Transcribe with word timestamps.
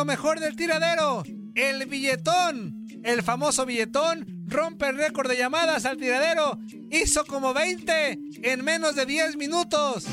Lo 0.00 0.06
mejor 0.06 0.40
del 0.40 0.56
tiradero, 0.56 1.22
el 1.54 1.84
billetón, 1.84 2.86
el 3.04 3.22
famoso 3.22 3.66
billetón, 3.66 4.26
rompe 4.46 4.88
el 4.88 4.96
récord 4.96 5.28
de 5.28 5.36
llamadas 5.36 5.84
al 5.84 5.98
tiradero. 5.98 6.58
Hizo 6.90 7.26
como 7.26 7.52
20 7.52 8.18
en 8.42 8.64
menos 8.64 8.94
de 8.96 9.04
10 9.04 9.36
minutos. 9.36 10.06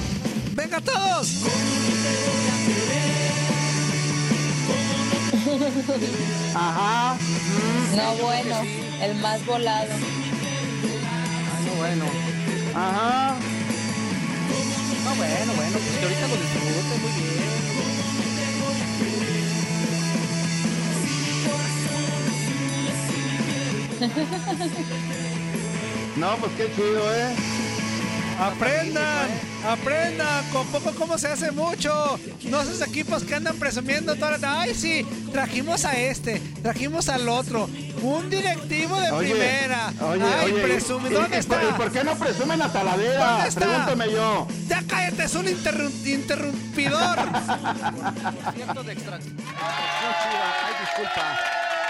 ¡Venga 0.56 0.82
todos! 0.82 1.46
Ajá. 6.54 7.18
No, 7.96 8.16
bueno, 8.16 8.62
el 9.02 9.16
más 9.22 9.46
volado. 9.46 9.94
No, 11.66 11.76
bueno. 11.78 12.06
Ajá. 12.76 13.38
No, 15.06 15.16
bueno, 15.16 15.54
bueno, 15.56 15.78
pues 15.78 15.98
que 15.98 16.04
ahorita 16.04 16.28
lo 16.28 16.36
disfrute 16.36 16.98
muy 17.00 17.12
bien. 17.22 17.97
No, 26.18 26.36
pues 26.38 26.52
qué 26.58 26.72
chido, 26.76 27.14
¿eh? 27.14 27.57
Aprendan, 28.40 29.30
aprendan, 29.68 30.46
con 30.52 30.68
poco 30.68 30.92
como 30.92 31.18
se 31.18 31.28
hace 31.28 31.52
mucho. 31.52 32.20
No 32.44 32.62
esos 32.62 32.82
equipos 32.88 33.24
que 33.24 33.34
andan 33.36 33.56
presumiendo 33.58 34.16
toda 34.16 34.38
la... 34.38 34.62
Ay, 34.62 34.76
sí, 34.76 35.06
trajimos 35.32 35.86
a 35.86 35.98
este, 35.98 36.40
trajimos 36.62 37.10
al 37.10 37.28
otro. 37.30 37.68
Un 38.04 38.30
directivo 38.30 39.00
de 39.02 39.10
Oye, 39.12 39.32
primera. 39.32 39.92
Oye, 40.02 40.24
Ay, 40.24 40.52
oye, 40.52 40.62
presume. 40.64 41.10
¿y- 41.10 41.14
¿Dónde 41.14 41.36
y- 41.36 41.40
está? 41.40 41.64
¿Y 41.64 41.74
por 41.74 41.92
qué 41.92 42.04
no 42.04 42.16
presumen 42.16 42.62
a 42.62 42.72
Talavera? 42.72 43.32
¿Dónde 43.32 43.48
está? 43.50 43.60
Pregúntame 43.66 44.12
yo. 44.12 44.48
Ya 44.68 44.84
cállate, 44.88 45.24
es 45.24 45.34
un 45.36 45.46
interrum- 45.48 46.06
interrumpidor. 46.06 47.18
Cierto 48.54 48.84
de 48.84 48.94
extra... 48.94 49.16
Ay, 49.16 50.74
disculpa. 50.80 51.40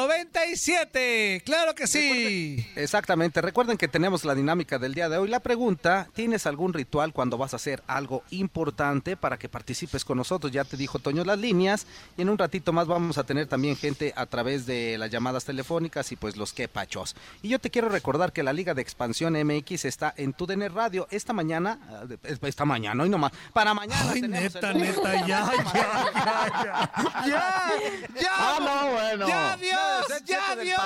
305-297-96-97. 0.04 1.42
¡Claro 1.44 1.74
que 1.74 1.86
sí! 1.86 2.66
Exactamente. 2.76 3.40
Recuerden 3.40 3.76
que 3.78 3.88
tenemos 3.88 4.24
la 4.24 4.34
dinámica 4.34 4.78
del 4.78 4.94
día 4.94 5.08
de 5.08 5.18
hoy. 5.18 5.28
La 5.28 5.40
pregunta, 5.40 6.08
¿tienes 6.14 6.46
algún 6.46 6.72
ritual 6.72 7.12
cuando 7.12 7.38
vas 7.38 7.52
a 7.52 7.56
hacer 7.56 7.82
algo 7.86 8.22
importante 8.30 9.16
para 9.16 9.38
que 9.38 9.48
participes 9.48 10.04
con 10.04 10.18
nosotros? 10.18 10.52
Ya 10.52 10.64
te 10.64 10.76
dijo 10.76 10.98
Toño 10.98 11.24
las 11.24 11.38
líneas 11.38 11.86
y 12.16 12.22
en 12.22 12.28
un 12.28 12.38
ratito 12.38 12.72
más 12.72 12.86
vamos 12.86 13.18
a 13.18 13.24
tener 13.24 13.46
también 13.46 13.76
gente 13.76 14.12
a 14.16 14.26
través 14.26 14.66
de 14.66 14.98
las 14.98 15.10
llamadas 15.10 15.44
telefónicas 15.44 16.12
y 16.12 16.16
pues 16.16 16.36
los 16.36 16.52
quepachos. 16.52 17.16
Y 17.42 17.48
yo 17.48 17.58
te 17.58 17.70
quiero 17.70 17.88
recordar 17.88 18.32
que 18.32 18.42
la 18.42 18.52
Liga 18.52 18.74
de 18.74 18.82
Expansión 18.82 19.34
MX 19.34 19.84
está 19.84 20.12
en 20.16 20.32
tu 20.32 20.46
DN 20.46 20.68
Radio 20.68 21.06
esta 21.10 21.32
mañana, 21.32 21.78
de- 22.06 22.18
esta 22.48 22.64
mañana, 22.64 23.02
hoy 23.02 23.08
nomás, 23.08 23.32
para 23.52 23.74
mañana. 23.74 24.10
Ay, 24.12 24.20
tenemos 24.20 24.54
neta, 24.54 24.70
el- 24.70 24.78
neta, 24.78 25.26
ya, 25.26 25.50
ya, 25.74 25.93
ya, 26.14 26.90
ya, 27.26 27.26
ya, 27.26 28.20
ya, 28.20 28.30
Ah, 28.36 28.58
no, 28.60 28.90
bueno. 28.92 29.28
ya, 29.28 29.56
Dios, 29.56 30.08
No, 30.08 30.18
ya, 30.24 30.56
Dios. 30.56 30.80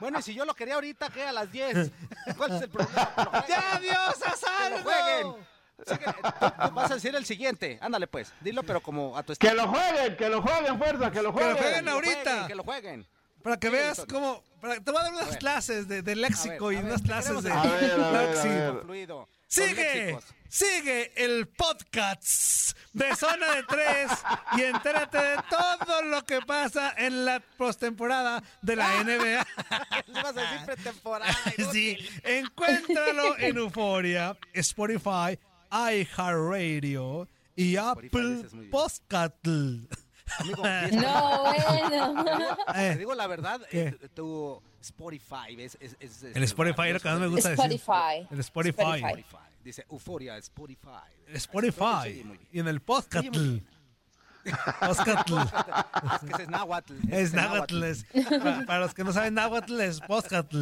Bueno, 0.00 0.18
y 0.18 0.22
si 0.22 0.34
yo 0.34 0.44
lo 0.44 0.54
quería 0.54 0.74
ahorita, 0.74 1.08
¿qué? 1.10 1.24
A 1.24 1.32
las 1.32 1.50
10. 1.52 1.90
¿Cuál 2.36 2.56
es 2.56 2.62
el 2.62 2.70
problema? 2.70 3.12
Que. 3.46 3.52
¡Ya, 3.52 3.78
Dios, 3.80 4.22
haz 4.26 4.40
Que 4.40 4.70
lo 4.70 4.76
algo! 4.76 4.90
jueguen. 4.90 5.46
Sigue, 5.86 6.04
tú- 6.04 6.68
tú 6.68 6.74
vas 6.74 6.90
a 6.90 6.94
decir 6.94 7.14
el 7.14 7.24
siguiente. 7.26 7.78
Ándale, 7.82 8.06
pues. 8.06 8.32
Dilo, 8.40 8.62
pero 8.62 8.80
como 8.82 9.16
a 9.16 9.22
tu 9.22 9.34
Que 9.34 9.46
estilo. 9.48 9.54
lo 9.66 9.68
jueguen, 9.68 10.16
que 10.16 10.28
lo 10.28 10.42
jueguen, 10.42 10.78
fuerza, 10.78 11.10
que 11.10 11.22
lo 11.22 11.34
Que 11.34 11.44
lo 11.44 11.56
jueguen. 11.56 11.74
Que 11.74 11.82
lo 11.82 11.90
ahorita. 11.92 12.22
jueguen, 12.22 12.46
Que 12.48 12.54
lo 12.54 12.62
jueguen. 12.64 13.06
Para 13.42 13.56
que 13.58 13.68
Sí, 13.68 13.72
veas 13.72 14.06
cómo. 14.10 14.42
para- 14.60 14.74
te 14.80 14.90
voy 14.90 15.00
a 15.00 15.04
dar 15.04 15.12
unas 15.14 15.30
ver. 15.30 15.38
clases 15.38 15.88
de, 15.88 16.02
de 16.02 16.14
léxico 16.16 16.66
A 16.66 16.68
ver, 16.68 16.74
y 16.74 16.76
a 16.76 16.82
ver, 16.82 16.90
unas 16.92 17.02
clases 17.02 17.42
de. 17.42 17.50
A 17.52 17.62
ver, 17.62 17.92
a 18.00 18.10
ver, 18.10 18.32
que 18.32 18.38
a 18.38 18.42
sí. 18.42 18.48
ver. 18.48 18.80
Fluido. 18.82 19.28
Sigue, 19.50 20.16
sigue 20.48 21.12
el 21.16 21.48
podcast 21.48 22.78
de 22.92 23.16
Zona 23.16 23.56
de 23.56 23.64
Tres 23.64 24.12
y 24.56 24.62
entérate 24.62 25.18
de 25.18 25.36
todo 25.50 26.02
lo 26.02 26.24
que 26.24 26.40
pasa 26.42 26.94
en 26.96 27.24
la 27.24 27.40
postemporada 27.58 28.44
de 28.62 28.76
la 28.76 29.02
NBA. 29.02 29.44
Le 30.06 30.22
vas 30.22 30.36
a 30.36 30.40
decir 30.40 30.66
pretemporada. 30.66 31.36
Sí, 31.72 31.98
encuéntralo 32.22 33.36
en 33.40 33.56
Euforia, 33.56 34.38
Spotify, 34.52 35.36
iHeartRadio 35.72 37.26
y 37.56 37.74
Apple. 37.74 38.46
Podcast. 38.70 39.34
Amigo, 40.38 40.62
No, 40.92 41.42
bueno. 41.42 42.56
Te 42.74 42.96
digo 42.96 43.14
la 43.14 43.26
verdad, 43.26 43.60
¿Qué? 43.70 43.88
eh, 43.88 44.08
tu 44.14 44.60
Spotify 44.80 45.56
es... 45.58 45.76
es, 45.80 45.96
es- 46.00 46.22
es- 46.22 46.36
El 46.36 46.42
Spotify 46.44 46.88
es 46.88 46.92
lo 46.94 47.00
que 47.00 47.08
más 47.08 47.18
me 47.20 47.26
gusta 47.26 47.50
decir. 47.50 47.64
Spotify. 47.72 48.26
El 48.30 48.40
Spotify. 48.40 48.82
Spotify. 49.02 49.36
Dice 49.64 49.84
Euforia, 49.90 50.36
Spotify. 50.38 50.88
Spotify. 51.34 52.24
Y 52.52 52.60
en 52.60 52.68
el 52.68 52.80
podcast. 52.80 53.28
Podcast. 54.80 55.28
Es 56.22 56.34
que 56.36 56.42
es 56.44 56.48
náhuatl. 56.48 56.94
Es 57.10 57.32
náhuatl. 57.34 57.82
es- 57.84 58.06
Para, 58.42 58.64
para 58.66 58.80
los 58.80 58.94
que 58.94 59.04
no 59.04 59.12
saben 59.12 59.34
náhuatl, 59.34 59.80
es 59.80 60.00
podcast. 60.00 60.52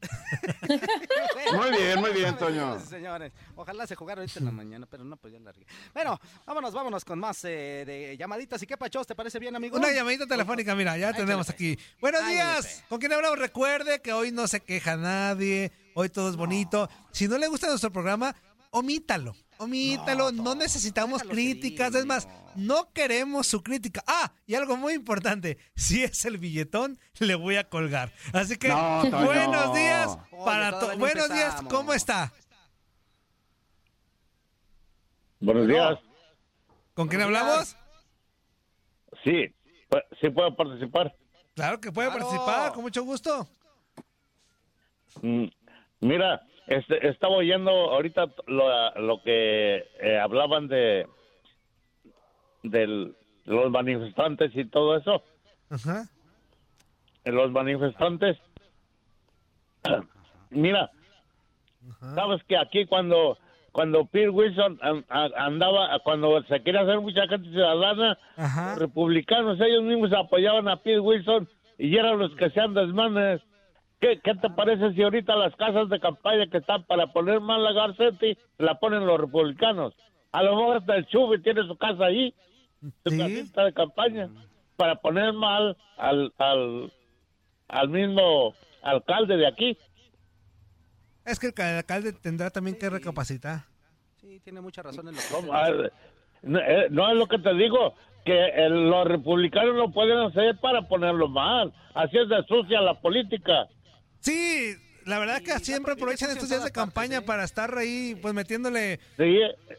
Muy 1.54 1.70
bien, 1.70 2.00
muy 2.00 2.12
bien, 2.12 2.36
Toño. 2.36 2.78
Señores. 2.80 3.32
Ojalá 3.56 3.86
se 3.86 3.94
jugara 3.94 4.20
ahorita 4.20 4.38
en 4.38 4.44
la 4.46 4.50
mañana, 4.52 4.86
pero 4.88 5.04
no, 5.04 5.16
pues 5.16 5.32
ya. 5.32 5.40
Bueno, 5.92 6.18
vámonos, 6.46 6.72
vámonos 6.72 7.04
con 7.04 7.18
más 7.18 7.44
eh, 7.44 7.84
de 7.86 8.16
llamaditas. 8.16 8.62
¿Y 8.62 8.66
qué 8.66 8.76
pachos? 8.76 9.06
¿Te 9.06 9.14
parece 9.14 9.38
bien, 9.38 9.54
amigo? 9.56 9.76
Una 9.76 9.92
llamadita 9.92 10.26
telefónica, 10.26 10.74
mira, 10.74 10.96
ya 10.96 11.12
tenemos 11.12 11.48
aquí. 11.50 11.78
Buenos 12.00 12.26
días. 12.26 12.84
¿Con 12.88 12.98
quién 12.98 13.12
hablamos? 13.12 13.38
Recuerde 13.38 14.00
que 14.00 14.12
hoy 14.12 14.32
no 14.32 14.46
se 14.46 14.60
queja 14.60 14.96
nadie, 14.96 15.72
hoy 15.94 16.08
todo 16.08 16.30
es 16.30 16.36
bonito. 16.36 16.88
Si 17.10 17.28
no 17.28 17.38
le 17.38 17.48
gusta 17.48 17.68
nuestro 17.68 17.92
programa, 17.92 18.34
omítalo. 18.70 19.34
Omítalo, 19.60 20.32
no, 20.32 20.54
necesitamos 20.54 21.22
críticas. 21.22 21.94
Es 21.94 22.06
más, 22.06 22.26
no 22.56 22.90
queremos 22.94 23.46
su 23.46 23.62
crítica. 23.62 24.02
Ah, 24.06 24.32
y 24.46 24.54
algo 24.54 24.74
muy 24.78 24.94
importante, 24.94 25.58
si 25.76 26.02
es 26.02 26.24
el 26.24 26.38
billetón, 26.38 26.98
le 27.18 27.34
voy 27.34 27.56
a 27.56 27.68
colgar. 27.68 28.10
Así 28.32 28.56
que, 28.56 28.68
No, 28.68 29.02
buenos 29.10 29.74
días 29.74 30.16
para 30.46 30.70
todos. 30.80 30.96
Buenos 30.96 31.28
días. 31.28 31.56
¿cómo 31.68 31.92
está? 31.92 32.32
Buenos 35.40 35.68
días. 35.68 35.98
¿Con 36.94 37.08
quién 37.08 37.20
hablamos? 37.20 37.76
Sí, 39.22 39.54
sí 40.22 40.30
puedo 40.30 40.56
participar. 40.56 41.14
Claro 41.54 41.78
que 41.82 41.92
puede 41.92 42.08
Claro. 42.08 42.24
participar, 42.24 42.72
con 42.72 42.82
mucho 42.82 43.02
gusto. 43.04 43.46
Mm, 45.20 45.44
Mira, 46.02 46.40
este, 46.70 47.06
estaba 47.08 47.34
oyendo 47.36 47.70
ahorita 47.70 48.28
lo, 48.46 48.90
lo 49.00 49.22
que 49.22 49.84
eh, 50.00 50.18
hablaban 50.18 50.66
de 50.68 51.06
del- 52.62 53.14
los 53.44 53.70
manifestantes 53.70 54.54
y 54.54 54.64
todo 54.66 54.96
eso. 54.96 55.22
Ajá. 55.70 56.04
Eh, 57.24 57.32
Los 57.32 57.50
manifestantes. 57.50 58.38
Mira, 60.50 60.90
sabes 62.14 62.42
que 62.44 62.56
aquí 62.56 62.86
cuando 62.86 63.38
cuando 63.72 64.04
Pete 64.04 64.28
Wilson 64.30 64.80
andaba, 65.08 65.96
cuando 66.00 66.42
se 66.44 66.60
quería 66.62 66.80
hacer 66.80 67.00
mucha 67.00 67.26
gente 67.28 67.48
ciudadana, 67.50 68.18
Ajá. 68.36 68.74
republicanos 68.76 69.60
ellos 69.60 69.84
mismos 69.84 70.12
apoyaban 70.12 70.66
a 70.68 70.76
Pete 70.82 70.98
Wilson 70.98 71.48
y 71.78 71.96
eran 71.96 72.18
los 72.18 72.34
que 72.34 72.46
hacían 72.46 72.74
desmanes. 72.74 73.40
¿Qué, 74.00 74.18
¿Qué 74.24 74.34
te 74.34 74.48
parece 74.50 74.92
si 74.94 75.02
ahorita 75.02 75.36
las 75.36 75.54
casas 75.56 75.88
de 75.90 76.00
campaña 76.00 76.46
que 76.50 76.58
están 76.58 76.84
para 76.84 77.12
poner 77.12 77.40
mal 77.40 77.62
la 77.62 77.72
Garcetti 77.72 78.36
la 78.58 78.78
ponen 78.78 79.06
los 79.06 79.20
republicanos? 79.20 79.94
A 80.32 80.42
lo 80.42 80.56
mejor 80.56 80.76
hasta 80.78 80.96
el 80.96 81.06
Chubi 81.06 81.42
tiene 81.42 81.66
su 81.66 81.76
casa 81.76 82.06
ahí, 82.06 82.34
su 83.04 83.10
Sí. 83.10 83.18
casita 83.18 83.64
de 83.64 83.72
campaña, 83.74 84.28
para 84.76 84.94
poner 84.96 85.32
mal 85.34 85.76
al, 85.98 86.32
al, 86.38 86.92
al 87.68 87.88
mismo 87.90 88.54
alcalde 88.82 89.36
de 89.36 89.46
aquí. 89.46 89.76
Es 91.26 91.38
que 91.38 91.48
el 91.48 91.76
alcalde 91.76 92.12
tendrá 92.14 92.48
también 92.50 92.78
que 92.78 92.88
recapacitar. 92.88 93.64
Sí, 94.16 94.40
tiene 94.40 94.60
mucha 94.62 94.82
razón 94.82 95.08
en 95.08 95.14
lo 95.14 95.20
que 95.20 95.90
eh, 96.42 96.86
no 96.90 97.10
es 97.10 97.16
lo 97.18 97.26
que 97.26 97.38
te 97.38 97.52
digo, 97.54 97.94
que 98.24 98.46
el- 98.48 98.88
los 98.88 99.06
republicanos 99.06 99.74
lo 99.76 99.90
pueden 99.90 100.18
hacer 100.18 100.56
para 100.58 100.88
ponerlo 100.88 101.28
mal. 101.28 101.72
Así 101.94 102.16
es 102.16 102.28
de 102.30 102.42
sucia 102.44 102.80
la 102.80 102.94
política. 103.00 103.68
Sí, 104.20 104.74
la 105.06 105.18
verdad 105.18 105.38
Sí, 105.38 105.44
que 105.44 105.58
siempre 105.60 105.92
aprovechan 105.94 106.28
es 106.30 106.36
estos 106.36 106.48
días 106.50 106.62
de 106.64 106.70
partes, 106.70 106.82
campaña 106.94 107.18
¿eh? 107.18 107.22
para 107.22 107.44
estar 107.44 107.76
ahí, 107.76 108.16
pues 108.20 108.34
metiéndole. 108.34 108.98
Sí, 109.16 109.38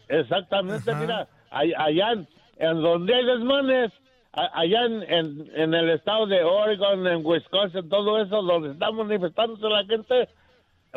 exactamente. 0.09 0.91
Ajá. 0.91 0.99
Mira, 0.99 1.27
all- 1.51 1.75
allá 1.77 2.11
en, 2.13 2.27
en 2.57 2.81
donde 2.81 3.13
hay 3.15 3.25
desmanes, 3.25 3.91
allá 4.33 4.85
en, 4.85 5.03
en, 5.03 5.51
en 5.55 5.73
el 5.73 5.89
estado 5.91 6.25
de 6.27 6.43
Oregon, 6.43 7.05
en 7.07 7.25
Wisconsin, 7.25 7.87
todo 7.89 8.21
eso, 8.21 8.41
donde 8.41 8.71
está 8.71 8.91
manifestándose 8.91 9.67
la 9.67 9.83
gente, 9.85 10.29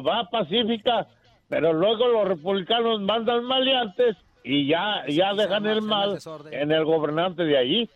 va 0.07 0.29
pacífica, 0.31 1.07
pero 1.49 1.73
luego 1.73 2.09
los 2.09 2.29
republicanos 2.29 3.01
mandan 3.03 3.45
maleantes 3.45 4.17
y 4.43 4.67
ya, 4.69 5.05
ya 5.09 5.35
dejan 5.35 5.67
el 5.67 5.83
mal 5.83 6.19
en 6.51 6.71
el 6.73 6.85
gobernante 6.85 7.45
de 7.45 7.57
allí. 7.59 7.91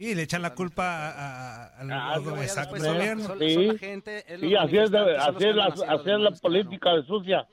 Y 0.00 0.14
le 0.14 0.22
echan 0.22 0.40
la 0.40 0.54
culpa 0.54 0.82
a- 1.10 1.10
a- 1.10 1.66
al 1.80 1.92
Ah, 1.92 2.12
al- 2.14 2.22
gobierno. 2.22 2.46
Sí. 3.38 3.54
son 3.54 3.66
la 3.68 3.78
gente, 3.78 4.24
es 4.26 4.40
los 4.40 4.48
Sí, 4.50 4.56
así 4.56 4.78
es, 4.78 4.90
de- 4.90 5.16
así 5.18 5.44
es 5.46 5.54
la, 5.54 5.64
así 5.66 6.10
es 6.10 6.18
la 6.20 6.30
política 6.40 6.94
de 6.94 7.04
sucia. 7.04 7.46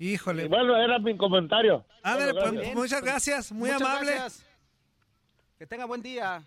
Híjole. 0.00 0.44
Y 0.46 0.48
bueno, 0.48 0.76
era 0.76 0.98
mi 0.98 1.16
comentario. 1.16 1.86
Ándale, 2.02 2.32
Bueno, 2.32 2.60
pues, 2.60 2.74
muchas 2.74 3.00
gracias, 3.00 3.52
muy 3.52 3.70
Muchas 3.70 3.80
amable. 3.88 4.10
gracias. 4.12 4.44
Que 5.56 5.66
tenga 5.68 5.84
buen 5.84 6.02
día. 6.02 6.42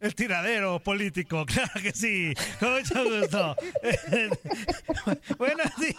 El 0.00 0.14
tiradero 0.14 0.78
político, 0.78 1.44
claro 1.46 1.72
que 1.82 1.92
sí. 1.92 2.32
Con 2.60 2.72
mucho 2.74 3.04
gusto. 3.04 3.56
Buenos 5.38 5.76
días. 5.76 5.96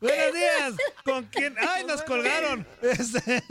Buenos 0.00 0.34
días. 0.34 0.74
¿Con 1.04 1.24
quién? 1.24 1.54
¡Ay, 1.74 1.84
nos 1.84 2.02
colgaron! 2.02 2.66
Este, 2.82 3.42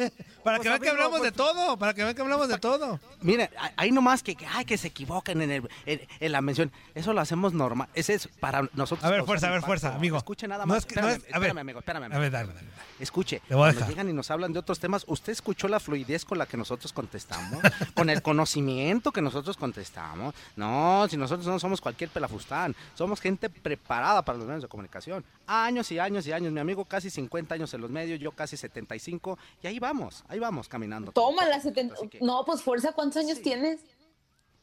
para 0.43 0.57
Pues, 0.57 0.61
que 0.61 0.69
vean 0.69 0.81
que 0.81 0.89
amigo, 0.89 1.03
hablamos 1.05 1.21
de 1.21 1.31
todo. 1.31 1.77
Para 1.77 1.93
que 1.93 2.03
vean 2.03 2.15
que 2.15 2.21
hablamos 2.21 2.47
de 2.47 2.57
todo. 2.57 2.99
Mire, 3.21 3.49
a- 3.57 3.71
ahí 3.77 3.91
nomás 3.91 4.23
que, 4.23 4.35
que, 4.35 4.45
ay, 4.47 4.63
que 4.65 4.77
se 4.77 4.87
equivoquen 4.87 5.41
en, 5.41 5.51
el, 5.51 5.69
en, 5.85 6.01
en 6.19 6.31
la 6.31 6.41
mención. 6.41 6.71
Eso 6.95 7.11
lo 7.13 7.21
hacemos 7.21 7.53
normal. 7.53 7.89
Ese 7.93 8.13
es 8.13 8.27
para 8.27 8.61
nosotros. 8.73 9.03
A 9.03 9.09
ver, 9.09 9.23
fuerza, 9.25 9.47
a 9.49 9.51
ver, 9.51 9.61
fuerza, 9.61 9.93
amigo. 9.93 10.17
Escuche 10.17 10.47
nada 10.47 10.65
No 10.65 10.73
más. 10.73 10.79
es 10.79 10.85
que- 10.85 10.95
no 10.99 11.09
espérame, 11.09 11.27
es- 11.27 11.35
a 11.35 11.39
ver. 11.39 11.47
espérame, 11.49 11.59
amigo, 11.59 11.79
espérame, 11.79 12.03
A 12.03 12.05
amigo. 12.05 12.21
ver, 12.21 12.31
dale, 12.31 12.47
dale. 12.53 12.59
dale. 12.67 12.79
Escuche, 12.99 13.41
cuando 13.47 13.87
llegan 13.87 14.09
y 14.09 14.13
nos 14.13 14.29
hablan 14.31 14.51
de 14.53 14.59
otros 14.59 14.79
temas, 14.79 15.03
¿usted 15.07 15.31
escuchó 15.33 15.67
la 15.67 15.79
fluidez 15.79 16.25
con 16.25 16.37
la 16.37 16.45
que 16.45 16.57
nosotros 16.57 16.91
contestamos? 16.93 17.61
¿Con 17.93 18.09
el 18.09 18.21
conocimiento 18.21 19.11
que 19.13 19.21
nosotros 19.21 19.48
contestamos? 19.57 20.33
No, 20.55 21.07
si 21.09 21.17
nosotros 21.17 21.47
no 21.47 21.59
somos 21.59 21.81
cualquier 21.81 22.09
pelafustán, 22.09 22.75
somos 22.95 23.19
gente 23.21 23.49
preparada 23.49 24.23
para 24.23 24.37
los 24.37 24.47
medios 24.47 24.63
de 24.63 24.67
comunicación. 24.69 25.23
Años 25.47 25.91
y 25.91 25.99
años 25.99 26.25
y 26.27 26.31
años, 26.31 26.51
mi 26.51 26.59
amigo 26.59 26.85
casi 26.85 27.09
50 27.09 27.55
años 27.55 27.73
en 27.73 27.81
los 27.81 27.89
medios, 27.89 28.19
yo 28.19 28.31
casi 28.31 28.57
75, 28.57 29.37
y 29.63 29.67
ahí 29.67 29.79
vamos, 29.79 30.23
ahí 30.27 30.39
vamos 30.39 30.67
caminando. 30.67 31.11
Toma 31.11 31.45
las 31.45 31.63
70. 31.63 31.95
Así 31.95 32.07
que- 32.07 32.19
No, 32.21 32.43
pues 32.45 32.61
fuerza, 32.61 32.91
¿cuántos 32.93 33.17
años 33.23 33.41
tienes? 33.41 33.79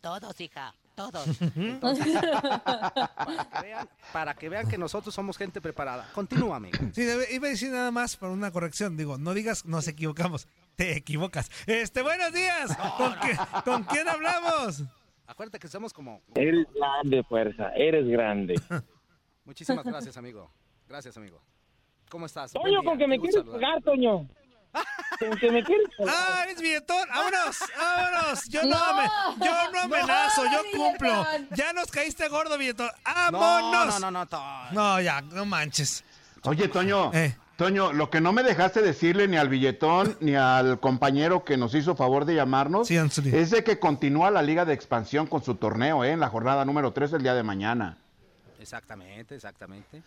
Todos, 0.00 0.40
hija, 0.40 0.72
todos. 0.94 1.26
Para 1.80 3.44
que, 3.50 3.62
vean, 3.62 3.88
para 4.12 4.34
que 4.34 4.48
vean 4.48 4.68
que 4.68 4.78
nosotros 4.78 5.14
somos 5.14 5.36
gente 5.36 5.60
preparada. 5.60 6.08
Continúa, 6.14 6.56
amigo. 6.56 6.78
Sí, 6.92 7.02
iba 7.30 7.46
a 7.46 7.50
decir 7.50 7.70
nada 7.70 7.90
más 7.90 8.16
por 8.16 8.30
una 8.30 8.50
corrección. 8.50 8.96
Digo, 8.96 9.18
no 9.18 9.34
digas 9.34 9.64
nos 9.64 9.88
equivocamos. 9.88 10.46
Te 10.76 10.94
equivocas. 10.96 11.50
Este, 11.66 12.02
buenos 12.02 12.32
días. 12.32 12.76
¿Con, 12.98 13.14
qué- 13.20 13.38
¿con 13.64 13.84
quién 13.84 14.06
hablamos? 14.08 14.82
Acuérdate 15.26 15.58
que 15.58 15.68
somos 15.68 15.92
como... 15.92 16.20
Eres 16.34 16.66
grande, 16.74 17.22
fuerza, 17.24 17.70
eres 17.74 18.06
grande. 18.06 18.60
Muchísimas 19.46 19.84
gracias, 19.84 20.16
amigo. 20.18 20.50
Gracias, 20.86 21.16
amigo. 21.16 21.40
¿Cómo 22.10 22.26
estás? 22.26 22.52
Toño, 22.52 22.82
con 22.84 22.98
que 22.98 23.06
me 23.06 23.18
quieres 23.18 23.42
pegar, 23.42 23.82
Toño. 23.82 24.28
Con 25.18 25.38
que 25.40 25.50
me 25.50 25.64
quieres 25.64 25.88
pegar. 25.98 26.14
¡Ah, 26.14 26.42
eres 26.44 26.60
billetón! 26.60 27.08
¡Vámonos! 27.08 27.58
¡Vámonos! 27.78 28.44
Yo 28.48 28.62
no, 28.64 28.68
No. 28.78 29.44
yo 29.44 29.70
no 29.72 29.80
amenazo, 29.80 30.44
yo 30.44 30.62
No, 30.62 30.78
cumplo. 30.78 31.08
billetón. 31.24 31.48
Ya 31.56 31.72
nos 31.72 31.90
caíste 31.90 32.28
gordo, 32.28 32.58
billetón. 32.58 32.90
No, 33.32 33.38
¡Vámonos! 33.38 33.94
no, 33.94 33.98
no, 33.98 34.10
no, 34.10 34.26
Toño. 34.26 34.72
No, 34.72 35.00
ya, 35.00 35.22
no 35.22 35.46
manches. 35.46 36.04
Oye, 36.42 36.68
Toño, 36.68 37.10
Eh. 37.14 37.34
Toño, 37.56 37.92
lo 37.92 38.10
que 38.10 38.20
no 38.20 38.32
me 38.32 38.42
dejaste 38.42 38.82
decirle 38.82 39.28
ni 39.28 39.38
al 39.38 39.48
billetón 39.48 40.16
ni 40.20 40.34
al 40.34 40.78
compañero 40.78 41.42
que 41.44 41.56
nos 41.56 41.74
hizo 41.74 41.96
favor 41.96 42.26
de 42.26 42.34
llamarnos 42.34 42.88
Sí, 42.88 42.96
es 42.96 43.50
de 43.50 43.64
que 43.64 43.78
continúa 43.78 44.30
la 44.30 44.42
Liga 44.42 44.64
de 44.66 44.74
Expansión 44.74 45.26
con 45.26 45.42
su 45.42 45.54
torneo, 45.54 46.04
¿eh? 46.04 46.10
En 46.10 46.20
la 46.20 46.28
jornada 46.28 46.64
número 46.66 46.92
3 46.92 47.14
el 47.14 47.22
día 47.22 47.34
de 47.34 47.42
mañana. 47.42 47.98
Exactamente, 48.60 49.34
exactamente. 49.34 50.02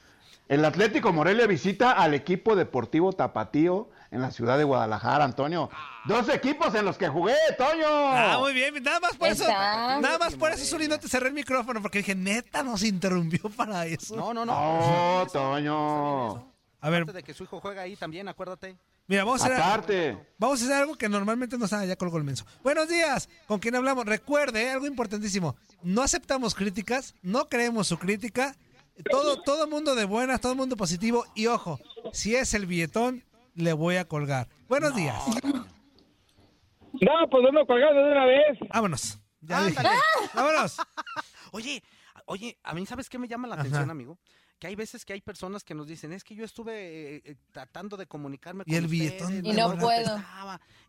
El 0.47 0.65
Atlético 0.65 1.13
Morelia 1.13 1.45
visita 1.47 1.91
al 1.91 2.13
equipo 2.15 2.55
deportivo 2.55 3.13
Tapatío 3.13 3.87
en 4.11 4.21
la 4.21 4.31
ciudad 4.31 4.57
de 4.57 4.63
Guadalajara, 4.63 5.23
Antonio. 5.23 5.69
Dos 6.05 6.27
equipos 6.29 6.73
en 6.73 6.85
los 6.85 6.97
que 6.97 7.07
jugué, 7.07 7.35
Toño. 7.55 7.85
Ah, 7.87 8.37
muy 8.39 8.53
bien. 8.53 8.81
Nada 8.83 8.99
más 8.99 9.15
por 9.15 9.27
eso. 9.27 9.43
Está. 9.43 9.99
Nada 10.01 10.17
más 10.17 10.35
por 10.35 10.51
eso, 10.51 10.65
Zuli, 10.65 10.87
no 10.87 10.99
te 10.99 11.07
cerré 11.07 11.27
el 11.27 11.35
micrófono 11.35 11.81
porque 11.83 11.99
dije, 11.99 12.15
neta, 12.15 12.63
nos 12.63 12.83
interrumpió 12.83 13.49
para 13.55 13.85
eso. 13.85 14.15
No, 14.15 14.33
no, 14.33 14.43
no. 14.43 15.23
Está 15.27 15.39
bien 15.51 15.65
Toño. 15.65 16.58
A 16.81 16.89
ver, 16.89 17.03
Aparte 17.03 17.17
de 17.17 17.23
que 17.23 17.33
su 17.33 17.43
hijo 17.43 17.59
juega 17.59 17.81
ahí 17.81 17.95
también, 17.95 18.27
acuérdate. 18.29 18.77
mira, 19.07 19.23
vamos 19.25 19.41
a 19.41 19.45
hacer. 19.45 19.57
Aparte. 19.61 20.17
Vamos 20.37 20.61
a 20.61 20.65
hacer 20.65 20.75
algo 20.77 20.95
que 20.95 21.09
normalmente 21.09 21.57
no 21.57 21.67
sabe, 21.67 21.87
ya 21.87 21.95
colgó 21.95 22.17
el 22.17 22.23
menso. 22.23 22.45
Buenos 22.63 22.87
días, 22.87 23.27
¿con 23.47 23.59
quién 23.59 23.75
hablamos? 23.75 24.05
Recuerde, 24.05 24.63
eh, 24.63 24.69
algo 24.71 24.85
importantísimo, 24.87 25.55
no 25.83 26.01
aceptamos 26.01 26.55
críticas, 26.55 27.15
no 27.21 27.47
creemos 27.49 27.87
su 27.87 27.97
crítica, 27.97 28.55
todo, 29.11 29.41
todo 29.41 29.67
mundo 29.67 29.93
de 29.95 30.05
buenas, 30.05 30.39
todo 30.41 30.55
mundo 30.55 30.77
positivo, 30.77 31.25
y 31.35 31.47
ojo, 31.47 31.79
si 32.13 32.35
es 32.35 32.53
el 32.53 32.65
billetón, 32.65 33.23
le 33.55 33.73
voy 33.73 33.97
a 33.97 34.05
colgar. 34.05 34.47
Buenos 34.69 34.95
días, 34.95 35.21
No, 37.01 37.11
pues 37.29 37.43
vamos 37.43 37.67
colgando 37.67 38.03
de 38.03 38.11
una 38.11 38.25
vez. 38.25 38.57
vámonos. 38.73 39.19
Ya 39.41 39.63
dije. 39.65 39.77
Ándale. 39.79 39.95
Vámonos. 40.33 40.77
Oye, 41.51 41.81
oye, 42.25 42.57
a 42.61 42.73
mí, 42.73 42.85
¿sabes 42.85 43.09
qué 43.09 43.17
me 43.17 43.27
llama 43.27 43.47
la 43.47 43.55
Ajá. 43.55 43.61
atención, 43.63 43.89
amigo? 43.89 44.19
Que 44.59 44.67
hay 44.67 44.75
veces 44.75 45.05
que 45.05 45.13
hay 45.13 45.21
personas 45.21 45.63
que 45.63 45.73
nos 45.73 45.87
dicen, 45.87 46.11
es 46.11 46.23
que 46.23 46.35
yo 46.35 46.43
estuve 46.43 47.15
eh, 47.17 47.21
eh, 47.23 47.35
tratando 47.53 47.95
de 47.95 48.05
comunicarme 48.07 48.63
Y 48.67 48.71
con 48.71 48.75
el 48.75 48.85
ustedes, 48.85 48.99
billetón 49.31 49.45
Y 49.45 49.53
no 49.53 49.77
puedo. 49.77 50.21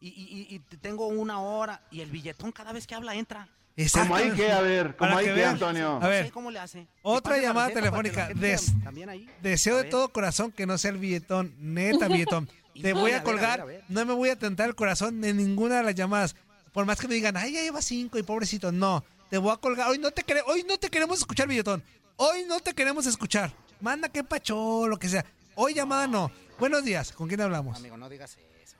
Y, 0.00 0.08
y- 0.08 0.46
y- 0.50 0.54
y 0.56 0.58
tengo 0.78 1.06
una 1.06 1.40
hora, 1.40 1.80
y 1.90 2.00
el 2.00 2.10
billetón 2.10 2.50
cada 2.50 2.72
vez 2.72 2.86
que 2.86 2.94
habla 2.96 3.14
entra. 3.14 3.48
¿Cómo 3.92 4.16
ahí 4.16 4.32
qué? 4.34 4.50
A 4.52 4.60
ver, 4.60 4.96
¿cómo 4.96 5.10
Para 5.12 5.18
ahí 5.18 5.26
que. 5.34 5.44
Antonio? 5.44 6.00
A 6.02 6.08
ver, 6.08 6.30
¿Cómo 6.32 6.50
le 6.50 6.58
hace? 6.58 6.86
otra 7.02 7.38
llamada 7.38 7.68
receta 7.68 7.80
que 7.80 7.86
telefónica. 7.86 8.28
Des- 8.34 8.72
ahí. 9.08 9.30
deseo 9.40 9.74
A 9.74 9.76
de 9.78 9.82
ver. 9.84 9.90
todo 9.90 10.08
corazón 10.12 10.50
que 10.52 10.66
no 10.66 10.76
sea 10.76 10.90
el 10.90 10.98
billetón. 10.98 11.54
Neta, 11.58 12.08
billetón. 12.08 12.48
Te 12.82 12.92
voy 12.92 13.12
A 13.12 13.18
a 13.18 13.18
ver, 13.18 13.20
a 13.20 13.22
colgar. 13.24 13.58
ver, 13.58 13.60
a 13.60 13.64
ver. 13.78 13.84
No 13.88 14.04
me 14.04 14.12
voy 14.14 14.28
a 14.30 14.36
tentar 14.38 14.68
el 14.68 14.74
corazón 14.74 15.22
en 15.24 15.36
ninguna 15.36 15.78
de 15.78 15.82
las 15.84 15.94
llamadas. 15.94 16.34
Por 16.72 16.84
más 16.86 16.98
que 17.00 17.06
me 17.08 17.14
digan, 17.14 17.36
ay, 17.36 17.52
ya 17.52 17.62
lleva 17.62 17.80
cinco 17.80 18.18
y 18.18 18.22
pobrecito. 18.24 18.72
No, 18.72 19.04
te 19.30 19.38
voy 19.38 19.52
a 19.52 19.56
colgar. 19.56 19.88
Hoy 19.88 19.98
no 19.98 20.10
te, 20.10 20.24
hoy 20.46 20.64
no 20.68 20.76
te 20.78 20.88
queremos 20.90 21.18
escuchar, 21.20 21.46
billetón. 21.48 21.82
Hoy 22.16 22.44
no 22.46 22.60
te 22.60 22.74
queremos 22.74 23.06
escuchar. 23.06 23.50
Manda 23.80 24.08
que 24.10 24.22
pacho, 24.22 24.86
lo 24.86 24.98
que 24.98 25.08
sea. 25.08 25.24
Hoy 25.54 25.74
llamada 25.74 26.06
no. 26.06 26.30
Buenos 26.58 26.84
días. 26.84 27.12
¿Con 27.12 27.28
quién 27.28 27.40
hablamos? 27.40 27.76
Amigo, 27.78 27.96
no 27.96 28.08
digas 28.08 28.36
eso. 28.62 28.76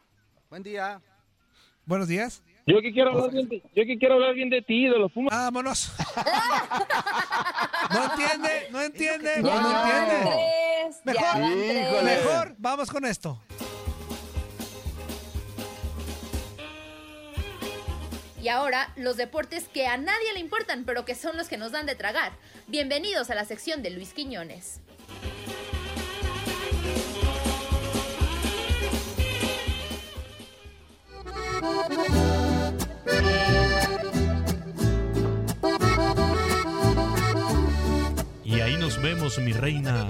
Buen 0.51 0.63
día. 0.63 1.01
Buenos 1.87 2.07
días. 2.07 2.43
Yo 2.67 2.81
que 2.83 2.93
quiero 2.93 3.11
hablar 3.13 3.31
bien 3.31 3.49
de, 3.49 3.63
yo 3.75 3.85
que 3.85 3.99
quiero 3.99 4.15
hablar 4.15 4.35
bien 4.35 4.51
de 4.51 4.61
ti, 4.63 4.85
de 4.85 4.99
los 4.99 5.11
Pumas. 5.11 5.35
Vámonos. 5.35 5.93
No 7.91 8.05
entiende, 8.05 8.69
no 8.71 8.81
entiende, 8.83 9.43
no, 9.43 9.51
entiende. 9.51 10.21
tres, 10.23 11.01
Mejor, 11.05 12.05
mejor, 12.05 12.55
vamos 12.59 12.91
con 12.91 13.05
esto. 13.05 13.43
Y 18.41 18.49
ahora, 18.49 18.93
los 18.97 19.17
deportes 19.17 19.69
que 19.69 19.87
a 19.87 19.97
nadie 19.97 20.33
le 20.35 20.41
importan, 20.41 20.85
pero 20.85 21.05
que 21.05 21.15
son 21.15 21.37
los 21.37 21.49
que 21.49 21.57
nos 21.57 21.73
dan 21.73 21.87
de 21.87 21.97
tragar. 21.97 22.33
Bienvenidos 22.69 23.31
a 23.31 23.35
la 23.35 23.45
sección 23.45 23.83
de 23.83 23.91
Luis 23.91 24.15
Quiñones. 24.15 24.81
Y 38.45 38.61
ahí 38.61 38.77
nos 38.77 39.01
vemos, 39.01 39.39
mi 39.39 39.53
reina. 39.53 40.07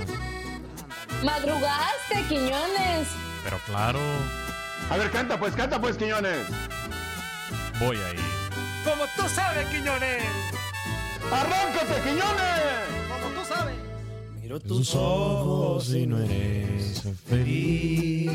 Madrugaste, 1.22 2.24
Quiñones. 2.28 3.08
Pero 3.44 3.58
claro, 3.66 4.00
A 4.90 4.96
ver, 4.96 5.10
canta 5.10 5.38
pues, 5.38 5.54
canta 5.54 5.80
pues, 5.80 5.96
Quiñones. 5.96 6.46
voy 7.78 7.96
ahí. 7.98 8.16
Como 8.84 9.04
tú 9.16 9.28
sabes, 9.34 9.66
Quiñones. 9.68 10.22
¡Arráncate, 11.30 12.00
Quiñones! 12.02 13.08
Como 13.08 13.40
tú 13.40 13.44
sabes. 13.46 13.76
Miro 14.50 14.58
tus 14.58 14.96
ojos 14.96 15.94
y 15.94 16.08
no 16.08 16.18
eres 16.18 17.04
feliz. 17.24 18.32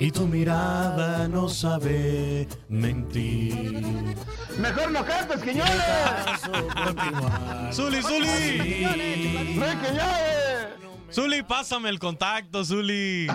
Y 0.00 0.10
tu 0.10 0.26
mirada 0.26 1.28
no 1.28 1.48
sabe 1.48 2.48
mentir. 2.68 3.54
Mejor 4.58 4.90
no 4.90 5.04
cantes, 5.04 5.40
Quiñones. 5.40 5.70
Zuli, 7.76 8.02
Zuli. 8.02 8.82
¡No, 9.54 9.66
Quiñones! 9.82 11.14
Zuli, 11.14 11.44
pásame 11.44 11.88
el 11.88 12.00
contacto, 12.00 12.64
Zuli. 12.64 13.28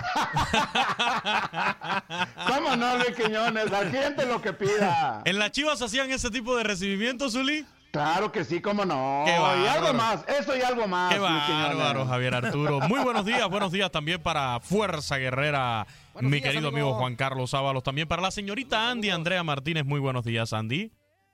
¿Cómo 2.46 2.76
no, 2.76 2.98
Luis 2.98 3.16
Quiñones? 3.16 3.70
La 3.70 3.86
gente 3.86 4.26
lo 4.26 4.42
que 4.42 4.52
pida. 4.52 5.22
¿En 5.24 5.38
las 5.38 5.50
chivas 5.50 5.80
hacían 5.80 6.10
ese 6.10 6.30
tipo 6.30 6.54
de 6.58 6.64
recibimiento, 6.64 7.30
Zuli? 7.30 7.64
Claro 7.92 8.32
que 8.32 8.42
sí, 8.44 8.62
cómo 8.62 8.86
no. 8.86 9.22
Qué 9.26 9.36
y 9.36 9.38
bárbaro. 9.38 9.70
algo 9.70 9.92
más, 9.92 10.24
eso 10.26 10.56
y 10.56 10.62
algo 10.62 10.88
más. 10.88 11.12
Qué 11.12 11.20
bárbaro, 11.20 12.06
Javier 12.06 12.34
Arturo. 12.36 12.80
Muy 12.88 13.00
buenos 13.00 13.26
días, 13.26 13.46
buenos 13.50 13.70
días 13.70 13.90
también 13.90 14.22
para 14.22 14.60
Fuerza 14.60 15.18
Guerrera, 15.18 15.86
Buenos 16.14 16.30
mi 16.30 16.38
días, 16.38 16.50
querido 16.52 16.68
amigo. 16.68 16.86
amigo 16.88 16.98
Juan 17.00 17.16
Carlos 17.16 17.52
Ábalos. 17.52 17.82
También 17.82 18.08
para 18.08 18.22
la 18.22 18.30
señorita 18.30 18.90
Andy 18.90 19.10
Andrea 19.10 19.42
Martínez. 19.44 19.84
Muy 19.84 20.00
buenos 20.00 20.24
días, 20.24 20.54
Andy. 20.54 20.90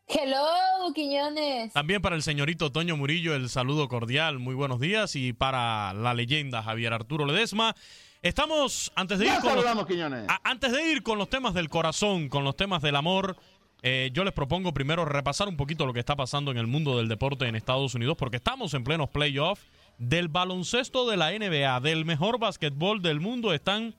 Hello, 0.08 0.92
Quiñones. 0.96 1.72
También 1.74 2.02
para 2.02 2.16
el 2.16 2.22
señorito 2.24 2.72
Toño 2.72 2.96
Murillo, 2.96 3.36
el 3.36 3.48
saludo 3.50 3.86
cordial, 3.86 4.40
muy 4.40 4.56
buenos 4.56 4.80
días. 4.80 5.14
Y 5.14 5.32
para 5.32 5.92
la 5.94 6.12
leyenda 6.12 6.64
Javier 6.64 6.92
Arturo 6.92 7.24
Ledesma. 7.24 7.76
Estamos, 8.20 8.90
antes 8.96 9.20
de 9.20 9.26
ir 9.26 9.34
con 9.40 9.54
los, 9.54 9.86
Quiñones. 9.86 10.28
a- 10.28 10.40
antes 10.42 10.72
de 10.72 10.82
ir 10.90 11.04
con 11.04 11.18
los 11.18 11.30
temas 11.30 11.54
del 11.54 11.68
corazón, 11.68 12.28
con 12.28 12.42
los 12.42 12.56
temas 12.56 12.82
del 12.82 12.96
amor, 12.96 13.36
eh, 13.82 14.10
yo 14.12 14.24
les 14.24 14.32
propongo 14.32 14.74
primero 14.74 15.04
repasar 15.04 15.48
un 15.48 15.56
poquito 15.56 15.86
lo 15.86 15.92
que 15.92 16.00
está 16.00 16.16
pasando 16.16 16.50
en 16.50 16.58
el 16.58 16.66
mundo 16.66 16.98
del 16.98 17.08
deporte 17.08 17.46
en 17.46 17.54
Estados 17.54 17.94
Unidos, 17.94 18.16
porque 18.16 18.38
estamos 18.38 18.74
en 18.74 18.82
plenos 18.82 19.08
playoffs 19.10 19.62
del 19.98 20.28
baloncesto 20.28 21.08
de 21.08 21.16
la 21.16 21.30
NBA, 21.30 21.80
del 21.80 22.04
mejor 22.04 22.38
básquetbol 22.38 23.02
del 23.02 23.20
mundo. 23.20 23.52
Están 23.52 23.94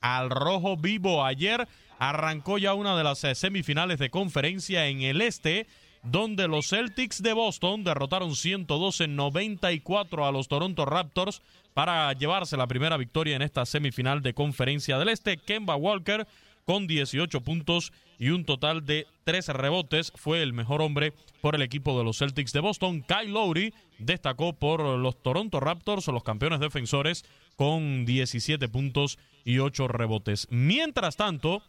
al 0.00 0.30
rojo 0.30 0.76
vivo. 0.76 1.24
Ayer 1.24 1.66
arrancó 1.98 2.58
ya 2.58 2.74
una 2.74 2.96
de 2.96 3.04
las 3.04 3.24
eh, 3.24 3.34
semifinales 3.34 3.98
de 3.98 4.10
conferencia 4.10 4.86
en 4.86 5.02
el 5.02 5.20
este, 5.20 5.66
donde 6.02 6.46
los 6.46 6.68
Celtics 6.68 7.22
de 7.22 7.32
Boston 7.32 7.82
derrotaron 7.82 8.30
112-94 8.30 10.28
a 10.28 10.30
los 10.30 10.48
Toronto 10.48 10.84
Raptors 10.84 11.42
para 11.72 12.12
llevarse 12.12 12.56
la 12.56 12.66
primera 12.66 12.96
victoria 12.96 13.34
en 13.34 13.42
esta 13.42 13.66
semifinal 13.66 14.22
de 14.22 14.34
conferencia 14.34 14.98
del 14.98 15.08
este. 15.08 15.38
Kemba 15.38 15.76
Walker 15.76 16.26
con 16.64 16.86
18 16.86 17.40
puntos 17.42 17.92
y 18.18 18.30
un 18.30 18.44
total 18.44 18.86
de 18.86 19.06
13 19.24 19.52
rebotes. 19.52 20.12
Fue 20.14 20.42
el 20.42 20.52
mejor 20.52 20.82
hombre 20.82 21.12
por 21.40 21.54
el 21.54 21.62
equipo 21.62 21.96
de 21.98 22.04
los 22.04 22.18
Celtics 22.18 22.52
de 22.52 22.60
Boston. 22.60 23.02
Kyle 23.02 23.32
Lowry 23.32 23.74
destacó 23.98 24.52
por 24.52 24.80
los 24.80 25.22
Toronto 25.22 25.60
Raptors, 25.60 26.06
los 26.08 26.22
campeones 26.22 26.60
defensores, 26.60 27.24
con 27.56 28.04
17 28.04 28.68
puntos 28.68 29.18
y 29.44 29.58
8 29.58 29.88
rebotes. 29.88 30.46
Mientras 30.50 31.16
tanto, 31.16 31.62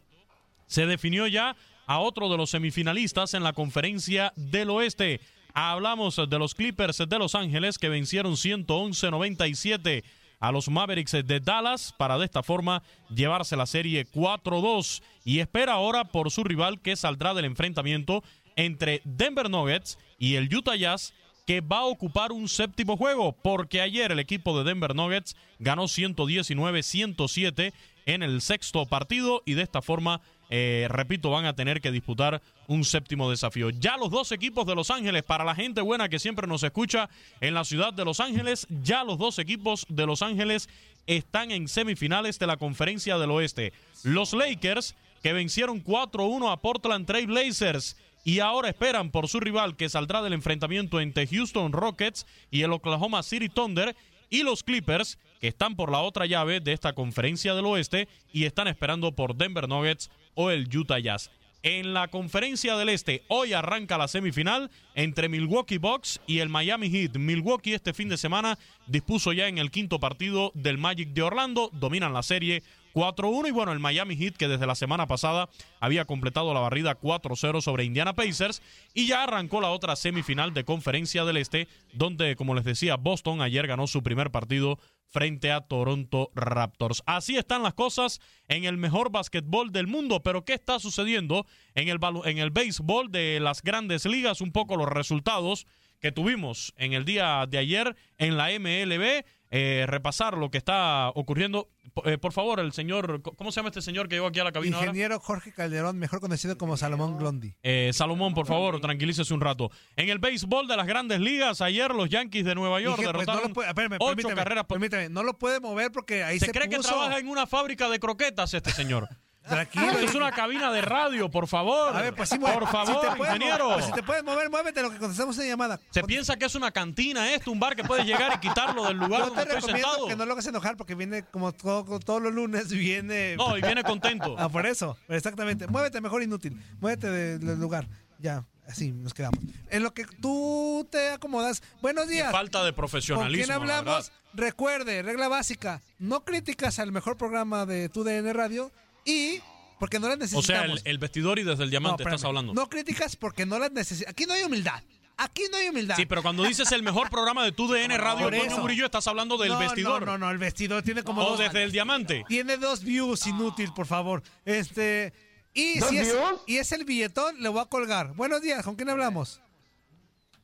se 0.68 0.86
definió 0.86 1.28
ya 1.28 1.56
a 1.88 2.00
otro 2.00 2.30
de 2.30 2.38
los 2.38 2.50
semifinalistas 2.50 3.34
en 3.34 3.44
la 3.44 3.54
conferencia 3.54 4.34
del 4.36 4.70
oeste. 4.70 5.20
Hablamos 5.54 6.18
de 6.18 6.40
los 6.40 6.56
Clippers 6.56 6.98
de 6.98 7.20
Los 7.20 7.36
Ángeles 7.36 7.78
que 7.78 7.90
vencieron 7.90 8.34
111-97 8.34 10.04
a 10.40 10.52
los 10.52 10.70
Mavericks 10.70 11.12
de 11.12 11.40
Dallas 11.40 11.94
para 11.98 12.18
de 12.18 12.26
esta 12.26 12.44
forma 12.44 12.84
llevarse 13.10 13.56
la 13.56 13.66
serie 13.66 14.06
4-2 14.06 15.02
y 15.24 15.40
espera 15.40 15.74
ahora 15.74 16.06
por 16.06 16.32
su 16.32 16.44
rival 16.44 16.82
que 16.82 16.96
saldrá 16.96 17.34
del 17.34 17.46
enfrentamiento 17.46 18.24
entre 18.56 19.02
Denver 19.04 19.50
Nuggets 19.50 19.98
y 20.18 20.36
el 20.36 20.54
Utah 20.54 20.76
Jazz 20.76 21.14
que 21.46 21.62
va 21.62 21.80
a 21.80 21.86
ocupar 21.86 22.32
un 22.32 22.50
séptimo 22.50 22.98
juego 22.98 23.34
porque 23.34 23.82
ayer 23.82 24.12
el 24.12 24.20
equipo 24.20 24.58
de 24.58 24.64
Denver 24.64 24.96
Nuggets 24.96 25.36
ganó 25.60 25.84
119-107 25.84 27.74
en 28.06 28.24
el 28.24 28.42
sexto 28.42 28.86
partido 28.86 29.42
y 29.46 29.54
de 29.54 29.64
esta 29.64 29.82
forma, 29.82 30.22
eh, 30.50 30.88
repito, 30.90 31.32
van 31.32 31.46
a 31.46 31.56
tener 31.56 31.82
que 31.82 31.92
disputar 31.92 32.42
un 32.68 32.84
séptimo 32.84 33.30
desafío. 33.30 33.70
Ya 33.70 33.98
los 33.98 34.12
dos 34.12 34.32
equipos 34.32 34.66
de 34.66 34.76
Los 34.76 34.92
Ángeles, 34.92 35.24
para 35.24 35.44
la 35.44 35.56
gente 35.56 35.82
buena 35.82 36.10
que 36.10 36.20
siempre 36.20 36.48
nos 36.48 36.64
escucha 36.64 37.10
en 37.42 37.54
la 37.54 37.64
ciudad 37.64 37.94
de 37.94 38.06
Los 38.06 38.20
Ángeles, 38.20 38.68
ya 38.84 39.04
los 39.04 39.18
dos 39.18 39.40
equipos 39.40 39.86
de 39.90 40.06
Los 40.06 40.22
Ángeles 40.22 40.70
están 41.08 41.52
en 41.52 41.68
semifinales 41.68 42.40
de 42.40 42.48
la 42.48 42.58
conferencia 42.58 43.18
del 43.18 43.32
oeste. 43.32 43.74
Los 44.04 44.34
Lakers, 44.34 44.96
que 45.22 45.34
vencieron 45.34 45.84
4-1 45.84 46.52
a 46.52 46.58
Portland 46.58 47.06
Trail 47.06 47.28
Blazers 47.28 47.98
y 48.24 48.40
ahora 48.40 48.70
esperan 48.70 49.12
por 49.12 49.28
su 49.28 49.40
rival 49.40 49.76
que 49.76 49.90
saldrá 49.90 50.22
del 50.22 50.34
enfrentamiento 50.34 51.00
entre 51.00 51.28
Houston 51.28 51.72
Rockets 51.72 52.26
y 52.52 52.64
el 52.64 52.74
Oklahoma 52.74 53.24
City 53.24 53.50
Thunder 53.50 53.96
y 54.30 54.44
los 54.44 54.64
Clippers 54.64 55.18
que 55.40 55.48
están 55.48 55.76
por 55.76 55.92
la 55.92 56.02
otra 56.02 56.26
llave 56.26 56.60
de 56.60 56.74
esta 56.74 56.94
conferencia 56.94 57.56
del 57.56 57.66
oeste 57.66 58.08
y 58.32 58.46
están 58.46 58.68
esperando 58.68 59.12
por 59.14 59.36
Denver 59.36 59.68
Nuggets 59.68 60.10
o 60.34 60.50
el 60.50 60.68
Utah 60.76 61.00
Jazz. 61.00 61.32
En 61.64 61.96
la 61.96 62.10
conferencia 62.10 62.78
del 62.78 62.90
este, 62.90 63.24
hoy 63.28 63.54
arranca 63.54 63.98
la 63.98 64.08
semifinal 64.08 64.70
entre 64.94 65.30
Milwaukee 65.30 65.80
Bucks 65.80 66.22
y 66.28 66.38
el 66.38 66.50
Miami 66.50 66.92
Heat. 66.92 67.16
Milwaukee 67.16 67.74
este 67.74 67.92
fin 67.92 68.08
de 68.08 68.18
semana 68.18 68.60
dispuso 68.86 69.34
ya 69.34 69.48
en 69.48 69.58
el 69.58 69.72
quinto 69.72 70.00
partido 70.00 70.52
del 70.54 70.78
Magic 70.78 71.10
de 71.10 71.24
Orlando, 71.24 71.72
dominan 71.74 72.14
la 72.14 72.22
serie 72.22 72.62
4-1 72.96 73.50
y 73.50 73.52
bueno, 73.52 73.74
el 73.74 73.80
Miami 73.80 74.16
Heat 74.16 74.38
que 74.38 74.48
desde 74.48 74.66
la 74.66 74.74
semana 74.74 75.06
pasada 75.06 75.50
había 75.82 76.06
completado 76.06 76.54
la 76.54 76.62
barrida 76.62 76.98
4-0 76.98 77.62
sobre 77.62 77.84
Indiana 77.84 78.16
Pacers 78.16 78.62
y 78.94 79.06
ya 79.06 79.24
arrancó 79.24 79.60
la 79.60 79.72
otra 79.72 79.98
semifinal 79.98 80.54
de 80.54 80.64
conferencia 80.64 81.26
del 81.26 81.36
Este 81.36 81.68
donde 81.94 82.38
como 82.38 82.56
les 82.56 82.64
decía 82.64 82.96
Boston 82.96 83.42
ayer 83.42 83.68
ganó 83.68 83.86
su 83.86 84.02
primer 84.02 84.32
partido 84.32 84.80
frente 85.08 85.52
a 85.52 85.62
Toronto 85.62 86.32
Raptors. 86.36 87.04
Así 87.06 87.38
están 87.38 87.64
las 87.64 87.74
cosas 87.74 88.20
en 88.48 88.64
el 88.64 88.78
mejor 88.78 89.12
básquetbol 89.12 89.72
del 89.72 89.88
mundo, 89.88 90.24
pero 90.24 90.46
¿qué 90.46 90.54
está 90.54 90.80
sucediendo 90.80 91.46
en 91.74 91.90
el, 91.90 92.00
en 92.26 92.38
el 92.38 92.50
béisbol 92.50 93.12
de 93.12 93.40
las 93.40 93.62
grandes 93.62 94.06
ligas? 94.06 94.42
Un 94.42 94.52
poco 94.52 94.76
los 94.76 94.90
resultados 94.90 95.68
que 96.00 96.12
tuvimos 96.12 96.74
en 96.78 96.94
el 96.94 97.06
día 97.06 97.46
de 97.48 97.58
ayer 97.58 97.96
en 98.18 98.38
la 98.38 98.50
MLB. 98.60 99.26
Eh, 99.52 99.86
repasar 99.88 100.38
lo 100.38 100.50
que 100.52 100.58
está 100.58 101.10
ocurriendo. 101.16 101.70
Eh, 102.04 102.18
por 102.18 102.34
favor, 102.34 102.60
el 102.60 102.74
señor, 102.74 103.22
¿cómo 103.22 103.52
se 103.52 103.58
llama 103.58 103.70
este 103.70 103.82
señor 103.82 104.10
que 104.10 104.16
llegó 104.16 104.28
aquí 104.28 104.40
a 104.40 104.44
la 104.44 104.52
cabina 104.52 104.78
ahora? 104.78 104.88
Ingeniero 104.90 105.20
Jorge 105.20 105.54
Calderón, 105.54 105.98
mejor 105.98 106.20
conocido 106.20 106.58
como 106.58 106.76
Salomón 106.78 107.18
Glondi. 107.18 107.56
Eh, 107.64 107.92
Salomón, 107.94 108.34
por 108.34 108.48
favor, 108.48 108.82
tranquilícese 108.82 109.34
un 109.34 109.42
rato. 109.42 109.70
En 109.96 110.10
el 110.10 110.20
béisbol 110.20 110.68
de 110.68 110.76
las 110.76 110.88
grandes 110.88 111.20
ligas, 111.20 111.62
ayer 111.62 111.92
los 111.94 112.10
Yankees 112.10 112.44
de 112.44 112.56
Nueva 112.56 112.82
York 112.82 112.98
Dije, 112.98 113.12
pues, 113.14 113.26
no 113.28 113.34
derrotaron 113.34 113.54
puede- 113.54 113.70
espérame, 113.70 113.96
ocho 114.00 114.08
permíteme, 114.08 114.36
carreras. 114.36 114.66
no 115.12 115.24
lo 115.24 115.38
puede 115.38 115.60
mover 115.60 115.92
porque 115.92 116.24
ahí 116.24 116.40
se, 116.40 116.48
¿Se 116.48 116.52
cree 116.52 116.68
que 116.68 116.80
trabaja 116.80 117.18
en 117.20 117.28
una 117.30 117.48
fábrica 117.48 117.88
de 117.90 118.00
croquetas 118.00 118.54
este 118.54 118.72
señor? 118.72 119.08
Tranquilo. 119.48 119.92
Esto 119.92 120.06
es 120.06 120.16
una 120.16 120.32
cabina 120.32 120.72
de 120.72 120.82
radio, 120.82 121.30
por 121.30 121.48
favor. 121.48 121.96
A 121.96 122.02
ver, 122.02 122.16
pues 122.16 122.30
sí. 122.30 122.40
Por 122.40 122.68
favor, 122.68 123.06
si 123.16 123.22
ingeniero. 123.22 123.74
pues 123.74 123.86
si 123.86 123.92
te 123.92 124.04
puedes 124.04 124.24
mover, 124.24 124.50
muévete 124.50 124.82
lo 124.82 124.90
que 124.92 124.98
contestamos 124.98 125.38
en 125.40 125.48
llamada. 125.48 125.80
Se 125.92 126.04
piensa 126.04 126.36
que 126.36 126.46
es 126.46 126.56
una 126.56 126.72
cantina 126.72 127.32
esto, 127.34 127.52
un 127.52 127.60
bar 127.60 127.76
que 127.76 127.84
puedes 127.84 128.06
llegar 128.06 128.34
y 128.36 128.40
quitarlo 128.40 128.86
del 128.86 128.98
lugar 128.98 129.20
Yo 129.22 129.26
donde 129.28 129.44
te 129.46 129.50
estoy 129.50 129.56
recomiendo 129.62 129.88
sentado. 129.90 130.08
que 130.08 130.16
no 130.16 130.26
lo 130.26 130.34
hagas 130.34 130.48
enojar 130.48 130.78
porque 130.78 130.96
viene 130.96 131.24
como 131.24 131.52
todo- 131.52 132.00
todos 132.00 132.22
los 132.22 132.34
lunes 132.34 132.70
viene. 132.70 133.36
No, 133.36 133.58
y 133.58 133.62
viene 133.62 133.84
contento. 133.84 134.36
Ah, 134.46 134.50
por 134.50 134.66
eso, 134.66 134.98
exactamente. 135.08 135.68
Muévete 135.68 136.02
mejor 136.02 136.22
inútil. 136.24 136.60
Muévete 136.80 137.10
de- 137.10 137.40
del 137.40 137.60
lugar. 137.60 137.88
Ya, 138.20 138.44
así 138.68 138.92
nos 138.92 139.14
quedamos. 139.14 139.40
En 139.70 139.84
lo 139.84 139.94
que 139.94 140.06
tú 140.22 140.88
te 140.92 141.10
acomodas. 141.12 141.62
Buenos 141.82 142.08
días. 142.08 142.32
Falta 142.32 142.64
de 142.64 142.72
¿Con 142.72 142.76
profesionalismo. 142.78 143.46
quién 143.46 143.50
la 143.50 143.56
hablamos? 143.78 144.12
Recuerde, 144.34 145.02
regla 145.04 145.28
básica. 145.28 145.82
No 146.00 146.24
críticas 146.26 146.80
al 146.80 146.92
mejor 146.92 147.16
programa 147.18 147.66
de 147.66 147.90
tu 147.90 148.04
DN 148.04 148.34
Radio 148.34 148.72
y 149.06 149.40
porque 149.80 150.00
no 150.00 150.08
las 150.08 150.18
O 150.18 150.20
necesitamos. 150.20 150.46
sea, 150.48 150.64
el, 150.66 150.82
el 150.84 150.98
vestidor 150.98 151.40
y 151.40 151.44
desde 151.44 151.64
el 151.64 151.70
diamante 151.70 152.04
No, 152.04 152.10
estás 152.10 152.26
hablando. 152.26 152.54
No 152.54 152.68
críticas 152.68 153.16
porque 153.16 153.46
no 153.46 153.60
las 153.60 153.72
necesitamos. 153.72 154.12
Aquí 154.12 154.26
no 154.26 154.34
hay 154.34 154.44
humildad. 154.44 154.82
Aquí 155.18 155.44
no 155.50 155.58
hay 155.58 155.70
humildad. 155.70 155.96
Sí, 155.96 156.06
pero 156.06 156.22
cuando 156.22 156.44
dices 156.44 156.70
el 156.74 156.84
mejor 156.84 157.10
programa 157.10 157.44
de 157.46 157.52
tu 157.54 157.68
DN 157.72 157.98
Radio, 157.98 158.30
eso. 158.32 158.58
Murillo, 158.60 158.86
estás 158.86 159.08
hablando 159.08 159.38
del 159.38 159.50
No, 159.54 159.60
vestidor. 159.60 160.06
No, 160.06 160.14
no, 160.18 160.26
no, 160.26 160.32
el 160.32 160.38
vestidor 160.38 160.84
tiene 160.84 161.04
como 161.04 161.22
O 161.24 161.30
dos. 161.32 161.40
desde 161.40 161.64
el 161.64 161.72
diamante. 161.72 162.26
Tiene 162.28 162.58
dos 162.58 162.84
views 162.84 163.26
inútil, 163.28 163.72
por 163.74 163.86
favor. 163.86 164.24
Este. 164.44 165.14
Y 165.54 165.80
¿Dos 165.80 165.88
si 165.90 165.98
es, 166.00 166.12
views? 166.12 166.42
y 166.48 166.58
es 166.58 166.72
el 166.74 166.84
billetón, 166.84 167.42
le 167.42 167.48
voy 167.48 167.62
a 167.62 167.66
colgar. 167.66 168.14
Buenos 168.16 168.42
días, 168.42 168.62
¿con 168.66 168.76
quién 168.76 168.90
hablamos? 168.90 169.40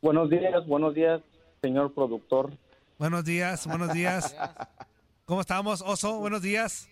Buenos 0.02 0.30
días, 0.30 0.66
buenos 0.66 0.96
días, 0.96 1.22
señor 1.62 1.94
productor. 1.94 2.58
Buenos 2.98 3.26
días, 3.26 3.68
buenos 3.68 3.92
días. 3.92 4.34
¿Cómo 5.26 5.42
estamos, 5.42 5.82
Oso? 5.86 6.18
Buenos 6.20 6.42
días. 6.42 6.88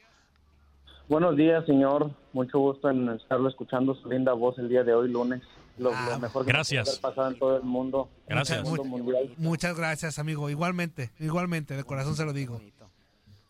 Buenos 1.09 1.35
días, 1.35 1.65
señor. 1.65 2.11
Mucho 2.33 2.59
gusto 2.59 2.89
en 2.89 3.09
estarlo 3.09 3.49
escuchando 3.49 3.95
su 3.95 4.07
linda 4.09 4.33
voz 4.33 4.57
el 4.59 4.69
día 4.69 4.83
de 4.83 4.93
hoy, 4.93 5.09
lunes. 5.09 5.41
Lo, 5.77 5.91
Ah, 5.93 6.09
lo 6.11 6.19
mejor 6.19 6.45
que 6.45 6.51
gracias. 6.51 6.99
pasado 6.99 7.29
en 7.29 7.39
todo 7.39 7.57
el 7.57 7.63
mundo. 7.63 8.09
Gracias. 8.27 8.59
En 8.59 8.65
el 8.65 8.69
mundo 8.69 8.83
mundial. 8.85 9.33
Muchas 9.37 9.75
gracias, 9.75 10.19
amigo. 10.19 10.49
Igualmente, 10.49 11.11
igualmente, 11.19 11.75
de 11.75 11.83
corazón 11.83 12.15
se 12.15 12.25
lo 12.25 12.33
digo. 12.33 12.61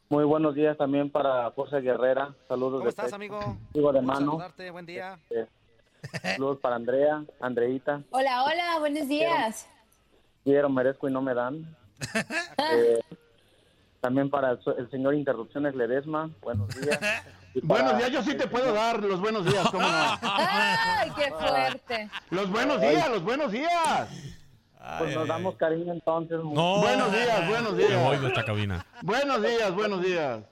Muy 0.09 0.23
buenos 0.23 0.55
días 0.55 0.77
también 0.77 1.09
para 1.11 1.51
Fuerza 1.51 1.79
Guerrera. 1.79 2.33
Saludos 2.47 2.73
¿Cómo 2.75 2.83
de 2.85 2.89
estás, 2.89 3.13
amigo? 3.13 3.39
Digo 3.73 3.91
de 3.91 4.01
mano. 4.01 4.31
saludarte, 4.31 4.71
buen 4.71 4.85
día. 4.85 5.19
Eh, 5.29 5.45
saludos 6.21 6.59
para 6.59 6.77
Andrea, 6.77 7.23
Andreita. 7.41 8.01
Hola, 8.11 8.45
hola, 8.45 8.79
buenos 8.79 9.07
días. 9.07 9.67
Quiero, 10.45 10.69
merezco 10.69 11.09
y 11.09 11.11
no 11.11 11.21
me 11.21 11.33
dan. 11.33 11.75
Eh, 12.71 12.99
también 14.01 14.29
para 14.29 14.51
el, 14.51 14.59
el 14.77 14.89
señor 14.91 15.13
Interrupciones 15.15 15.75
Ledesma. 15.75 16.29
Buenos 16.41 16.69
días. 16.79 16.99
Buenos 17.63 17.97
días, 17.97 18.11
yo 18.11 18.21
sí 18.21 18.35
te 18.37 18.47
puedo 18.47 18.73
dar 18.73 19.03
los 19.03 19.19
buenos 19.19 19.45
días, 19.45 19.67
¿cómo 19.71 19.81
no? 19.87 19.87
¡Ay, 20.21 21.11
qué 21.15 21.31
fuerte! 21.31 22.09
Los 22.29 22.49
buenos 22.49 22.79
días, 22.79 23.09
los 23.09 23.23
buenos 23.23 23.51
días. 23.51 24.09
Pues 24.97 25.15
nos 25.15 25.27
damos 25.27 25.55
cariño 25.55 25.91
entonces. 25.93 26.37
No. 26.43 26.79
Buenos 26.81 27.11
días, 27.11 27.47
buenos 27.47 27.73
Me 27.73 27.83
días. 27.85 28.03
voy 28.03 28.17
de 28.17 28.27
esta 28.27 28.45
cabina. 28.45 28.85
Buenos 29.01 29.41
días, 29.41 29.73
buenos 29.73 30.01
días. 30.01 30.43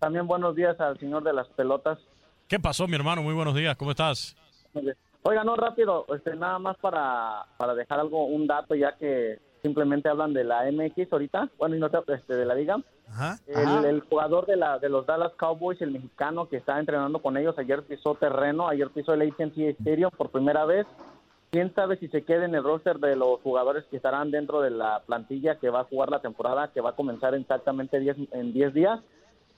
También 0.00 0.26
buenos 0.26 0.54
días 0.54 0.78
al 0.80 0.98
señor 0.98 1.22
de 1.24 1.32
las 1.32 1.48
pelotas. 1.48 1.98
¿Qué 2.48 2.58
pasó, 2.60 2.86
mi 2.86 2.94
hermano? 2.96 3.22
Muy 3.22 3.32
buenos 3.34 3.54
días. 3.54 3.74
¿Cómo 3.76 3.92
estás? 3.92 4.36
Oiga, 5.22 5.44
no, 5.44 5.56
rápido, 5.56 6.04
este, 6.14 6.36
nada 6.36 6.58
más 6.58 6.76
para, 6.76 7.46
para 7.56 7.74
dejar 7.74 8.00
algo, 8.00 8.26
un 8.26 8.46
dato, 8.46 8.74
ya 8.74 8.94
que 8.98 9.38
simplemente 9.62 10.10
hablan 10.10 10.34
de 10.34 10.44
la 10.44 10.70
MX 10.70 11.10
ahorita, 11.10 11.48
bueno, 11.56 11.74
y 11.76 11.78
no 11.80 11.88
te- 11.90 12.12
este, 12.12 12.34
de 12.36 12.44
la 12.44 12.54
liga. 12.54 12.76
Ajá. 13.08 13.38
El, 13.46 13.84
el 13.84 14.00
jugador 14.00 14.46
de, 14.46 14.56
la, 14.56 14.78
de 14.78 14.88
los 14.88 15.06
Dallas 15.06 15.32
Cowboys, 15.36 15.80
el 15.82 15.90
mexicano 15.92 16.48
que 16.48 16.56
está 16.56 16.78
entrenando 16.80 17.20
con 17.20 17.36
ellos, 17.36 17.56
ayer 17.58 17.82
pisó 17.82 18.14
terreno, 18.14 18.68
ayer 18.68 18.90
pisó 18.90 19.14
el 19.14 19.22
AT&T 19.22 19.70
Stadium 19.70 20.10
por 20.16 20.30
primera 20.30 20.64
vez. 20.64 20.86
¿Quién 21.50 21.72
sabe 21.74 21.96
si 21.98 22.08
se 22.08 22.24
queda 22.24 22.44
en 22.46 22.54
el 22.56 22.64
roster 22.64 22.98
de 22.98 23.14
los 23.14 23.40
jugadores 23.42 23.84
que 23.90 23.96
estarán 23.96 24.32
dentro 24.32 24.60
de 24.60 24.70
la 24.70 25.02
plantilla 25.06 25.56
que 25.60 25.70
va 25.70 25.80
a 25.80 25.84
jugar 25.84 26.10
la 26.10 26.20
temporada, 26.20 26.72
que 26.72 26.80
va 26.80 26.90
a 26.90 26.96
comenzar 26.96 27.34
exactamente 27.34 28.00
10 28.00 28.16
en 28.32 28.52
10 28.52 28.74
días? 28.74 29.00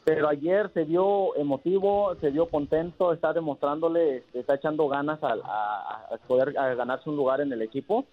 Pero 0.05 0.29
ayer 0.29 0.71
se 0.75 0.85
vio 0.85 1.35
emotivo, 1.37 2.15
se 2.21 2.31
vio 2.31 2.47
contento, 2.51 3.13
está 3.13 3.33
demostrándole, 3.33 4.25
está 4.35 4.55
echando 4.57 4.87
ganas 4.89 5.23
al- 5.25 5.43
a, 5.45 6.07
a 6.13 6.17
poder 6.29 6.57
a 6.59 6.75
ganarse 6.75 7.09
un 7.09 7.17
lugar 7.17 7.41
en 7.41 7.53
el 7.53 7.63
equipo. 7.63 8.05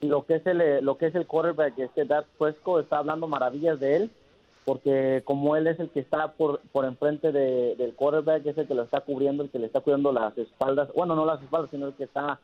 Y 0.00 0.08
lo 0.08 0.26
que 0.26 0.34
es 0.36 0.46
el, 0.46 0.84
lo 0.84 0.98
que 0.98 1.06
es 1.06 1.14
el 1.14 1.26
quarterback, 1.26 1.78
este 1.78 2.04
Dak 2.04 2.26
Prescott, 2.38 2.82
está 2.82 2.98
hablando 2.98 3.28
maravillas 3.28 3.78
de 3.78 3.96
él 3.96 4.10
porque 4.64 5.22
como 5.24 5.56
él 5.56 5.66
es 5.66 5.80
el 5.80 5.90
que 5.90 6.00
está 6.00 6.32
por, 6.32 6.60
por 6.72 6.84
enfrente 6.84 7.32
de- 7.32 7.74
del 7.76 7.94
quarterback, 7.94 8.44
es 8.46 8.58
el 8.58 8.66
que 8.68 8.74
lo 8.74 8.82
está 8.82 9.00
cubriendo, 9.00 9.42
el 9.42 9.50
que 9.50 9.58
le 9.58 9.66
está 9.66 9.80
cuidando 9.80 10.12
las 10.12 10.36
espaldas, 10.38 10.92
bueno, 10.94 11.14
no 11.16 11.24
las 11.24 11.42
espaldas, 11.42 11.70
sino 11.70 11.86
el 11.88 11.94
que 11.94 12.04
está 12.04 12.38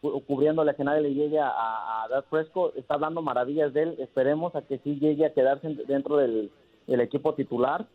cu- 0.00 0.20
cubriéndole 0.26 0.74
que 0.74 0.84
nadie 0.84 1.02
le 1.02 1.14
llegue 1.14 1.38
a, 1.40 2.06
Dak 2.10 2.24
Prescott, 2.26 2.76
está 2.76 2.94
hablando 2.94 3.22
maravillas 3.22 3.72
de 3.72 3.82
él, 3.84 3.94
esperemos 3.98 4.54
a 4.56 4.62
que 4.62 4.78
sí 4.78 4.98
llegue 4.98 5.24
a 5.26 5.32
quedarse 5.32 5.68
en- 5.68 5.86
dentro 5.86 6.16
del, 6.16 6.50
del 6.86 7.00
equipo 7.00 7.34
titular, 7.34 7.86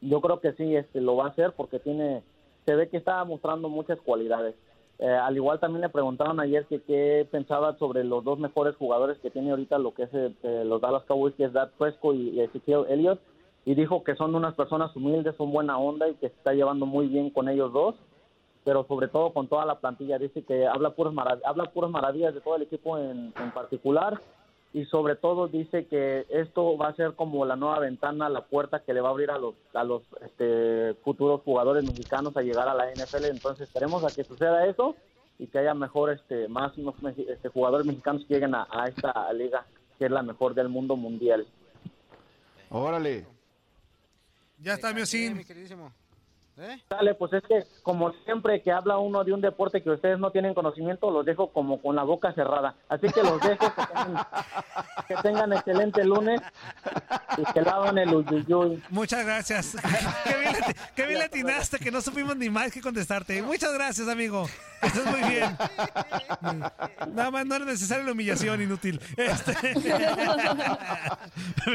yo 0.00 0.20
creo 0.20 0.40
que 0.40 0.52
sí 0.54 0.74
este, 0.74 1.00
lo 1.00 1.16
va 1.16 1.26
a 1.26 1.28
hacer 1.28 1.52
porque 1.52 1.78
tiene, 1.78 2.22
se 2.64 2.74
ve 2.74 2.88
que 2.88 2.96
está 2.96 3.22
mostrando 3.24 3.68
muchas 3.68 4.00
cualidades. 4.00 4.54
Eh, 4.98 5.08
al 5.08 5.36
igual 5.36 5.58
también 5.58 5.82
le 5.82 5.88
preguntaron 5.88 6.38
ayer 6.38 6.66
que 6.66 6.80
qué 6.82 7.26
pensaba 7.30 7.76
sobre 7.78 8.04
los 8.04 8.22
dos 8.22 8.38
mejores 8.38 8.76
jugadores 8.76 9.18
que 9.18 9.30
tiene 9.30 9.50
ahorita 9.50 9.78
lo 9.78 9.92
que 9.92 10.04
es 10.04 10.10
eh, 10.14 10.62
los 10.64 10.80
Dallas 10.80 11.02
Cowboys, 11.04 11.34
que 11.34 11.44
es 11.44 11.52
Dak 11.52 11.72
Prescott 11.72 12.14
y, 12.14 12.40
Ezekiel 12.40 12.84
Elliott, 12.88 13.20
y 13.64 13.74
dijo 13.74 14.04
que 14.04 14.14
son 14.14 14.34
unas 14.34 14.54
personas 14.54 14.94
humildes, 14.94 15.34
son 15.36 15.50
buena 15.50 15.78
onda 15.78 16.08
y 16.08 16.14
que 16.14 16.28
se 16.28 16.34
está 16.36 16.52
llevando 16.52 16.86
muy 16.86 17.08
bien 17.08 17.30
con 17.30 17.48
ellos 17.48 17.72
dos, 17.72 17.96
pero 18.62 18.84
sobre 18.86 19.08
todo 19.08 19.32
con 19.32 19.48
toda 19.48 19.64
la 19.64 19.80
plantilla. 19.80 20.18
Dice 20.18 20.42
que 20.44 20.66
habla 20.66 20.90
puras, 20.90 21.14
habla 21.44 21.64
puras 21.72 21.90
maravillas 21.90 22.34
de 22.34 22.40
todo 22.40 22.56
el 22.56 22.62
equipo 22.62 22.96
en, 22.98 23.32
en 23.40 23.50
particular 23.52 24.20
y 24.74 24.86
sobre 24.86 25.14
todo 25.14 25.46
dice 25.46 25.86
que 25.86 26.26
esto 26.28 26.76
va 26.76 26.88
a 26.88 26.96
ser 26.96 27.14
como 27.14 27.46
la 27.46 27.54
nueva 27.54 27.78
ventana, 27.78 28.28
la 28.28 28.44
puerta 28.44 28.80
que 28.80 28.92
le 28.92 29.00
va 29.00 29.08
a 29.08 29.12
abrir 29.12 29.30
a 29.30 29.38
los 29.38 29.54
a 29.72 29.84
los 29.84 30.02
este, 30.20 30.94
futuros 31.04 31.42
jugadores 31.42 31.84
mexicanos 31.84 32.36
a 32.36 32.42
llegar 32.42 32.68
a 32.68 32.74
la 32.74 32.90
NFL. 32.90 33.26
Entonces 33.26 33.68
esperemos 33.68 34.02
a 34.02 34.12
que 34.12 34.24
suceda 34.24 34.66
eso 34.66 34.96
y 35.38 35.46
que 35.46 35.60
haya 35.60 35.74
mejor 35.74 36.10
este 36.10 36.48
más 36.48 36.72
este, 36.76 37.48
jugadores 37.50 37.86
mexicanos 37.86 38.24
que 38.26 38.34
lleguen 38.34 38.56
a, 38.56 38.66
a 38.68 38.88
esta 38.88 39.32
liga 39.32 39.64
que 39.96 40.06
es 40.06 40.10
la 40.10 40.24
mejor 40.24 40.54
del 40.54 40.68
mundo 40.68 40.96
mundial. 40.96 41.46
Órale. 42.68 43.24
Ya 44.58 44.74
está, 44.74 44.92
mi 44.92 45.04
queridísimo. 45.44 45.92
¿Eh? 46.56 46.80
Dale, 46.88 47.14
pues 47.14 47.32
es 47.32 47.42
que 47.42 47.64
como 47.82 48.12
siempre 48.24 48.62
que 48.62 48.70
habla 48.70 48.98
uno 48.98 49.24
de 49.24 49.32
un 49.32 49.40
deporte 49.40 49.82
que 49.82 49.90
ustedes 49.90 50.18
no 50.20 50.30
tienen 50.30 50.54
conocimiento, 50.54 51.10
los 51.10 51.26
dejo 51.26 51.52
como 51.52 51.82
con 51.82 51.96
la 51.96 52.04
boca 52.04 52.32
cerrada. 52.32 52.76
Así 52.88 53.08
que 53.08 53.22
los 53.24 53.40
dejo, 53.40 53.72
que 53.74 53.82
tengan, 53.86 54.26
que 55.08 55.14
tengan 55.16 55.52
excelente 55.52 56.04
lunes 56.04 56.40
y 57.38 57.52
que 57.52 57.60
lavan 57.60 57.98
el 57.98 58.14
uyuyuy. 58.14 58.80
Muchas 58.90 59.24
gracias. 59.24 59.76
qué 60.24 60.36
bien, 60.38 60.52
le- 60.52 60.74
qué 60.94 61.06
bien 61.06 61.22
atinaste 61.22 61.78
que 61.78 61.90
no 61.90 62.00
supimos 62.00 62.36
ni 62.36 62.48
más 62.50 62.70
que 62.70 62.80
contestarte. 62.80 63.42
Muchas 63.42 63.72
gracias, 63.74 64.06
amigo. 64.08 64.46
Estás 64.80 65.06
muy 65.06 65.28
bien. 65.28 65.56
Nada 67.14 67.30
más 67.30 67.46
no 67.46 67.54
era 67.56 67.64
necesaria 67.64 68.04
la 68.04 68.12
humillación 68.12 68.62
inútil. 68.62 69.00
Este- 69.16 69.74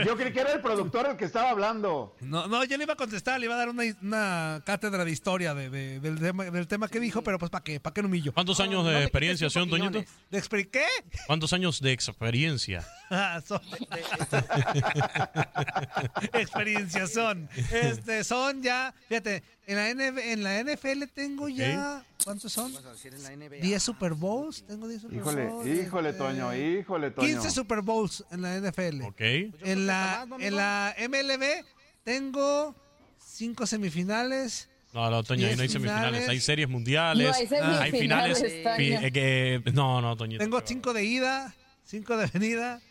Yo 0.06 0.16
creí 0.16 0.32
que 0.32 0.40
era 0.42 0.54
el 0.54 0.62
productor 0.62 1.08
el 1.08 1.18
que 1.18 1.26
estaba 1.26 1.50
hablando. 1.50 2.16
No, 2.22 2.48
no, 2.48 2.64
yo 2.64 2.78
le 2.78 2.84
iba 2.84 2.94
a 2.94 2.98
contestar, 2.98 3.40
le 3.40 3.46
iba 3.48 3.56
a 3.56 3.58
dar 3.58 3.70
una, 3.70 3.84
una 4.02 4.62
cátedra 4.70 5.04
de 5.04 5.10
historia 5.12 5.56
de- 5.56 5.70
de- 5.72 6.00
del, 6.00 6.20
tema, 6.20 6.44
del 6.46 6.68
tema 6.68 6.88
que 6.88 7.00
dijo, 7.00 7.24
pero 7.24 7.40
pues 7.40 7.50
¿para 7.50 7.64
qué? 7.64 7.80
¿Para 7.80 7.92
qué 7.94 8.02
lo 8.04 8.08
humillo? 8.08 8.32
¿Cuántos 8.34 8.60
años 8.60 8.86
de 8.86 9.02
experiencia 9.02 9.50
son, 9.50 9.68
Toñito? 9.70 10.04
¿De 10.30 10.38
exper- 10.42 10.70
qué? 10.70 10.86
¿Cuántos 11.26 11.54
años 11.54 11.82
de 11.82 11.92
experiencia? 11.92 12.86
Ah, 13.10 13.42
son- 13.44 13.62
Experiencias 16.34 17.12
son. 17.14 17.50
Este, 17.72 18.24
son 18.24 18.62
ya, 18.62 18.94
fíjate, 19.08 19.44
en 19.66 19.76
la, 19.76 19.90
NF 19.94 20.18
en 20.20 20.44
la 20.44 20.64
NFL 20.64 21.04
tengo 21.14 21.50
ya, 21.50 22.04
¿cuántos 22.24 22.54
son? 22.54 22.72
En 23.04 23.24
la 23.24 23.36
NBA. 23.36 23.58
10 23.62 23.82
Super 23.84 24.14
Bowls, 24.14 24.64
tengo 24.68 24.88
10 24.88 25.02
Super 25.02 25.18
Híjole, 25.18 25.46
Bowls. 25.48 25.68
híjole, 25.68 26.10
este, 26.10 26.20
Toño, 26.22 26.56
híjole, 26.56 27.12
Toño. 27.12 27.28
15 27.28 27.50
Super 27.52 27.82
Bowls 27.82 28.24
en 28.32 28.42
la 28.44 28.56
NFL. 28.60 29.02
Ok. 29.04 29.22
En 29.22 29.88
la, 29.88 30.28
en 30.40 30.56
la 30.56 30.96
MLB 31.00 31.66
tengo 32.04 32.76
5 33.20 33.66
semifinales. 33.66 34.70
No, 34.94 35.10
no, 35.12 35.24
Toño, 35.24 35.48
ahí 35.48 35.56
no 35.56 35.62
hay 35.62 35.70
semifinales. 35.70 36.08
finales. 36.10 36.30
Hay 36.30 36.40
series 36.40 36.68
mundiales. 36.68 37.28
No 37.28 37.34
hay 37.36 37.48
semifinales, 37.48 37.80
hay 37.82 37.92
finales. 37.92 38.40
Toño. 38.64 38.76
fi- 38.78 38.94
eh, 39.06 39.12
que- 39.12 39.62
no, 39.74 40.02
no, 40.02 40.16
Toñito. 40.16 40.44
Tengo 40.44 40.62
5 40.66 40.94
de 40.94 41.04
ida, 41.06 41.54
5 41.84 42.18
de 42.18 42.28
venida. 42.28 42.82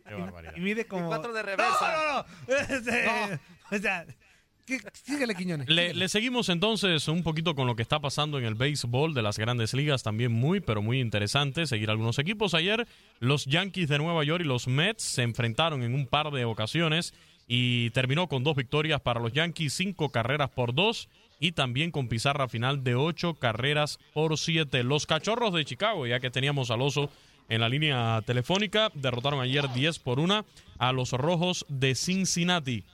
Qué 0.08 0.14
barbaridad. 0.14 0.52
Y 0.56 0.60
mide 0.60 0.86
como. 0.86 1.06
cuatro 1.08 1.32
de 1.32 1.42
reversa. 1.42 1.80
No, 1.80 2.14
no, 2.14 2.24
no. 2.48 2.56
Este, 2.76 3.40
O 3.70 3.78
sea, 3.78 4.04
¿qué- 4.66 4.80
síguele, 4.92 5.34
Quiñones. 5.34 5.68
Le, 5.68 5.94
le 5.94 6.08
seguimos 6.08 6.48
entonces 6.48 7.08
un 7.08 7.22
poquito 7.22 7.54
con 7.54 7.66
lo 7.66 7.74
que 7.76 7.82
está 7.82 8.00
pasando 8.00 8.38
en 8.38 8.44
el 8.44 8.54
béisbol 8.54 9.14
de 9.14 9.22
las 9.22 9.38
grandes 9.38 9.72
ligas, 9.74 10.02
también 10.02 10.32
muy, 10.32 10.60
pero 10.60 10.82
muy 10.82 11.00
interesante 11.00 11.66
seguir 11.66 11.88
algunos 11.90 12.18
equipos. 12.18 12.52
Ayer 12.54 12.86
los 13.20 13.46
Yankees 13.46 13.88
de 13.88 13.98
Nueva 13.98 14.24
York 14.24 14.42
y 14.44 14.46
los 14.48 14.68
Mets 14.68 15.02
se 15.04 15.22
enfrentaron 15.22 15.82
en 15.82 15.94
un 15.94 16.06
par 16.06 16.30
de 16.30 16.44
ocasiones 16.44 17.14
y 17.46 17.90
terminó 17.90 18.28
con 18.28 18.44
dos 18.44 18.56
victorias 18.56 19.00
para 19.00 19.20
los 19.20 19.32
Yankees, 19.32 19.74
cinco 19.74 20.08
carreras 20.08 20.50
por 20.50 20.74
dos 20.74 21.08
y 21.40 21.52
también 21.52 21.90
con 21.90 22.08
pizarra 22.08 22.48
final 22.48 22.84
de 22.84 22.94
ocho 22.94 23.34
carreras 23.34 23.98
por 24.12 24.38
siete. 24.38 24.82
Los 24.82 25.06
Cachorros 25.06 25.52
de 25.52 25.64
Chicago, 25.64 26.06
ya 26.06 26.20
que 26.20 26.30
teníamos 26.30 26.70
al 26.70 26.82
oso 26.82 27.10
en 27.48 27.60
la 27.60 27.68
línea 27.68 28.22
telefónica, 28.24 28.90
derrotaron 28.94 29.40
ayer 29.40 29.70
10 29.72 29.98
por 29.98 30.18
una 30.18 30.44
a 30.78 30.92
los 30.92 31.12
Rojos 31.12 31.66
de 31.68 31.94
Cincinnati. 31.94 32.84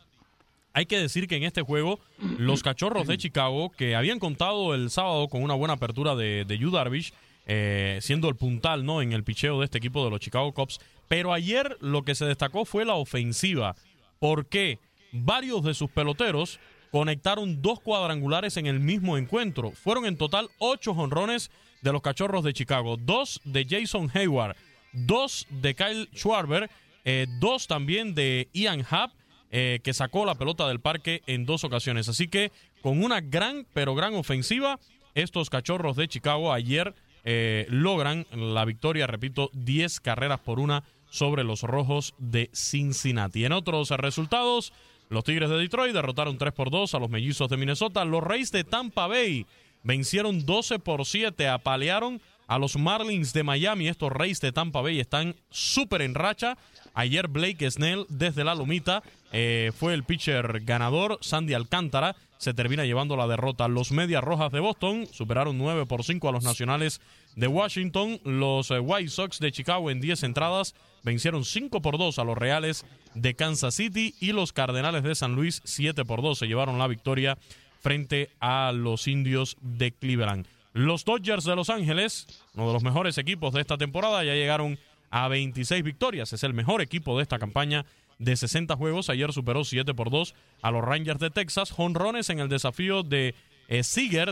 Hay 0.73 0.87
que 0.87 0.99
decir 0.99 1.27
que 1.27 1.37
en 1.37 1.45
este 1.45 1.63
juego 1.63 2.01
los 2.39 2.63
Cachorros 2.63 3.07
de 3.07 3.19
Chicago, 3.19 3.71
que 3.71 3.97
habían 3.97 4.19
contado 4.19 4.75
el 4.75 4.91
sábado 4.91 5.29
con 5.29 5.43
una 5.43 5.55
buena 5.55 5.75
apertura 5.75 6.15
de, 6.15 6.45
de 6.45 6.59
Yu 6.59 6.71
Darvish, 6.71 7.13
eh, 7.47 7.99
siendo 8.01 8.29
el 8.29 8.37
puntal 8.37 8.85
¿no? 8.85 9.03
en 9.03 9.13
el 9.13 9.25
picheo 9.25 9.59
de 9.59 9.65
este 9.65 9.79
equipo 9.79 10.05
de 10.05 10.11
los 10.11 10.21
Chicago 10.21 10.53
Cubs, 10.53 10.79
pero 11.09 11.33
ayer 11.33 11.77
lo 11.81 12.03
que 12.03 12.15
se 12.15 12.25
destacó 12.25 12.65
fue 12.65 12.85
la 12.85 12.95
ofensiva, 12.95 13.75
porque 14.21 14.79
varios 15.11 15.65
de 15.65 15.75
sus 15.75 15.91
peloteros 15.91 16.61
conectaron 16.93 17.63
dos 17.63 17.81
cuadrangulares 17.81 18.57
en 18.57 18.67
el 18.67 18.79
mismo 18.79 19.17
encuentro. 19.17 19.73
Fueron 19.73 20.07
en 20.07 20.17
total 20.17 20.49
ocho 20.59 20.95
jonrones 20.95 21.51
de 21.83 21.93
los 21.93 22.03
Cachorros 22.03 22.45
de 22.45 22.53
Chicago, 22.53 22.97
dos 22.97 23.41
de 23.45 23.67
Jason 23.69 24.11
Hayward, 24.15 24.57
dos 24.93 25.47
de 25.51 25.75
Kyle 25.75 26.09
Schwarber, 26.15 26.71
eh, 27.05 27.27
dos 27.41 27.67
también 27.67 28.15
de 28.15 28.49
Ian 28.53 28.85
Happ, 28.89 29.13
eh, 29.51 29.81
que 29.83 29.95
sacó 29.95 30.25
la 30.25 30.37
pelota 30.37 30.69
del 30.69 30.81
parque 30.81 31.23
en 31.27 31.47
dos 31.47 31.65
ocasiones. 31.65 32.09
Así 32.09 32.29
que 32.29 32.53
con 32.83 33.03
una 33.03 33.21
gran, 33.21 33.67
pero 33.73 33.95
gran 33.95 34.15
ofensiva, 34.15 34.79
estos 35.15 35.51
Cachorros 35.51 35.97
de 35.97 36.09
Chicago 36.09 36.53
ayer 36.53 36.95
eh, 37.25 37.67
logran 37.69 38.27
la 38.33 38.65
victoria, 38.65 39.07
repito, 39.07 39.51
10 39.55 40.01
carreras 40.01 40.41
por 40.41 40.61
una 40.61 40.85
sobre 41.11 41.45
los 41.45 41.63
Rojos 41.63 42.15
de 42.19 42.49
Cincinnati. 42.55 43.45
En 43.45 43.53
otros 43.53 43.91
resultados, 43.91 44.73
los 45.11 45.25
Tigres 45.25 45.51
de 45.51 45.59
Detroit 45.59 45.93
derrotaron 45.93 46.39
3 46.39 46.53
por 46.53 46.71
2 46.71 46.95
a 46.95 46.99
los 46.99 47.11
Mellizos 47.11 47.49
de 47.49 47.57
Minnesota. 47.57 48.05
Los 48.05 48.23
Reyes 48.23 48.53
de 48.53 48.65
Tampa 48.65 49.07
Bay 49.07 49.45
vencieron 49.83 50.47
12 50.47 50.79
por 50.79 51.05
7, 51.05 51.49
apalearon 51.49 52.21
a 52.47 52.59
los 52.59 52.77
Marlins 52.77 53.33
de 53.33 53.43
Miami. 53.43 53.89
Estos 53.89 54.13
Reyes 54.13 54.41
de 54.41 54.53
Tampa 54.53 54.81
Bay 54.81 55.01
están 55.01 55.37
súper 55.51 56.03
en 56.03 56.15
racha. 56.15 56.57
Ayer 56.95 57.29
Blake 57.29 57.71
Snell 57.71 58.07
desde 58.09 58.45
la 58.45 58.55
Lomita 58.55 59.03
eh, 59.33 59.73
fue 59.77 59.95
el 59.95 60.05
pitcher 60.05 60.61
ganador. 60.65 61.19
Sandy 61.21 61.55
Alcántara 61.55 62.17
se 62.39 62.55
termina 62.55 62.85
llevando 62.85 63.17
la 63.17 63.27
derrota. 63.27 63.69
Los 63.69 63.93
Medias 63.93 64.25
Rojas 64.25 64.51
de 64.51 64.61
Boston 64.61 65.07
superaron 65.13 65.59
9 65.59 65.87
por 65.87 66.05
5 66.05 66.29
a 66.29 66.33
los 66.33 66.43
Nacionales 66.43 67.01
de 67.37 67.47
Washington. 67.47 68.21
Los 68.25 68.71
eh, 68.71 68.79
White 68.79 69.11
Sox 69.11 69.39
de 69.39 69.53
Chicago 69.53 69.91
en 69.91 70.01
10 70.01 70.25
entradas 70.25 70.75
vencieron 71.03 71.45
5 71.45 71.81
por 71.83 71.99
2 71.99 72.19
a 72.19 72.25
los 72.25 72.37
Reales 72.37 72.85
de 73.15 73.35
Kansas 73.35 73.75
City 73.75 74.15
y 74.21 74.33
los 74.33 74.53
Cardenales 74.53 75.03
de 75.03 75.15
San 75.15 75.35
Luis 75.35 75.63
7 75.65 76.05
por 76.05 76.23
2 76.23 76.39
se 76.39 76.47
llevaron 76.47 76.79
la 76.79 76.87
victoria 76.87 77.39
frente 77.81 78.31
a 78.41 78.73
los 78.73 79.09
Indios 79.09 79.57
de 79.61 79.93
Cleveland. 79.93 80.47
Los 80.73 81.05
Dodgers 81.05 81.45
de 81.45 81.57
Los 81.57 81.71
Ángeles, 81.71 82.27
uno 82.55 82.69
de 82.69 82.73
los 82.75 82.83
mejores 82.85 83.19
equipos 83.19 83.53
de 83.53 83.61
esta 83.61 83.77
temporada, 83.77 84.23
ya 84.23 84.35
llegaron 84.35 84.79
a 85.11 85.27
26 85.27 85.83
victorias. 85.83 86.33
Es 86.33 86.45
el 86.45 86.55
mejor 86.55 86.81
equipo 86.81 87.17
de 87.17 87.23
esta 87.23 87.39
campaña 87.39 87.85
de 88.19 88.37
60 88.37 88.77
juegos. 88.77 89.11
Ayer 89.11 89.33
superó 89.33 89.65
7 89.65 89.95
por 89.95 90.11
2 90.11 90.35
a 90.63 90.71
los 90.71 90.85
Rangers 90.85 91.19
de 91.19 91.31
Texas. 91.31 91.75
Honrones 91.77 92.31
en 92.31 92.39
el 92.39 92.49
desafío 92.49 93.03
de 93.03 93.35
eh, 93.71 93.83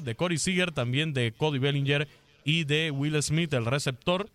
de 0.02 0.14
Corey 0.16 0.36
Seager, 0.36 0.72
también 0.72 1.14
de 1.14 1.32
Cody 1.32 1.58
Bellinger 1.58 2.08
y 2.44 2.64
de 2.64 2.90
Will 2.90 3.20
Smith, 3.22 3.52
el 3.54 3.66
receptor. 3.66 4.28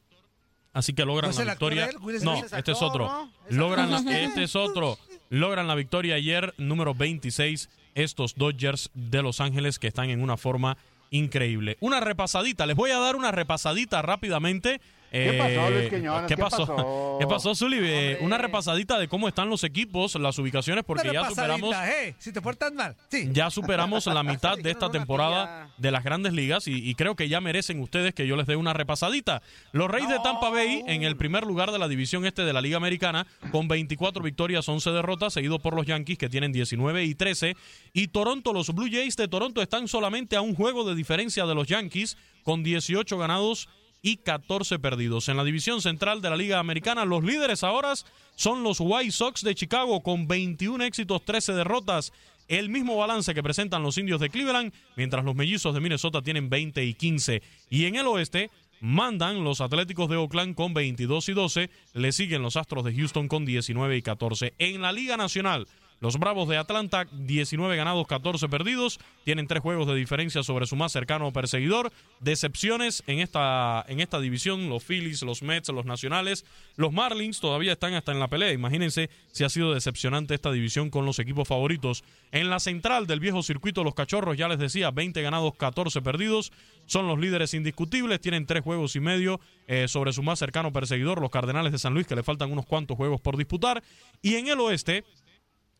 Así 0.74 0.94
que 0.94 1.06
logran 1.06 1.32
¿No 1.32 1.40
es 1.40 1.46
la 1.46 1.54
victoria. 1.54 1.86
él? 1.86 1.98
No, 2.24 2.34
es 2.36 2.44
este 2.46 2.56
actor, 2.58 2.76
es 2.76 2.82
otro. 2.82 3.30
Logran 3.50 3.92
la- 3.92 4.20
este 4.22 4.44
es 4.44 4.56
otro. 4.56 4.98
Logran 5.30 5.68
la 5.68 5.76
victoria 5.76 6.16
ayer, 6.16 6.54
número 6.58 6.94
26, 6.96 7.70
estos 7.96 8.36
Dodgers 8.36 8.90
de 8.94 9.22
Los 9.22 9.40
Ángeles 9.40 9.78
que 9.80 9.88
están 9.88 10.10
en 10.10 10.22
una 10.22 10.36
forma 10.38 10.78
increíble. 11.12 11.78
Una 11.80 12.00
repasadita, 12.00 12.66
les 12.66 12.76
voy 12.76 12.90
a 12.92 12.98
dar 12.98 13.16
una 13.16 13.32
repasadita 13.32 14.02
rápidamente. 14.02 14.82
¿Qué 15.14 15.30
Eh, 15.30 15.38
pasó, 15.38 15.70
Luis 15.70 15.90
Quiñones? 15.90 16.22
¿Qué 16.28 16.36
¿Qué 16.36 16.42
pasó? 16.42 16.66
pasó? 16.66 17.18
¿Qué 17.20 17.28
pasó, 17.28 17.54
Zuli? 17.56 17.78
Eh, 17.82 18.18
una 18.22 18.40
repasadita 18.40 18.98
de 18.98 19.08
cómo 19.08 19.28
están 19.28 19.48
los 19.48 19.64
equipos, 19.64 20.16
las 20.16 20.40
ubicaciones, 20.40 20.84
porque 20.84 21.10
Una 21.10 21.22
ya 21.22 21.30
superamos 21.30 21.76
eh, 21.86 22.16
si 22.18 22.32
te 22.34 22.42
portas 22.42 22.74
mal. 22.74 22.96
Sí. 23.10 23.30
ya 23.32 23.50
superamos 23.52 24.08
la 24.08 24.24
mitad 24.24 24.58
de 24.58 24.72
esta 24.72 24.90
temporada 24.90 25.70
de 25.78 25.92
las 25.92 26.04
grandes 26.04 26.34
ligas 26.34 26.68
y, 26.68 26.90
y 26.90 26.96
creo 26.96 27.16
que 27.16 27.30
ya 27.30 27.40
merecen 27.42 27.80
ustedes 27.80 28.16
que 28.16 28.26
yo 28.26 28.36
les 28.36 28.48
dé 28.48 28.56
una 28.56 28.74
repasadita. 28.74 29.44
Los 29.72 29.90
Reyes 29.90 30.10
de 30.10 30.20
Tampa 30.24 30.50
Bay 30.50 30.84
en 30.88 31.04
el 31.04 31.16
primer 31.16 31.46
lugar 31.46 31.72
de 31.72 31.78
la 31.78 31.88
división 31.88 32.26
este 32.26 32.44
de 32.44 32.52
la 32.54 32.62
Liga 32.62 32.78
Americana 32.78 33.28
con 33.52 33.68
24 33.68 34.24
victorias, 34.24 34.68
11 34.68 34.90
derrotas, 34.92 35.34
seguido 35.34 35.60
por 35.60 35.76
los 35.76 35.86
Yankees 35.86 36.18
que 36.18 36.30
tienen 36.30 36.52
19 36.52 37.04
y 37.06 37.14
13. 37.14 37.56
Y 37.94 38.08
Toronto, 38.08 38.52
los 38.52 38.74
Blue 38.74 38.90
Jays 38.92 39.16
de 39.16 39.28
Toronto 39.28 39.62
están 39.62 39.88
solamente 39.88 40.36
a 40.36 40.42
un 40.42 40.56
juego 40.56 40.84
de 40.84 40.96
diferencia 40.96 41.46
de 41.46 41.54
los 41.54 41.68
Yankees 41.68 42.18
con 42.44 42.64
18 42.64 43.18
ganados 43.18 43.70
y 44.04 44.18
14 44.18 44.78
perdidos. 44.78 45.30
En 45.30 45.38
la 45.38 45.44
división 45.44 45.82
central 45.82 46.22
de 46.22 46.30
la 46.30 46.36
Liga 46.36 46.60
Americana, 46.60 47.06
los 47.06 47.24
líderes 47.24 47.64
ahora 47.64 47.94
son 48.36 48.62
los 48.62 48.80
White 48.80 49.12
Sox 49.12 49.42
de 49.44 49.56
Chicago 49.56 50.04
con 50.04 50.28
21 50.28 50.84
éxitos, 50.84 51.24
13 51.26 51.54
derrotas. 51.54 52.12
El 52.50 52.70
mismo 52.70 52.98
balance 52.98 53.34
que 53.34 53.42
presentan 53.42 53.82
los 53.82 53.98
indios 53.98 54.20
de 54.20 54.30
Cleveland, 54.30 54.74
mientras 54.98 55.24
los 55.24 55.34
mellizos 55.34 55.74
de 55.74 55.80
Minnesota 55.80 56.22
tienen 56.22 56.50
20 56.50 56.84
y 56.84 56.94
15. 56.94 57.42
Y 57.70 57.86
en 57.86 57.96
el 57.96 58.06
oeste 58.08 58.52
mandan 58.82 59.46
los 59.46 59.62
Atléticos 59.62 60.10
de 60.10 60.18
Oakland 60.18 60.56
con 60.56 60.74
22 60.74 61.30
y 61.30 61.34
12, 61.34 61.70
le 61.94 62.12
siguen 62.12 62.42
los 62.42 62.58
Astros 62.58 62.84
de 62.84 62.94
Houston 62.94 63.30
con 63.30 63.46
19 63.46 63.96
y 63.96 64.02
14. 64.02 64.54
En 64.60 64.82
la 64.82 64.92
Liga 64.92 65.16
Nacional, 65.16 65.68
los 66.04 66.20
Bravos 66.20 66.50
de 66.50 66.58
Atlanta, 66.58 67.08
19 67.14 67.78
ganados, 67.78 68.06
14 68.08 68.50
perdidos. 68.50 69.00
Tienen 69.24 69.48
tres 69.48 69.62
juegos 69.62 69.88
de 69.88 69.96
diferencia 69.96 70.44
sobre 70.44 70.66
su 70.66 70.76
más 70.76 70.92
cercano 70.92 71.32
perseguidor. 71.32 71.94
Decepciones 72.20 73.04
en 73.08 73.20
esta, 73.20 73.86
en 73.88 74.02
esta 74.02 74.20
división, 74.20 74.68
los 74.68 74.84
Phillies, 74.84 75.22
los 75.22 75.42
Mets, 75.42 75.70
los 75.70 75.86
Nacionales. 75.86 76.44
Los 76.76 76.92
Marlins 76.92 77.40
todavía 77.40 77.72
están 77.72 77.94
hasta 77.94 78.12
en 78.12 78.20
la 78.20 78.28
pelea. 78.28 78.52
Imagínense 78.52 79.10
si 79.32 79.46
ha 79.46 79.50
sido 79.50 79.74
decepcionante 79.74 80.36
esta 80.36 80.52
división 80.52 80.90
con 80.90 81.06
los 81.06 81.20
equipos 81.20 81.48
favoritos. 81.48 82.04
En 82.34 82.50
la 82.50 82.60
central 82.60 83.08
del 83.08 83.22
viejo 83.22 83.42
circuito, 83.42 83.86
los 83.86 83.96
Cachorros, 83.96 84.36
ya 84.36 84.50
les 84.50 84.60
decía, 84.60 84.92
20 84.92 85.22
ganados, 85.22 85.56
14 85.56 86.02
perdidos. 86.02 86.52
Son 86.86 87.08
los 87.08 87.18
líderes 87.18 87.54
indiscutibles. 87.54 88.20
Tienen 88.20 88.46
tres 88.46 88.62
juegos 88.62 88.98
y 88.98 89.00
medio 89.00 89.40
eh, 89.68 89.88
sobre 89.88 90.12
su 90.12 90.22
más 90.22 90.38
cercano 90.38 90.74
perseguidor, 90.74 91.22
los 91.22 91.32
Cardenales 91.32 91.72
de 91.72 91.80
San 91.80 91.94
Luis, 91.94 92.08
que 92.08 92.16
le 92.18 92.24
faltan 92.24 92.52
unos 92.52 92.66
cuantos 92.66 92.98
juegos 92.98 93.22
por 93.22 93.38
disputar. 93.38 93.82
Y 94.22 94.36
en 94.36 94.50
el 94.50 94.60
oeste, 94.60 95.06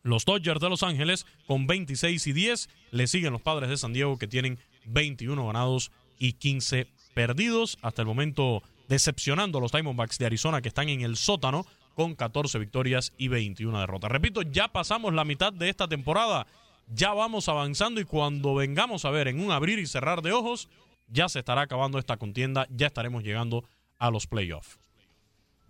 los 0.04 0.24
Dodgers 0.24 0.60
de 0.60 0.68
Los 0.68 0.84
Ángeles 0.84 1.26
con 1.46 1.66
26 1.66 2.24
y 2.28 2.32
10. 2.32 2.68
Le 2.92 3.06
siguen 3.08 3.32
los 3.32 3.42
Padres 3.42 3.68
de 3.70 3.76
San 3.76 3.92
Diego 3.92 4.16
que 4.18 4.28
tienen 4.28 4.60
21 4.84 5.44
ganados 5.44 5.90
y 6.18 6.34
15 6.34 6.86
perdidos. 7.14 7.78
Hasta 7.82 8.02
el 8.02 8.06
momento 8.06 8.62
decepcionando 8.88 9.58
a 9.58 9.60
los 9.62 9.72
Diamondbacks 9.72 10.18
de 10.18 10.26
Arizona 10.26 10.62
que 10.62 10.68
están 10.68 10.88
en 10.88 11.00
el 11.00 11.16
sótano 11.16 11.66
con 11.94 12.14
14 12.14 12.58
victorias 12.58 13.12
y 13.16 13.28
21 13.28 13.80
derrotas. 13.80 14.10
Repito, 14.10 14.42
ya 14.42 14.68
pasamos 14.68 15.14
la 15.14 15.24
mitad 15.24 15.52
de 15.52 15.70
esta 15.70 15.88
temporada. 15.88 16.46
Ya 16.92 17.14
vamos 17.14 17.48
avanzando 17.48 18.00
y 18.00 18.04
cuando 18.04 18.54
vengamos 18.54 19.06
a 19.06 19.10
ver 19.10 19.28
en 19.28 19.40
un 19.40 19.52
abrir 19.52 19.78
y 19.78 19.86
cerrar 19.86 20.20
de 20.20 20.32
ojos, 20.32 20.68
ya 21.08 21.28
se 21.30 21.38
estará 21.38 21.62
acabando 21.62 21.98
esta 21.98 22.18
contienda, 22.18 22.66
ya 22.70 22.88
estaremos 22.88 23.22
llegando 23.22 23.64
a 23.98 24.10
los 24.10 24.26
playoffs. 24.26 24.78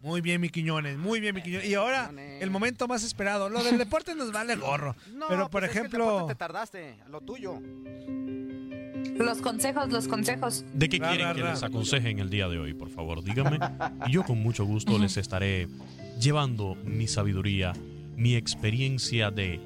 Muy 0.04 0.20
bien, 0.20 0.38
mi 0.40 0.50
Quiñones, 0.50 0.98
muy 0.98 1.18
bien, 1.18 1.34
mi 1.34 1.40
Quiñones. 1.42 1.66
Y 1.66 1.74
ahora, 1.74 2.12
el 2.40 2.50
momento 2.50 2.86
más 2.86 3.02
esperado. 3.02 3.48
Lo 3.48 3.64
del 3.64 3.78
deporte 3.78 4.14
nos 4.14 4.32
vale 4.32 4.54
gorro. 4.56 4.94
No, 5.14 5.26
pero, 5.28 5.48
por 5.48 5.62
pues 5.62 5.64
es 5.64 5.70
que 5.70 5.78
el 5.78 5.86
ejemplo... 5.86 6.04
deporte 6.06 6.34
te 6.34 6.38
tardaste, 6.38 6.96
lo 7.10 7.20
tuyo. 7.22 7.58
Los 9.16 9.38
consejos, 9.38 9.90
los 9.90 10.06
consejos. 10.08 10.64
¿De 10.74 10.88
qué 10.88 10.98
Ra, 10.98 11.08
quieren 11.08 11.28
ra, 11.28 11.34
que 11.34 11.42
ra. 11.42 11.50
les 11.52 11.62
aconsejen 11.62 12.18
el 12.18 12.28
día 12.28 12.48
de 12.48 12.58
hoy? 12.58 12.74
Por 12.74 12.90
favor, 12.90 13.22
díganme. 13.22 13.58
Y 14.06 14.12
yo 14.12 14.24
con 14.24 14.38
mucho 14.42 14.64
gusto 14.64 14.98
les 14.98 15.16
estaré 15.16 15.68
llevando 16.20 16.74
mi 16.84 17.06
sabiduría, 17.06 17.72
mi 18.16 18.34
experiencia 18.34 19.30
de 19.30 19.60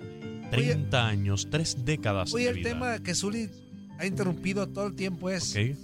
30 0.50 1.06
años, 1.06 1.48
tres 1.50 1.84
décadas 1.84 2.32
Oye, 2.32 2.44
de 2.44 2.50
el 2.50 2.62
tema 2.62 2.98
que 3.00 3.14
Zuli 3.14 3.50
ha 3.98 4.06
interrumpido 4.06 4.68
todo 4.68 4.86
el 4.86 4.94
tiempo 4.94 5.30
es 5.30 5.50
¿ok? 5.56 5.76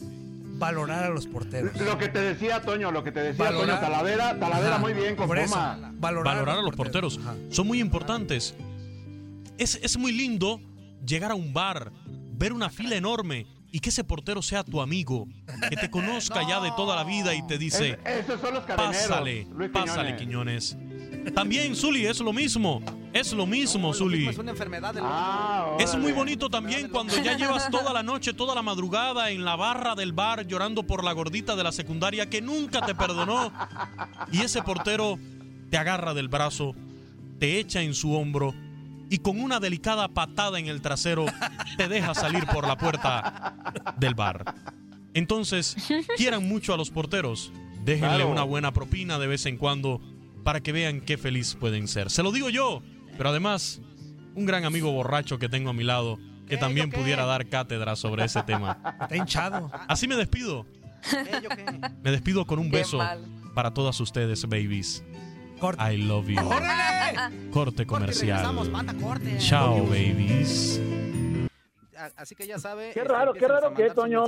Valorar 0.56 1.04
a 1.04 1.08
los 1.10 1.26
porteros. 1.26 1.78
Lo 1.80 1.98
que 1.98 2.08
te 2.08 2.20
decía 2.20 2.60
Toño, 2.62 2.90
lo 2.92 3.02
que 3.04 3.12
te 3.12 3.20
decía 3.20 3.44
Valorar- 3.44 3.66
Toño 3.78 3.80
Talavera, 3.80 4.38
Talavera 4.38 4.70
Ajá, 4.76 4.78
muy 4.78 4.92
bien 4.92 5.16
con 5.16 5.36
eso, 5.36 5.54
Puma. 5.54 5.92
valorar, 5.94 6.34
Valorar 6.36 6.58
a 6.58 6.62
los 6.62 6.74
porteros. 6.76 7.20
Son 7.50 7.66
muy 7.66 7.80
importantes. 7.80 8.54
Es, 9.58 9.76
es 9.82 9.96
muy 9.98 10.12
lindo 10.12 10.60
llegar 11.06 11.30
a 11.30 11.34
un 11.34 11.52
bar, 11.52 11.92
ver 12.32 12.52
una 12.52 12.70
fila 12.70 12.96
enorme 12.96 13.46
y 13.70 13.80
que 13.80 13.88
ese 13.90 14.04
portero 14.04 14.40
sea 14.42 14.62
tu 14.64 14.80
amigo, 14.80 15.26
que 15.68 15.76
te 15.76 15.90
conozca 15.90 16.42
ya 16.48 16.60
de 16.60 16.70
toda 16.76 16.96
la 16.96 17.04
vida 17.04 17.34
y 17.34 17.46
te 17.46 17.58
dice, 17.58 17.98
Es- 18.04 18.24
esos 18.24 18.40
son 18.40 18.54
los 18.54 18.64
pásale, 18.64 19.46
Luis 19.54 19.70
pásale, 19.70 20.16
Quiñones. 20.16 20.76
También, 21.32 21.74
Zuli, 21.76 22.06
es 22.06 22.20
lo 22.20 22.32
mismo. 22.32 22.82
Es 23.12 23.32
lo 23.32 23.46
mismo, 23.46 23.94
Zuli. 23.94 24.26
Es 24.28 24.38
una 24.38 24.50
enfermedad 24.50 24.92
del 24.92 25.04
Ah, 25.06 25.76
Es 25.78 25.96
muy 25.96 26.12
bonito 26.12 26.50
también 26.50 26.88
cuando 26.88 27.16
ya 27.22 27.37
llevas 27.37 27.70
toda 27.70 27.92
la 27.92 28.02
noche, 28.02 28.32
toda 28.34 28.54
la 28.54 28.62
madrugada 28.62 29.30
en 29.30 29.44
la 29.44 29.54
barra 29.56 29.94
del 29.94 30.12
bar 30.12 30.46
llorando 30.46 30.82
por 30.82 31.04
la 31.04 31.12
gordita 31.12 31.54
de 31.54 31.62
la 31.62 31.70
secundaria 31.72 32.28
que 32.28 32.42
nunca 32.42 32.84
te 32.84 32.94
perdonó. 32.94 33.52
Y 34.32 34.40
ese 34.42 34.62
portero 34.62 35.18
te 35.70 35.76
agarra 35.78 36.12
del 36.14 36.28
brazo, 36.28 36.74
te 37.38 37.58
echa 37.60 37.82
en 37.82 37.94
su 37.94 38.14
hombro 38.14 38.52
y 39.10 39.18
con 39.18 39.40
una 39.40 39.60
delicada 39.60 40.08
patada 40.08 40.58
en 40.58 40.66
el 40.66 40.80
trasero 40.82 41.26
te 41.76 41.87
deja 41.88 42.14
salir 42.14 42.46
por 42.46 42.66
la 42.66 42.76
puerta 42.76 43.54
del 43.96 44.14
bar. 44.14 44.54
Entonces, 45.14 45.76
quieran 46.16 46.48
mucho 46.48 46.74
a 46.74 46.76
los 46.76 46.90
porteros, 46.90 47.52
déjenle 47.84 48.16
Claro. 48.16 48.30
una 48.30 48.42
buena 48.42 48.72
propina 48.72 49.18
de 49.20 49.28
vez 49.28 49.46
en 49.46 49.56
cuando 49.56 50.00
para 50.44 50.61
que 50.61 50.72
vean 50.72 51.00
qué 51.00 51.18
feliz 51.18 51.57
pueden 51.59 51.88
ser. 51.88 52.11
Se 52.11 52.22
lo 52.22 52.30
digo 52.30 52.50
yo, 52.50 52.83
pero 53.16 53.30
además, 53.30 53.80
un 54.35 54.46
gran 54.46 54.64
amigo 54.64 54.92
borracho 54.92 55.38
que 55.38 55.48
tengo 55.48 55.70
a 55.70 55.72
mi 55.72 55.83
lado 55.83 56.18
que 56.48 56.59
también 56.59 56.90
pudiera 56.90 57.24
dar 57.24 57.48
cátedra 57.48 57.96
sobre 57.96 58.24
ese 58.24 58.42
tema. 58.42 58.78
Está 59.00 59.16
hinchado. 59.16 59.70
Así 59.88 60.07
me 60.07 60.16
despido. 60.16 60.66
Me 62.02 62.11
despido 62.11 62.46
con 62.46 62.59
un 62.59 62.70
Qué 62.70 62.78
beso 62.78 62.98
mal. 62.98 63.24
para 63.54 63.72
todas 63.72 63.98
ustedes, 64.00 64.46
babies. 64.46 65.02
Corte. 65.59 65.94
I 65.94 65.98
love 65.98 66.28
you. 66.28 66.40
Corte 67.50 67.87
comercial. 67.87 68.38
regresamos, 68.38 68.68
manda 68.68 68.94
corte. 68.94 69.38
Chao, 69.38 69.85
babies. 69.85 70.80
Así 72.16 72.35
que 72.35 72.46
ya 72.46 72.59
sabe. 72.59 72.90
Qué 72.92 73.00
este, 73.00 73.12
raro, 73.12 73.33
qué 73.33 73.48
raro 73.48 73.72
que, 73.74 73.90
Toño. 73.90 74.24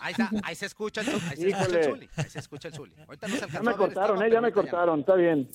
Ahí, 0.00 0.12
está, 0.12 0.30
ahí 0.42 0.54
se 0.54 0.66
escucha 0.66 1.00
el, 1.00 1.08
ahí 1.08 1.36
se 1.36 1.48
escucha 1.48 1.78
el. 1.78 1.84
Zuli. 1.84 2.10
Ahí 2.16 2.24
se 2.30 2.38
escucha 2.38 2.68
el 2.68 2.74
Zuli. 2.74 2.92
Ahorita 3.06 3.28
no 3.28 3.34
se 3.34 3.40
Ya 3.40 3.44
alcanzó 3.46 3.62
me 3.64 3.70
a 3.70 3.76
ver, 3.76 3.78
cortaron, 3.78 4.22
eh, 4.22 4.30
ya 4.30 4.40
me 4.40 4.52
cortaron, 4.52 5.00
está 5.00 5.14
bien. 5.14 5.48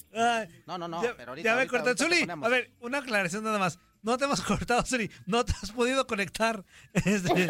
No, 0.68 0.78
no, 0.78 0.88
no, 0.88 1.04
ya, 1.04 1.14
pero 1.16 1.32
ahorita- 1.32 1.50
ya 1.50 1.56
me 1.56 1.68
te 1.68 2.04
Zuli, 2.04 2.28
a 2.30 2.50
ver, 2.50 2.72
una 2.82 3.00
aclaración 3.00 3.44
nada 3.44 3.60
más. 3.60 3.80
No 4.04 4.18
te 4.18 4.26
hemos 4.26 4.42
cortado, 4.42 4.84
Zuli. 4.84 5.10
No 5.26 5.46
te 5.46 5.54
has 5.62 5.72
podido 5.72 6.06
conectar. 6.08 6.64
Este, 6.94 7.50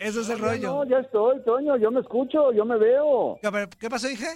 Eso 0.00 0.20
es 0.20 0.28
el 0.28 0.38
Ya 0.38 0.44
rollo. 0.44 0.68
No, 0.68 0.84
ya 0.84 0.98
estoy, 0.98 1.42
Toño, 1.44 1.76
yo 1.76 1.90
me 1.90 2.00
escucho, 2.00 2.52
yo 2.52 2.64
me 2.64 2.78
veo. 2.78 3.38
¿qué 3.78 3.90
pasó, 3.90 4.08
hija? 4.08 4.28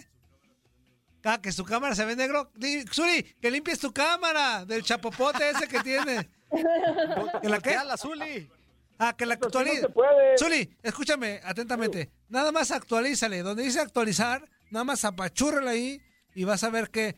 Ah, 1.24 1.40
que 1.40 1.52
su 1.52 1.64
cámara 1.64 1.94
se 1.94 2.04
ve 2.04 2.16
negro. 2.16 2.50
Zuli, 2.92 3.22
que 3.40 3.50
limpies 3.50 3.78
tu 3.78 3.92
cámara 3.92 4.64
del 4.64 4.82
chapopote 4.82 5.50
ese 5.50 5.68
que 5.68 5.80
tiene. 5.80 6.28
¿Que 7.42 7.48
la 7.48 7.60
qué? 7.60 7.76
la 7.84 7.96
Zuli. 7.96 8.50
Ah, 8.98 9.14
que 9.16 9.26
la 9.26 9.36
no 9.36 9.46
actualice. 9.46 9.80
se 9.80 9.88
puede. 9.88 10.38
Zuli, 10.38 10.76
escúchame 10.82 11.40
atentamente. 11.44 12.10
Nada 12.28 12.52
más 12.52 12.70
actualízale. 12.70 13.42
Donde 13.42 13.62
dice 13.64 13.80
actualizar, 13.80 14.42
nada 14.70 14.84
más 14.84 15.04
apachúrrale 15.04 15.70
ahí 15.70 16.00
y 16.34 16.44
vas 16.44 16.62
a 16.64 16.70
ver 16.70 16.90
que 16.90 17.16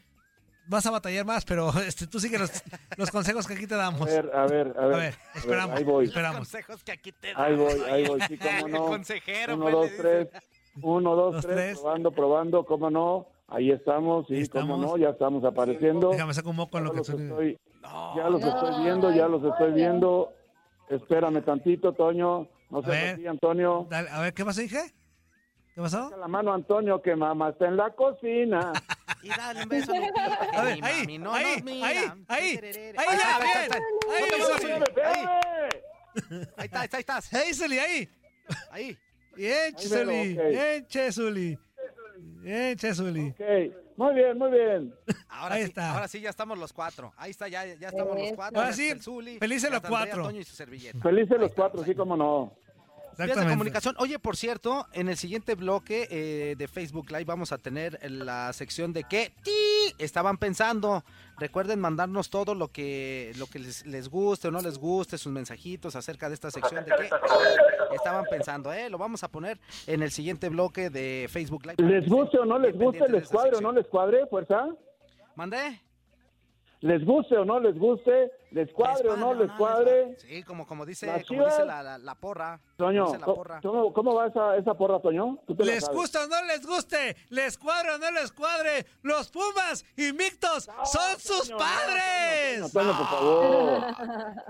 vas 0.67 0.87
a 0.87 0.91
batallar 0.91 1.27
más, 1.27 1.45
pero 1.45 1.71
este, 1.87 2.07
tú 2.07 2.19
sigue 2.21 2.39
los, 2.39 2.51
los 2.97 3.11
consejos 3.11 3.47
que 3.47 3.55
aquí 3.55 3.67
te 3.67 3.75
A 3.75 3.79
damos. 3.79 4.07
ver, 4.07 4.31
a 4.35 4.47
ver, 4.47 4.75
a 4.79 4.87
ver. 4.87 4.95
A 4.95 4.99
ver, 4.99 5.15
esperamos, 5.35 5.77
ahí 5.77 5.85
voy. 5.85 6.05
esperamos. 6.07 6.39
consejos 6.39 6.83
que 6.85 6.93
aquí 6.93 7.13
te 7.13 7.33
Ahí 7.37 7.55
voy, 7.55 7.81
ahí 7.91 8.07
voy, 8.07 8.21
sí, 8.29 8.39
cómo 8.39 8.69
no. 8.69 8.87
consejero, 8.87 9.55
Uno, 9.55 9.65
pues, 9.65 9.75
dos, 9.75 9.91
tres. 9.99 10.29
Uno, 10.83 11.15
dos, 11.15 11.35
Dos, 11.35 11.43
tres. 11.45 11.55
tres. 11.57 11.79
Probando, 11.81 12.11
probando, 12.13 12.65
cómo 12.65 12.91
no. 12.91 13.29
Ahí 13.47 13.71
estamos, 13.71 14.27
sí, 14.27 14.49
cómo 14.49 14.79
no, 14.79 14.97
ya 14.97 15.11
estamos 15.11 15.45
apareciendo. 15.45 16.11
Déjame 16.11 16.33
sacar 16.33 16.51
un 16.51 16.57
moco 16.57 16.79
en 16.79 16.85
lo 16.85 16.91
que 16.93 16.97
los 16.99 17.09
estoy, 17.11 17.59
ya 18.17 18.29
los 18.31 18.43
estoy 18.43 18.83
viendo, 18.83 19.13
ya 19.13 19.29
los 19.29 19.45
estoy 19.45 19.73
viendo. 19.73 20.33
Espérame 20.88 21.42
tantito, 21.44 21.92
Toño. 21.92 22.49
No 22.70 22.79
A 22.79 22.81
ver. 22.83 23.14
así, 23.14 23.27
Antonio. 23.27 23.87
Dale, 23.90 24.09
a 24.11 24.20
ver, 24.20 24.35
¿qué 24.35 24.44
pasó, 24.44 24.62
hija? 24.62 24.83
¿Qué 25.75 25.81
pasó? 25.81 26.05
Saca 26.05 26.16
la 26.16 26.29
mano, 26.29 26.53
Antonio, 26.53 27.01
que 27.03 27.16
mamá 27.16 27.51
está 27.51 27.66
en 27.66 27.77
la 27.77 27.90
cocina. 27.90 28.73
Y 29.23 29.29
dale 29.29 29.62
un 29.62 29.68
beso 29.70 29.90
a 30.53 30.62
ver, 30.62 30.75
mi 30.77 30.87
ahí, 30.87 31.18
no 31.18 31.33
ahí, 31.33 31.55
nos 31.57 31.64
mira. 31.64 31.87
ahí, 31.87 31.97
ahí, 31.97 32.11
ahí, 32.29 32.61
Ahí 32.94 33.07
ya, 33.07 33.14
está, 33.14 33.37
ahí 33.37 33.42
bien. 34.66 34.83
está, 34.83 35.09
Ahí. 35.09 35.25
Ahí, 35.25 36.51
ahí 36.59 36.64
está, 36.66 36.81
ahí 36.81 36.85
está, 36.85 36.97
ahí 36.97 37.01
estás. 37.01 37.33
Ahí, 37.35 37.55
Zuli, 37.55 37.79
ahí. 37.79 38.09
Ahí. 38.70 38.99
Bien, 39.35 39.75
Chesuli. 39.75 40.35
Bien, 40.37 40.87
Chesuli. 40.87 41.59
Bien, 42.18 42.77
Chesuli. 42.77 43.29
Ok, 43.31 43.74
muy 43.96 44.14
bien, 44.14 44.38
muy 44.38 44.50
bien. 44.50 44.94
Ahora 45.29 45.55
Ahí 45.57 45.62
sí, 45.62 45.68
está. 45.68 45.92
ahora 45.92 46.09
sí 46.09 46.20
ya 46.20 46.31
estamos 46.31 46.59
los 46.59 46.72
cuatro. 46.72 47.12
Ahí 47.16 47.31
está, 47.31 47.48
ya, 47.48 47.64
ya 47.66 47.88
estamos 47.88 48.18
los 48.18 48.33
cuatro. 48.35 48.61
Ahora 48.61 48.72
sí, 48.72 48.92
felices 49.38 49.70
los 49.70 49.81
cuatro. 49.81 50.24
Toño 50.24 50.40
y 50.40 50.44
su 50.44 50.55
servilleta. 50.55 50.98
Felices 51.00 51.38
los 51.38 51.53
cuatro, 51.53 51.85
sí, 51.85 51.94
cómo 51.94 52.16
no. 52.16 52.53
Vías 53.18 53.37
de 53.37 53.48
comunicación. 53.48 53.94
Oye, 53.98 54.18
por 54.18 54.37
cierto, 54.37 54.87
en 54.92 55.09
el 55.09 55.16
siguiente 55.16 55.55
bloque 55.55 56.09
eh, 56.11 56.55
de 56.57 56.68
Facebook 56.68 57.11
Live 57.11 57.24
vamos 57.24 57.53
a 57.53 57.59
tener 57.59 57.98
la 58.11 58.53
sección 58.53 58.92
de 58.92 59.05
qué 59.05 59.33
ti 59.42 59.94
estaban 59.98 60.38
pensando. 60.38 61.05
Recuerden 61.38 61.81
mandarnos 61.81 62.31
todo 62.31 62.55
lo 62.55 62.68
que 62.68 63.33
lo 63.38 63.46
que 63.46 63.59
les, 63.59 63.85
les 63.87 64.09
guste 64.09 64.48
o 64.48 64.50
no 64.50 64.61
les 64.61 64.79
guste, 64.79 65.18
sus 65.18 65.33
mensajitos 65.33 65.96
acerca 65.96 66.29
de 66.29 66.35
esta 66.35 66.50
sección 66.50 66.85
de 66.85 66.90
qué 66.90 67.05
ti 67.05 67.09
estaban 67.94 68.24
pensando. 68.31 68.72
¿eh? 68.72 68.88
Lo 68.90 68.98
vamos 68.98 69.24
a 69.24 69.29
poner 69.29 69.59
en 69.87 70.03
el 70.03 70.11
siguiente 70.11 70.48
bloque 70.48 70.90
de 70.90 71.27
Facebook 71.31 71.66
Live. 71.66 71.77
¿Les 71.79 72.09
guste 72.09 72.38
o 72.38 72.44
no 72.44 72.59
les 72.59 72.77
guste, 72.77 73.09
les 73.09 73.29
cuadre 73.29 73.57
o 73.57 73.61
no 73.61 73.72
les 73.72 73.87
cuadre, 73.87 74.27
fuerza? 74.27 74.68
¿Mandé? 75.35 75.81
¿Les 76.81 77.05
guste 77.05 77.37
o 77.37 77.44
no 77.44 77.59
les 77.61 77.79
guste, 77.79 78.31
les 78.55 78.73
cuadre 78.73 79.11
o 79.11 79.17
no 79.17 79.35
les 79.35 79.51
cuadre? 79.53 80.17
Sí, 80.19 80.43
como, 80.45 80.67
como 80.67 80.87
dice, 80.87 81.07
Las 81.07 81.27
como 81.27 81.45
dice 81.45 81.64
la, 81.64 81.83
la- 81.83 81.99
la 81.99 82.14
porra. 82.14 82.61
Toño, 82.77 83.07
Dice 83.07 83.19
la 83.19 83.25
¿cómo, 83.25 83.37
porra. 83.37 83.61
cómo- 83.61 83.93
cómo 83.93 84.14
va 84.14 84.27
esa, 84.29 84.57
esa 84.57 84.75
porra, 84.75 85.01
Toño? 85.01 85.38
¿Tú 85.47 85.55
te 85.57 85.64
la 85.64 85.73
Les 85.75 85.88
gusta 85.88 86.25
o 86.25 86.29
no 86.29 86.43
les 86.45 86.64
guste, 86.67 87.17
les 87.31 87.59
cuadre 87.59 87.90
o 87.95 87.99
no 87.99 88.11
les 88.12 88.31
cuadre, 88.33 88.87
los 89.03 89.29
Pumas 89.31 89.85
invictos 89.97 90.69
son 90.85 91.19
sus 91.21 91.51
padres. 91.51 92.73
Toño, 92.73 92.97
por 92.97 93.07
favor. 93.09 93.83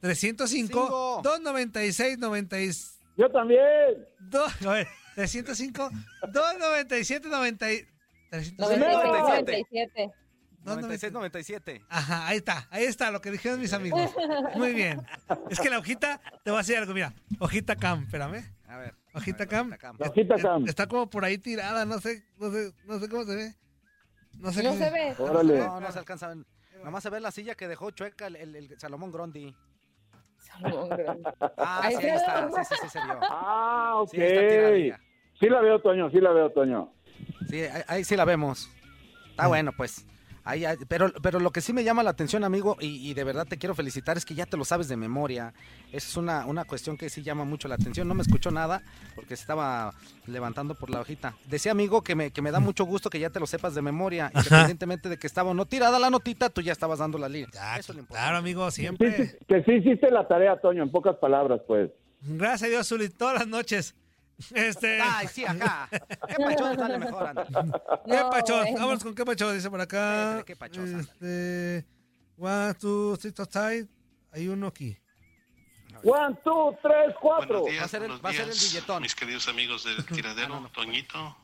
305 0.00 1.20
296 1.22 2.18
96 2.18 2.98
Yo 3.16 3.30
también. 3.30 4.06
a 4.66 4.70
ver, 4.72 4.86
305 5.14 5.90
297 6.32 7.28
90 7.28 7.66
97. 8.56 10.10
96, 10.64 11.12
97. 11.12 11.82
Ajá, 11.88 12.26
ahí 12.26 12.36
está, 12.38 12.66
ahí 12.70 12.84
está 12.84 13.10
lo 13.10 13.20
que 13.22 13.30
dijeron 13.30 13.58
mis 13.60 13.72
amigos. 13.72 14.10
Muy 14.54 14.74
bien. 14.74 15.00
Es 15.50 15.60
que 15.60 15.70
la 15.70 15.78
hojita, 15.78 16.20
te 16.44 16.50
voy 16.50 16.58
a 16.58 16.62
decir 16.62 16.76
algo, 16.76 16.92
mira, 16.92 17.14
hojita 17.38 17.76
cam, 17.76 18.02
espérame. 18.02 18.44
A 18.66 18.76
ver. 18.76 18.94
Hojita 19.14 19.46
cam. 19.46 19.70
La 19.98 20.08
hojita 20.08 20.36
cam. 20.36 20.66
Está 20.68 20.86
como 20.86 21.08
por 21.08 21.24
ahí 21.24 21.38
tirada, 21.38 21.86
no 21.86 21.98
sé, 22.00 22.24
no 22.38 22.50
sé, 22.50 22.72
no 22.84 22.98
sé 22.98 23.08
cómo 23.08 23.24
se 23.24 23.34
ve. 23.34 23.54
No 24.34 24.52
sé 24.52 24.62
No 24.62 24.70
cómo- 24.70 24.84
se 24.84 24.90
ve. 24.90 25.14
Órale. 25.18 25.58
No, 25.58 25.80
no 25.80 25.90
se 25.92 25.98
alcanza. 25.98 26.26
a 26.26 26.34
ver. 26.34 26.44
Nomás 26.84 27.02
se 27.02 27.10
ve 27.10 27.20
la 27.20 27.30
silla 27.30 27.54
que 27.54 27.66
dejó 27.66 27.90
chueca 27.90 28.26
el, 28.26 28.36
el- 28.36 28.54
el 28.56 28.78
Salomón 28.78 29.10
Grondi. 29.10 29.56
Ah, 31.56 31.88
sí, 31.88 31.96
ahí 31.96 32.16
está. 32.16 32.48
Sí, 32.48 32.64
sí, 32.68 32.74
sí, 32.82 32.88
se 32.88 33.04
vio. 33.04 33.18
Ah, 33.22 33.94
ok. 33.98 34.10
Sí, 34.10 34.20
está. 34.22 35.00
Sí 35.38 35.48
la 35.48 35.60
veo, 35.60 35.80
Toño, 35.80 36.10
sí 36.10 36.20
la 36.20 36.32
veo, 36.32 36.50
Toño. 36.50 36.92
Sí, 37.48 37.62
ahí, 37.62 37.82
ahí 37.86 38.04
sí 38.04 38.16
la 38.16 38.24
vemos. 38.24 38.70
Está 39.30 39.46
bueno, 39.46 39.72
pues. 39.76 40.04
Pero, 40.88 41.12
pero 41.22 41.40
lo 41.40 41.50
que 41.50 41.60
sí 41.60 41.72
me 41.72 41.84
llama 41.84 42.02
la 42.02 42.10
atención, 42.10 42.42
amigo, 42.44 42.76
y, 42.80 43.08
y 43.10 43.14
de 43.14 43.24
verdad 43.24 43.46
te 43.46 43.58
quiero 43.58 43.74
felicitar, 43.74 44.16
es 44.16 44.24
que 44.24 44.34
ya 44.34 44.46
te 44.46 44.56
lo 44.56 44.64
sabes 44.64 44.88
de 44.88 44.96
memoria. 44.96 45.52
Esa 45.92 46.08
es 46.08 46.16
una, 46.16 46.46
una 46.46 46.64
cuestión 46.64 46.96
que 46.96 47.10
sí 47.10 47.22
llama 47.22 47.44
mucho 47.44 47.68
la 47.68 47.74
atención. 47.74 48.08
No 48.08 48.14
me 48.14 48.22
escuchó 48.22 48.50
nada 48.50 48.82
porque 49.14 49.36
se 49.36 49.42
estaba 49.42 49.92
levantando 50.26 50.74
por 50.74 50.90
la 50.90 51.00
hojita. 51.00 51.36
Decía, 51.46 51.72
amigo, 51.72 52.02
que 52.02 52.14
me, 52.14 52.30
que 52.30 52.42
me 52.42 52.50
da 52.50 52.60
mucho 52.60 52.84
gusto 52.84 53.10
que 53.10 53.18
ya 53.20 53.30
te 53.30 53.40
lo 53.40 53.46
sepas 53.46 53.74
de 53.74 53.82
memoria. 53.82 54.30
Independientemente 54.34 55.08
de 55.08 55.18
que 55.18 55.26
estaba 55.26 55.50
o 55.50 55.54
no 55.54 55.66
tirada 55.66 55.98
la 55.98 56.10
notita, 56.10 56.50
tú 56.50 56.60
ya 56.62 56.72
estabas 56.72 56.98
dando 57.00 57.18
la 57.18 57.28
línea. 57.28 57.48
Eso 57.78 57.92
es 57.92 57.96
lo 57.96 58.00
importante. 58.00 58.08
Claro, 58.24 58.36
amigo, 58.38 58.70
Sí, 58.70 58.82
siempre. 58.82 59.16
sí, 59.28 59.36
que 59.46 59.62
sí 59.64 59.72
hiciste 59.72 60.10
la 60.10 60.26
tarea, 60.26 60.60
Toño, 60.60 60.82
en 60.82 60.90
pocas 60.90 61.16
palabras, 61.16 61.60
pues. 61.66 61.90
Gracias 62.22 62.62
a 62.64 62.70
Dios, 62.70 62.88
Zuli, 62.88 63.08
todas 63.10 63.34
las 63.40 63.46
noches. 63.48 63.94
Este. 64.54 65.00
Ay, 65.00 65.26
sí, 65.28 65.44
acá. 65.44 65.88
¿Qué 66.28 66.36
pachón 66.36 66.76
sale 66.76 66.98
mejor, 66.98 67.26
anda? 67.26 67.44
¿Qué 67.44 67.52
No, 67.52 68.30
pachón? 68.30 68.60
bueno. 68.62 68.78
Vámonos 68.78 69.02
con 69.02 69.14
qué 69.14 69.24
pachón, 69.24 69.54
dice 69.54 69.68
por 69.70 69.80
acá. 69.80 70.42
¿Qué 70.46 70.56
pachón. 70.56 71.00
Este. 71.00 71.86
One, 72.36 72.74
two, 72.74 73.16
three, 73.16 73.34
outside. 73.36 73.88
Hay 74.32 74.46
uno 74.48 74.68
aquí. 74.68 74.96
One, 76.04 76.36
two, 76.44 76.78
tres, 76.80 77.14
cuatro. 77.20 77.64
Va 77.64 77.84
a 77.84 77.88
ser 77.88 78.04
el, 78.04 78.24
va 78.24 78.30
a 78.30 78.32
ser 78.32 78.48
el 78.48 78.54
billetón. 78.54 79.02
Mis 79.02 79.14
queridos 79.14 79.48
amigos 79.48 79.84
del 79.84 80.04
tiradero, 80.06 80.70
Toñito, 80.72 81.36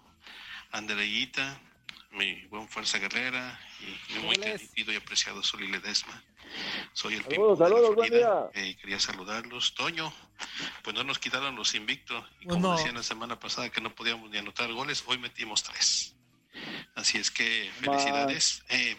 Andreita, 0.70 1.60
mi 2.12 2.46
buen 2.46 2.68
Fuerza 2.68 2.98
Guerrera 2.98 3.58
y 3.80 4.14
mi 4.14 4.24
muy 4.26 4.36
querido 4.36 4.92
y 4.92 4.96
apreciado 4.96 5.42
Zuli 5.42 5.66
Ledesma. 5.68 6.22
Soy 6.92 7.14
el 7.14 7.22
Saludos, 7.24 7.58
saludos, 7.58 7.94
buen. 7.94 8.12
Eh, 8.54 8.76
quería 8.80 9.00
saludarlos. 9.00 9.74
Toño, 9.74 10.12
pues 10.82 10.94
no 10.94 11.04
nos 11.04 11.18
quitaron 11.18 11.56
los 11.56 11.74
invictos. 11.74 12.24
Y 12.40 12.46
Pues 12.46 12.56
como 12.56 12.68
no. 12.70 12.76
decían 12.76 12.94
la 12.94 13.02
semana 13.02 13.38
pasada 13.38 13.70
que 13.70 13.80
no 13.80 13.94
podíamos 13.94 14.30
ni 14.30 14.38
anotar 14.38 14.72
goles, 14.72 15.02
hoy 15.06 15.18
metimos 15.18 15.62
tres. 15.62 16.14
Así 16.94 17.18
es 17.18 17.30
que 17.30 17.70
felicidades. 17.80 18.62
Eh, 18.68 18.96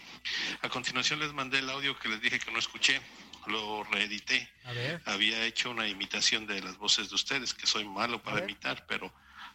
a 0.62 0.70
continuación 0.70 1.20
les 1.20 1.32
mandé 1.34 1.60
el 1.60 1.70
audio 1.70 1.98
que 1.98 2.10
les 2.10 2.22
dije 2.22 2.40
que 2.40 2.52
no 2.52 2.60
escuché. 2.60 3.02
Lo 3.48 3.84
reedité. 3.84 4.50
A 4.66 4.74
ver. 4.74 5.02
Había 5.06 5.46
hecho 5.46 5.70
una 5.70 5.88
imitación 5.88 6.48
de 6.48 6.62
las 6.64 6.78
voces 6.78 7.10
de 7.10 7.16
ustedes, 7.16 7.54
que 7.54 7.68
soy 7.68 7.86
malo 7.86 8.22
para 8.24 8.40
imitar, 8.44 8.86
pero 8.88 9.14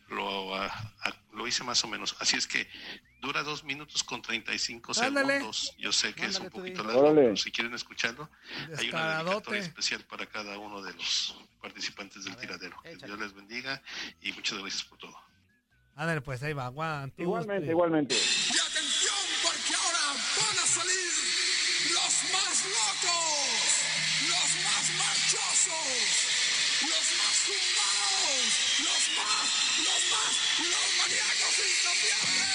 lo, 0.08 0.54
ah, 0.54 0.92
ah, 1.02 1.12
lo 1.32 1.46
hice 1.48 1.64
más 1.64 1.82
o 1.82 1.88
menos. 1.88 2.14
Así 2.20 2.36
es 2.36 2.46
que 2.46 2.68
dura 3.20 3.42
dos 3.42 3.64
minutos 3.64 4.02
con 4.02 4.22
35 4.22 4.92
Ándale. 5.02 5.34
segundos. 5.34 5.74
Yo 5.78 5.92
sé 5.92 6.14
que 6.14 6.26
es 6.26 6.36
un 6.38 6.46
Ándale, 6.46 6.50
poquito 6.50 6.82
largo, 6.84 7.00
Órale. 7.02 7.22
pero 7.22 7.36
si 7.36 7.50
quieren 7.52 7.74
escucharlo, 7.74 8.30
hay 8.78 8.88
una 8.90 9.18
dedicatoria 9.22 9.60
especial 9.60 10.04
para 10.04 10.26
cada 10.26 10.58
uno 10.58 10.82
de 10.82 10.92
los 10.94 11.36
participantes 11.60 12.24
del 12.24 12.36
tiradero. 12.36 12.80
Que 12.82 12.96
Dios 12.96 13.18
les 13.18 13.34
bendiga 13.34 13.82
y 14.22 14.32
muchas 14.32 14.58
gracias 14.58 14.84
por 14.84 14.98
todo. 14.98 15.16
Ándale, 15.96 16.20
pues 16.22 16.42
ahí 16.42 16.52
va. 16.54 16.68
One, 16.70 17.10
two, 17.12 17.22
Igualmente, 17.22 17.60
three. 17.62 17.70
igualmente. 17.72 18.14
Y 18.14 18.58
atención, 18.58 19.16
porque 19.42 19.74
ahora 19.74 19.98
van 20.38 20.58
a 20.58 20.66
salir 20.66 21.12
los 21.92 22.14
más 22.32 22.64
locos, 22.64 23.68
los 24.30 24.50
más 24.64 24.84
marchosos, 24.96 25.88
los 26.82 27.06
más 27.20 27.36
zumbados, 27.44 27.89
los 28.30 29.02
más, 29.16 29.46
los 29.86 30.02
más, 30.12 30.32
los 30.70 30.88
maníacos 30.98 31.54
insaciables. 31.66 32.50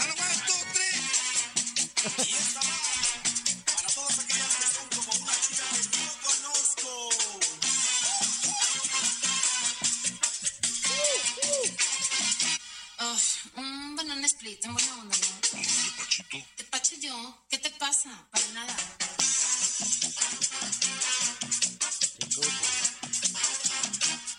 Alberto 0.00 0.54
Tri. 0.72 0.90
Y 2.26 2.34
esta 2.34 2.60
va 2.60 2.76
para 3.66 3.88
todas 3.94 4.18
aquellas 4.18 4.54
que 4.56 4.66
son 4.66 4.86
como 4.96 5.12
una 5.22 5.34
chica 5.40 5.64
que 5.70 5.98
yo 5.98 6.12
conozco. 6.26 6.90
Uf, 13.12 13.24
un 13.56 13.96
banana 13.96 14.26
split 14.26 14.64
en 14.64 14.72
buena 14.74 14.92
onda, 14.98 15.16
¿no? 15.16 15.26
¿Te 16.56 16.64
pacho 16.64 16.96
yo? 17.00 17.44
¿Qué 17.48 17.58
te 17.58 17.70
pasa? 17.70 18.10
Para 18.32 18.46
nada. 18.48 18.76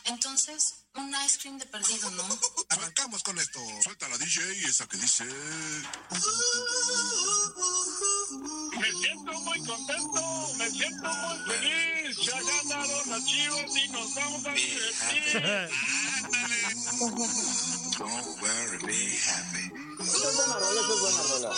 Entonces, 0.06 0.76
un 0.96 1.14
ice 1.26 1.40
cream 1.40 1.58
de 1.58 1.66
perdido, 1.66 2.10
¿no? 2.12 2.28
Arrancamos 2.70 3.24
con 3.24 3.38
esto. 3.38 3.60
Suelta 3.84 4.08
la 4.10 4.18
DJ 4.18 4.42
esa 4.68 4.88
que 4.88 4.98
dice. 4.98 5.26
Me 8.80 8.92
siento 9.00 9.32
muy 9.42 9.60
contento, 9.66 10.54
me 10.58 10.70
siento 10.70 11.14
muy 11.14 11.38
feliz. 11.48 12.18
Ya 12.26 12.42
ganaron 12.42 13.10
las 13.10 13.26
chivas 13.26 13.78
y 13.78 13.88
nos 13.90 14.16
vamos 14.16 14.46
a 14.46 14.52
divertir. 14.52 15.70
Don't 17.98 18.42
worry, 18.42 18.78
be 18.86 19.18
happy. 19.18 19.72
Esa 20.00 20.30
es 20.30 20.36
buena 20.36 20.56
rola, 20.60 20.82
esa 20.82 20.94
es 20.94 21.00
buena 21.00 21.24
rola. 21.24 21.52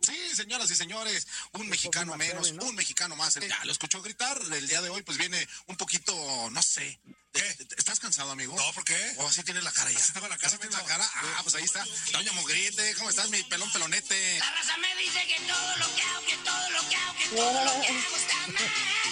Sí, 0.00 0.34
señoras 0.34 0.70
y 0.70 0.76
señores, 0.76 1.26
un 1.52 1.68
mexicano 1.68 2.16
menos, 2.16 2.50
un 2.50 2.74
mexicano 2.74 3.16
más. 3.16 3.34
Ya 3.34 3.64
lo 3.64 3.72
escuchó 3.72 4.02
gritar. 4.02 4.40
El 4.52 4.68
día 4.68 4.80
de 4.82 4.90
hoy, 4.90 5.02
pues 5.02 5.18
viene 5.18 5.46
un 5.66 5.76
poquito, 5.76 6.14
no 6.50 6.62
sé. 6.62 7.00
¿Qué? 7.32 7.56
¿Estás 7.76 8.00
cansado, 8.00 8.30
amigo? 8.30 8.56
No, 8.56 8.72
¿por 8.72 8.84
qué? 8.84 9.14
¿O 9.18 9.26
así 9.26 9.42
tienes 9.42 9.62
la 9.62 9.72
cara 9.72 9.90
ya? 9.90 9.98
¿Así 9.98 10.12
tengo 10.12 10.28
la 10.28 10.38
cara? 10.38 10.48
¿Así 10.48 10.58
tienes 10.58 10.78
la 10.78 10.84
cara? 10.84 11.10
Ah, 11.14 11.40
pues 11.42 11.54
ahí 11.54 11.64
está. 11.64 11.84
Doña 12.12 12.32
Mogrite, 12.32 12.94
¿cómo 12.94 13.10
estás, 13.10 13.28
mi 13.30 13.42
pelón 13.44 13.70
pelonete? 13.72 14.38
La 14.38 14.50
raza 14.52 14.76
me 14.78 14.96
dice 14.96 15.26
que 15.26 15.40
todo 15.46 15.76
lo 15.76 15.94
que 15.94 16.02
hago, 16.02 16.26
que 16.26 16.36
todo 16.36 16.70
lo 16.70 16.88
que 16.88 16.96
hago, 16.96 17.18
que 17.18 17.28
todo 17.36 17.64
lo 17.64 17.80
que 17.82 17.88
hago 17.88 18.16
está 18.16 18.46
mal. 18.46 19.05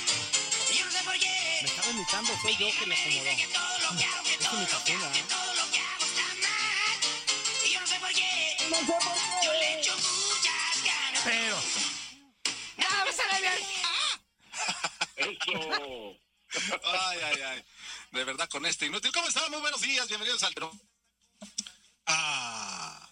Estaba 1.85 1.97
imitando, 1.97 2.33
soy 2.41 2.57
yo 2.57 2.67
que 2.79 2.87
le 2.87 2.95
acomodó. 2.95 3.91
Es 4.41 4.53
imitación, 4.53 5.03
¿eh? 5.03 5.25
no 7.79 7.87
sé 7.87 8.01
por 8.01 8.13
qué. 8.13 8.57
Yo 9.45 9.53
le 9.53 9.81
echo 9.81 9.93
muchas 9.97 10.85
ganas. 10.85 11.23
Pero. 11.25 11.57
¡No 12.79 13.05
me 13.05 13.13
sale 13.13 13.41
bien! 13.41 13.59
Eso. 15.17 16.17
Ay, 16.85 17.19
ay, 17.23 17.43
ay. 17.43 17.65
De 18.13 18.25
verdad, 18.25 18.49
con 18.49 18.65
este 18.65 18.87
inútil. 18.87 19.13
¿Cómo 19.13 19.29
están? 19.29 19.51
Muy 19.51 19.61
buenos 19.61 19.81
días. 19.81 20.09
Bienvenidos 20.09 20.43
al 20.43 20.55
tro. 20.55 20.73
Ah. 22.07 23.07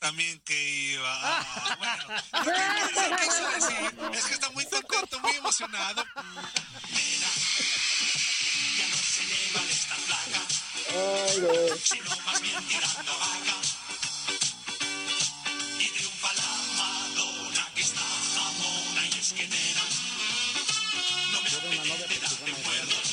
También 0.00 0.40
que 0.40 0.68
iba. 0.94 1.18
Ah, 1.22 1.76
bueno. 1.78 2.16
Es 4.12 4.24
que 4.24 4.34
está 4.34 4.50
muy 4.50 4.64
contento, 4.66 5.20
muy 5.20 5.36
emocionado. 5.36 6.04
Plaga, 10.92 11.76
sino 11.82 12.10
más 12.26 12.40
bien 12.40 12.68
tirando 12.68 13.12
vaca. 13.18 13.56
Y 15.78 15.88
triunfa 15.88 16.32
la 16.34 16.50
Madonna 16.76 17.64
que 17.74 17.80
está 17.82 18.00
jamona 18.34 19.06
y 19.06 19.18
es 19.18 19.32
que 19.32 19.46
nena. 19.48 19.84
No 21.32 21.38
me 21.42 21.48
apetece 21.92 22.20
darte 22.20 22.52
muertos, 22.64 23.06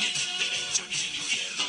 ni 0.00 0.06
en 0.06 0.14
el 0.14 0.38
derecho 0.38 0.82
ni 0.88 0.94
en 0.94 1.00
el 1.06 1.14
izquierdo. 1.16 1.64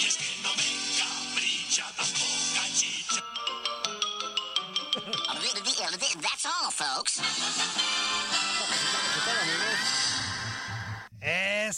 Y 0.00 0.06
es 0.06 0.16
que 0.16 0.30
no 0.42 0.50
me 0.56 0.66
encapricha 0.74 1.84
tampoco 1.96 2.28
chicha. 2.74 3.22
That's 6.20 6.46
all, 6.46 6.70
folks. 6.70 7.20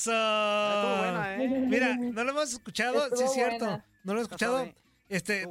Eso. 0.01 0.11
buena, 0.11 1.37
¿eh? 1.37 1.49
Mira, 1.69 1.97
no 1.97 2.25
lo 2.25 2.31
hemos 2.31 2.53
escuchado, 2.53 3.15
sí 3.17 3.25
es 3.25 3.33
cierto. 3.33 3.65
buena. 3.67 3.85
No 4.05 4.15
lo 4.15 4.21
he 4.21 4.23
escuchado. 4.23 4.67
Este, 5.09 5.47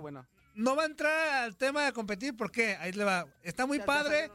no 0.55 0.75
va 0.75 0.83
a 0.83 0.85
entrar 0.85 1.43
al 1.43 1.55
tema 1.55 1.85
de 1.85 1.93
competir, 1.93 2.35
¿por 2.35 2.51
qué? 2.51 2.75
Ahí 2.77 2.91
le 2.93 3.03
va. 3.03 3.27
Está 3.43 3.65
muy 3.65 3.79
padre, 3.79 4.31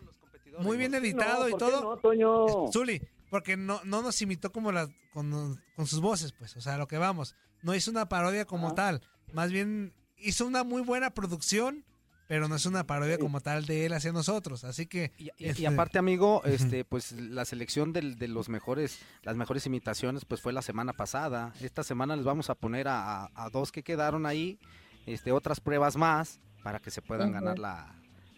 muy 0.59 0.77
bien 0.77 0.95
editado 0.95 1.43
No, 1.43 1.49
y 1.49 1.51
¿por 1.53 1.61
qué 1.61 1.67
todo. 1.67 1.83
no, 1.83 1.97
Toño? 1.97 2.73
Zuli, 2.73 3.03
porque 3.31 3.57
no, 3.57 3.81
no 3.85 4.03
nos 4.03 4.21
imitó 4.23 4.53
como 4.53 4.71
las 4.71 4.89
con, 5.13 5.61
con 5.77 5.87
sus 5.87 6.01
voces, 6.01 6.33
pues, 6.33 6.57
o 6.57 6.61
sea, 6.61 6.79
lo 6.79 6.87
que 6.87 6.99
vamos. 6.99 7.35
No 7.63 7.75
hizo 7.75 7.91
una 7.91 8.09
parodia 8.09 8.45
como 8.45 8.75
tal, 8.75 9.01
más 9.33 9.51
bien 9.51 9.95
hizo 10.19 10.47
una 10.47 10.65
muy 10.65 10.83
buena 10.83 11.11
producción, 11.11 11.85
pero 12.27 12.49
no 12.49 12.57
es 12.57 12.67
una 12.67 12.85
parodia 12.87 13.19
como 13.19 13.41
tal 13.41 13.67
de 13.67 13.87
él 13.87 13.93
hacia 13.93 14.13
nosotros, 14.13 14.65
así 14.65 14.87
que... 14.87 15.13
Y, 15.19 15.31
este, 15.39 15.63
y 15.63 15.67
aparte, 15.67 15.99
amigo, 15.99 16.43
este, 16.45 16.85
pues 16.85 17.13
la 17.13 17.45
selección 17.45 17.93
del- 17.93 18.17
de 18.17 18.29
los 18.29 18.49
mejores, 18.49 18.99
las 19.23 19.37
mejores 19.37 19.67
imitaciones, 19.67 20.25
pues 20.25 20.41
fue 20.41 20.53
la 20.53 20.63
semana 20.63 20.93
pasada. 20.93 21.53
Esta 21.61 21.83
semana 21.83 22.17
les 22.17 22.25
vamos 22.25 22.49
a 22.51 22.55
poner 22.55 22.89
a, 22.89 23.25
a- 23.25 23.31
a 23.35 23.51
dos 23.51 23.73
que 23.73 23.83
quedaron 23.83 24.25
ahí, 24.27 24.59
este, 25.07 25.33
otras 25.33 25.61
pruebas 25.61 25.97
más 25.97 26.41
para 26.63 26.79
que 26.81 26.91
se 26.91 27.03
puedan 27.03 27.31
ganar 27.33 27.59
la, 27.59 27.95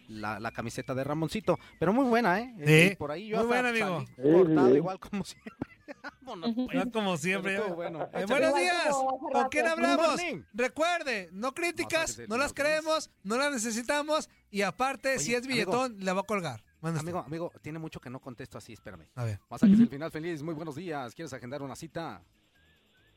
la, 0.09 0.39
la 0.39 0.51
camiseta 0.51 0.93
de 0.93 1.03
Ramoncito. 1.05 1.57
Pero 1.79 1.93
muy 1.93 2.05
buena, 2.05 2.41
¿eh? 2.41 2.89
Sí, 2.89 2.95
Por 2.97 3.11
ahí 3.11 3.29
yo 3.29 3.37
muy 3.37 3.47
buena, 3.47 3.69
amigo. 3.69 4.05
cortado 4.21 4.65
Sí, 4.67 4.71
sí. 4.73 4.77
igual 4.77 4.99
como 4.99 5.23
siempre. 5.23 5.53
Pues. 6.25 6.37
No 6.73 6.91
como 6.91 7.15
siempre. 7.17 7.55
Estuvo 7.55 7.75
bueno. 7.75 8.09
Eh, 8.13 8.25
buenos 8.27 8.53
días. 8.55 8.89
¿Con 9.31 9.47
quién 9.49 9.67
hablamos? 9.67 10.21
Recuerde, 10.53 11.29
no 11.31 11.53
críticas, 11.53 12.21
no 12.27 12.37
las 12.37 12.51
queremos, 12.53 13.09
no 13.23 13.37
las 13.37 13.51
necesitamos 13.51 14.29
y 14.51 14.61
aparte, 14.61 15.19
si 15.19 15.33
es 15.33 15.47
billetón, 15.47 15.97
le 15.99 16.11
va 16.11 16.21
a 16.21 16.23
colgar. 16.23 16.61
Amigo, 16.81 17.19
amigo, 17.19 17.51
tiene 17.61 17.79
mucho 17.79 17.99
que 17.99 18.09
no 18.09 18.19
contesto 18.19 18.57
así, 18.57 18.73
espérame. 18.73 19.07
A 19.15 19.23
ver. 19.23 19.39
Masajes 19.49 19.79
el 19.79 19.87
final 19.87 20.11
feliz, 20.11 20.43
muy 20.43 20.53
buenos 20.53 20.75
días. 20.75 21.15
¿Quieres 21.15 21.31
agendar 21.33 21.61
una 21.61 21.75
cita? 21.75 22.21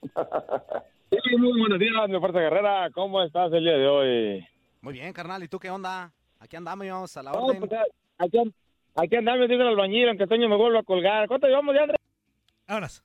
Sí, 1.11 1.37
muy 1.39 1.59
buenos 1.59 1.81
días, 1.81 2.09
mi 2.09 2.21
fuerza 2.21 2.39
guerrera. 2.39 2.89
¿Cómo 2.93 3.21
estás 3.21 3.53
el 3.53 3.65
día 3.65 3.73
de 3.77 3.89
hoy? 3.89 4.47
Muy 4.81 4.93
bien, 4.93 5.13
carnal. 5.13 5.43
¿Y 5.43 5.49
tú 5.49 5.59
qué 5.59 5.69
onda? 5.69 6.13
Aquí 6.39 6.55
andamos, 6.55 7.17
a 7.17 7.23
la 7.25 7.33
No, 7.33 7.47
orden. 7.47 7.59
pues, 7.59 7.73
aquí, 8.17 8.39
aquí 8.95 9.17
andamos, 9.17 9.49
dice 9.49 9.61
el 9.61 9.67
albañil, 9.69 10.07
aunque 10.09 10.29
Toño 10.29 10.49
me 10.49 10.57
vuelva 10.57 10.79
a 10.79 10.83
colgar. 10.85 11.27
¿Cuánto 11.27 11.49
llevamos 11.49 11.75
ya, 11.75 11.83
Andrés? 11.83 12.00
Vámonos. 12.71 13.03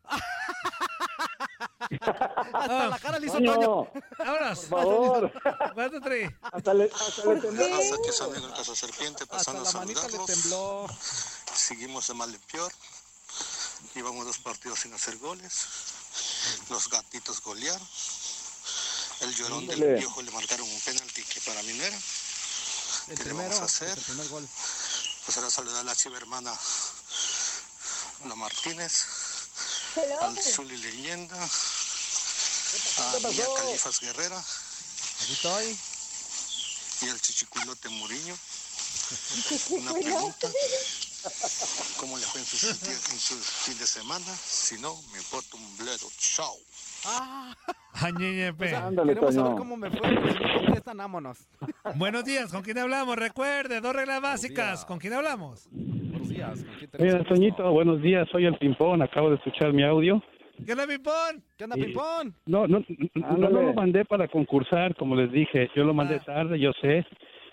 Hasta 2.54 2.88
la 2.88 3.00
cara 3.00 3.18
le 3.18 3.26
hizo 3.26 3.34
Toño. 3.38 3.54
Toño. 3.56 3.92
Vámonos. 4.20 4.60
Por 4.60 4.80
favor. 4.80 5.32
Hasta 6.54 6.74
le, 6.76 6.92
hasta 6.94 7.24
le 7.26 7.42
tembló. 7.42 7.76
Hasta 7.76 7.98
que 8.06 8.12
salió 8.12 8.36
el 8.48 8.54
Casa 8.54 8.76
Serpiente, 8.76 9.26
pasando 9.26 9.62
a 9.62 9.66
la 9.66 9.72
manita 9.80 10.04
le 10.04 10.12
saludarlos. 10.12 10.42
tembló. 10.42 10.88
Seguimos 11.56 12.08
de 12.08 12.14
mal 12.14 12.32
en 12.34 12.42
peor. 12.42 12.72
Llevamos 13.96 14.26
dos 14.28 14.38
partidos 14.38 14.82
sin 14.82 14.94
hacer 14.94 15.18
goles. 15.18 15.66
Los 16.70 16.88
gatitos 16.88 17.42
golearon. 17.42 17.82
El 19.22 19.34
llorón 19.36 19.66
del 19.66 19.96
viejo 19.96 20.22
le 20.22 20.30
marcaron 20.30 20.70
un 20.70 20.82
penalti 20.82 21.24
que 21.24 21.42
para 21.42 21.64
mí 21.64 21.74
no 21.74 21.84
era. 21.86 21.98
El 21.98 22.04
¿Qué 23.08 23.16
le 23.16 23.24
primero, 23.24 23.50
vamos 23.50 23.62
a 23.62 23.66
hacer? 23.66 23.98
el 23.98 24.04
primer 24.04 24.28
gol. 24.28 24.48
Pues 25.26 25.38
ahora 25.38 25.50
saludar 25.50 25.80
a 25.80 25.84
la 25.84 25.96
chiva 25.96 26.18
hermana 26.18 26.54
Ana 28.24 28.36
Martínez, 28.36 29.06
al 30.22 30.38
Zuli 30.38 30.78
Leyenda, 30.78 31.36
a 31.44 31.48
¿Qué 33.22 33.28
Mía? 33.28 33.46
Califas 33.58 34.00
Guerrera 34.00 34.38
Aquí 34.40 35.34
estoy. 35.34 35.78
y 37.02 37.10
al 37.10 37.20
Chichiculote 37.22 37.90
Muriño. 37.90 38.36
Una 39.70 39.94
pregunta. 39.94 40.48
¿Cómo 41.98 42.18
le 42.18 42.26
fue 42.26 42.42
en 42.42 42.46
su, 42.48 42.68
en 42.68 43.20
su 43.20 43.36
fin 43.36 43.78
de 43.78 43.88
semana? 43.88 44.26
Si 44.46 44.78
no, 44.78 45.02
me 45.12 45.18
importa 45.20 45.58
un 45.58 45.78
bledo. 45.78 46.08
Chao. 46.18 46.56
Ah, 47.06 47.56
Añeñepe. 47.94 48.66
o 48.66 48.70
sea, 48.70 48.86
Ándale, 48.88 49.14
queremos 49.14 49.34
saber 49.36 49.50
Toño. 49.52 49.58
cómo 49.58 49.78
me 49.78 49.90
fue. 49.90 50.10
Si 50.10 50.16
no 50.16 50.54
contestan, 50.66 50.98
vámonos. 50.98 51.38
Buenos 51.96 52.24
días, 52.26 52.52
¿con 52.52 52.62
quién 52.62 52.78
hablamos? 52.78 53.16
Recuerde, 53.16 53.82
dos 53.82 53.94
reglas 53.96 54.22
básicas. 54.22 54.86
¿Con 54.86 55.00
quién 55.00 55.14
hablamos? 55.14 55.62
Días. 56.54 56.64
¿con 56.66 56.76
quién 56.78 56.90
tenemos 56.92 57.14
Mira? 57.20 57.30
Toñito, 57.30 57.72
buenos 57.72 58.02
días, 58.02 58.28
soy 58.32 58.46
el 58.46 58.56
Pimpón, 58.58 59.02
acabo 59.02 59.30
de 59.30 59.36
escuchar 59.36 59.74
mi 59.74 59.84
audio. 59.84 60.22
¿Qué 60.66 60.72
onda, 60.72 60.88
Pipón? 60.88 61.44
¿Qué 61.58 61.64
onda, 61.66 61.78
Y- 61.78 61.84
Pimpón? 61.86 62.34
No, 62.46 62.68
no, 62.68 62.84
no, 63.16 63.38
no 63.38 63.62
lo 63.62 63.74
mandé 63.74 64.06
para 64.06 64.28
concursar, 64.28 64.96
como 64.96 65.16
les 65.16 65.32
dije, 65.32 65.70
yo 65.76 65.84
lo 65.84 65.94
mandé 65.94 66.16
Ah. 66.16 66.24
tarde, 66.26 66.60
yo 66.60 66.72
sé. 66.82 67.06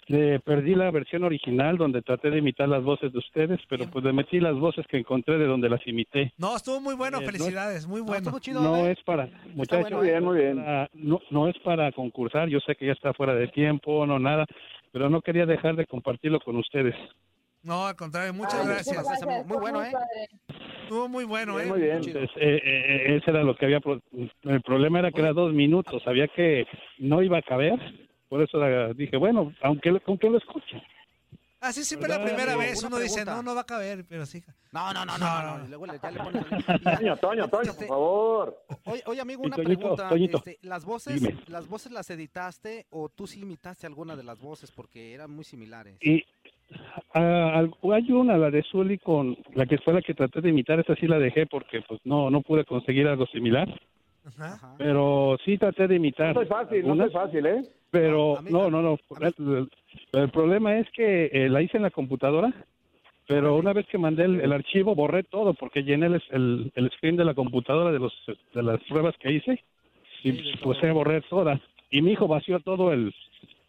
Le 0.09 0.41
perdí 0.41 0.75
la 0.75 0.91
versión 0.91 1.23
original 1.23 1.77
donde 1.79 2.03
traté 2.03 2.31
de 2.31 2.39
imitar 2.39 2.69
las 2.69 2.83
voces 2.83 3.13
de 3.13 3.19
ustedes, 3.21 3.61
pero 3.69 3.89
pues 3.89 4.05
le 4.05 4.13
metí 4.13 4.41
las 4.41 4.57
voces 4.57 4.85
que 4.89 4.99
encontré 4.99 5.39
de 5.39 5.47
donde 5.47 5.69
las 5.69 5.85
imité. 5.87 6.33
No, 6.39 6.57
estuvo 6.57 6.81
muy 6.81 6.97
bueno, 6.97 7.19
Eh, 7.19 7.21
no- 7.21 7.27
felicidades, 7.27 7.87
muy 7.87 8.01
No, 8.01 8.07
bueno. 8.07 8.19
estuvo 8.19 8.39
chido, 8.41 8.61
No 8.63 8.77
¿eh? 8.87 8.93
es 8.93 9.03
para, 9.05 9.29
muchachos, 9.55 9.83
bueno, 9.83 9.99
Muy 9.99 10.07
bien, 10.09 10.25
muy 10.25 10.39
bien. 10.39 10.57
para- 10.57 10.91
no, 10.95 11.21
no 11.31 11.49
es 11.49 11.57
para 11.61 11.93
concursar, 11.93 12.49
yo 12.49 12.59
sé 12.61 12.75
que 12.75 12.87
ya 12.87 12.93
está 12.93 13.15
fuera 13.15 13.35
de 13.35 13.47
tiempo, 13.49 14.05
no 14.05 14.19
nada, 14.19 14.45
pero 14.91 15.09
no 15.09 15.23
quería 15.23 15.47
dejar 15.47 15.77
de 15.77 15.87
compartirlo 15.87 16.41
con 16.41 16.57
ustedes. 16.57 16.97
No, 17.63 17.87
al 17.87 17.97
contrario, 17.97 18.33
muchas 18.35 18.61
Ay, 18.61 18.67
gracias. 18.67 19.07
Muy 19.47 19.57
bueno, 19.59 19.83
¿eh? 19.85 19.93
Estuvo 20.83 21.09
muy 21.09 21.25
bueno, 21.25 21.55
Bien, 21.57 21.69
¿eh? 21.69 21.71
muy 21.71 21.81
bien. 21.81 21.97
Entonces, 21.99 22.31
eh, 22.37 22.61
eh, 22.63 23.17
ese 23.17 23.31
era 23.31 23.43
lo 23.43 23.57
que 23.57 23.65
había. 23.67 23.81
pro- 23.81 24.03
El 24.43 24.63
problema 24.63 24.99
era 24.99 25.11
que 25.13 25.21
era 25.21 25.33
dos 25.33 25.53
minutos. 25.53 26.03
Sabía 26.03 26.29
que 26.29 26.67
no 26.99 27.23
iba 27.23 27.39
a 27.39 27.43
caber. 27.43 27.79
Por 28.29 28.43
eso 28.43 28.59
la- 28.59 28.93
dije, 28.93 29.17
bueno, 29.17 29.55
aunque 29.63 29.99
con 30.01 30.19
que 30.19 30.29
lo 30.29 30.39
escuche. 30.39 30.83
Así 31.61 31.85
siempre 31.85 32.09
la 32.09 32.19
¿Verdad? 32.19 32.35
primera 32.35 32.57
vez 32.57 32.83
uno 32.83 32.99
dice, 32.99 33.25
no, 33.25 33.41
no 33.41 33.55
va 33.55 33.61
a 33.61 33.65
caber, 33.67 34.05
pero 34.09 34.27
sí. 34.27 34.43
No, 34.73 34.93
no, 34.93 35.05
no, 35.07 35.17
no, 35.17 35.59
no, 35.59 35.69
luego 35.69 35.87
le- 35.87 36.01
ya 36.03 36.11
le 36.11 36.19
pones... 36.25 36.45
Toño, 36.83 37.17
Toño, 37.19 37.49
Toño, 37.49 37.71
Este, 37.71 37.87
por 37.87 37.95
favor. 37.95 38.65
Oye, 38.87 39.03
oye, 39.07 39.21
amigo, 39.21 39.43
una 39.45 39.55
Toñito, 39.55 39.79
pregunta. 39.81 40.09
Toñito, 40.09 40.39
este, 40.39 40.59
¿Las 40.63 40.85
voces 40.85 41.23
las 41.49 41.69
voces 41.69 41.93
las 41.93 42.11
editaste 42.11 42.87
o 42.91 43.09
tú 43.09 43.29
sí 43.29 43.41
imitaste 43.43 43.87
alguna 43.87 44.17
de 44.17 44.25
las 44.25 44.41
voces 44.41 44.73
porque 44.73 45.15
eran 45.15 45.31
muy 45.31 45.45
similares? 45.45 45.97
Y 46.01 46.25
ah, 47.15 47.65
hay 47.93 48.13
una, 48.13 48.37
la 48.37 48.51
de 48.51 48.63
Zully, 48.63 48.99
con 48.99 49.37
la 49.55 49.67
que 49.67 49.79
fue 49.79 49.93
la 49.95 50.03
que 50.03 50.15
traté 50.15 50.41
de 50.41 50.51
imitar. 50.51 50.81
Esa 50.81 50.95
sí 50.97 51.07
la 51.07 51.19
dejé 51.19 51.47
porque 51.47 51.81
pues 51.83 52.01
no 52.05 52.31
no 52.31 52.41
pude 52.43 52.65
conseguir 52.65 53.07
algo 53.09 53.27
similar. 53.27 53.69
Ajá. 54.25 54.75
Pero 54.79 55.37
sí 55.45 55.59
traté 55.59 55.89
de 55.89 55.97
imitar. 55.97 56.35
No 56.35 56.43
es 56.43 56.49
fácil, 56.49 56.87
no 56.87 57.05
es 57.05 57.13
fácil, 57.13 57.45
¿eh? 57.47 57.63
Pero 57.91 58.39
no, 58.49 58.71
no, 58.71 58.81
no. 58.81 58.99
El, 59.21 59.69
el 60.13 60.29
problema 60.31 60.79
es 60.79 60.89
que 60.91 61.27
eh, 61.33 61.49
la 61.49 61.61
hice 61.61 61.77
en 61.77 61.83
la 61.83 61.91
computadora, 61.91 62.53
pero 63.27 63.57
una 63.57 63.73
vez 63.73 63.87
que 63.89 63.99
mandé 63.99 64.25
el, 64.25 64.41
el 64.41 64.53
archivo 64.53 64.95
borré 64.95 65.25
todo 65.25 65.55
porque 65.55 65.83
llené 65.83 66.07
el, 66.07 66.23
el, 66.31 66.73
el 66.75 66.91
screen 66.93 67.17
de 67.17 67.25
la 67.25 67.35
computadora 67.35 67.91
de 67.93 67.99
los 67.99 68.13
de 68.55 68.63
las 68.63 68.81
pruebas 68.85 69.15
que 69.19 69.33
hice 69.33 69.61
y 70.23 70.33
Sí, 70.33 70.53
todo. 70.63 70.75
a 70.83 70.93
borrar 70.93 71.23
todas. 71.29 71.61
Y 71.91 72.01
mi 72.01 72.13
hijo 72.13 72.27
vació 72.29 72.61
todo 72.61 72.93
el 72.93 73.13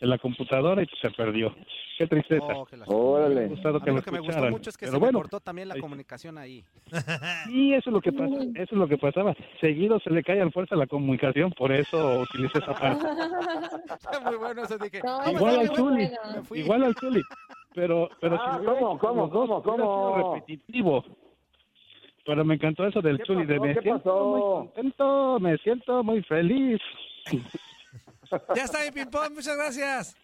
en 0.04 0.10
la 0.10 0.18
computadora 0.18 0.84
y 0.84 0.88
se 1.02 1.10
perdió. 1.12 1.56
Qué 1.98 2.06
tristeza. 2.08 2.46
Oh, 2.54 2.66
qué. 2.66 2.76
Órale. 2.88 3.48
Me 3.48 3.56
A 3.56 3.56
mí 3.56 3.62
lo 3.64 3.80
que 3.80 3.92
me 3.92 3.96
gustó 4.02 4.16
escucharan. 4.16 4.52
mucho 4.52 4.70
es 4.70 4.76
que 4.78 4.86
Pero 4.88 4.98
se 4.98 5.00
bueno, 5.00 5.20
me 5.20 5.24
cortó 5.24 5.40
también 5.40 5.70
la 5.70 5.76
ahí- 5.76 5.80
comunicación 5.82 6.38
ahí. 6.38 6.64
y 7.50 7.74
eso 7.74 7.90
es 7.90 7.94
lo 7.94 8.02
que 8.02 8.12
pasa, 8.12 8.36
eso 8.36 8.52
es 8.56 8.72
lo 8.74 8.88
que 8.88 8.98
pasaba. 8.98 9.34
Seguido 9.62 10.00
se 10.02 10.10
le 10.10 10.22
cae 10.22 10.42
al 10.42 10.52
fuerza 10.52 10.76
la 10.76 10.88
comunicación, 10.88 11.52
por 11.52 11.72
eso 11.72 12.20
utilicé 12.22 12.60
esa 12.60 12.74
parte. 12.74 13.06
muy 14.26 14.36
bueno 14.36 14.64
eso 14.64 14.78
dije. 14.78 15.00
No, 15.06 15.20
"Ah, 15.22 15.32
igual 15.32 15.60
al 15.60 15.68
fui, 15.68 15.76
Zuli, 15.78 16.10
me 16.36 16.44
fui". 16.44 16.60
igual 16.60 16.84
al 16.84 16.96
Zuli. 16.96 17.22
Pero, 17.74 18.10
pero 18.20 18.36
Ah, 18.42 18.58
si 18.60 18.66
¿cómo, 18.66 18.78
hecho 18.78 19.00
cómo, 19.00 19.30
cómo, 19.30 19.64
cómo? 19.64 19.78
sido 20.18 20.34
repetitivo. 20.36 21.06
Pero 22.26 22.44
me 22.46 22.56
encantó 22.56 22.86
eso 22.86 23.02
del 23.02 23.18
¿Qué 23.20 23.26
Zuli, 23.26 23.46
de 23.46 23.60
me 23.60 23.74
¿Qué 23.74 23.82
siento 23.82 24.04
pasó? 24.04 24.26
muy 24.28 24.42
contento, 24.42 25.40
me 25.40 25.58
siento 25.60 26.04
muy 26.04 26.22
feliz. 26.24 26.82
Ya 28.56 28.64
está 28.64 28.80
mi 28.86 28.92
ping-pong, 28.92 29.34
muchas 29.36 29.56
gracias. 29.58 30.16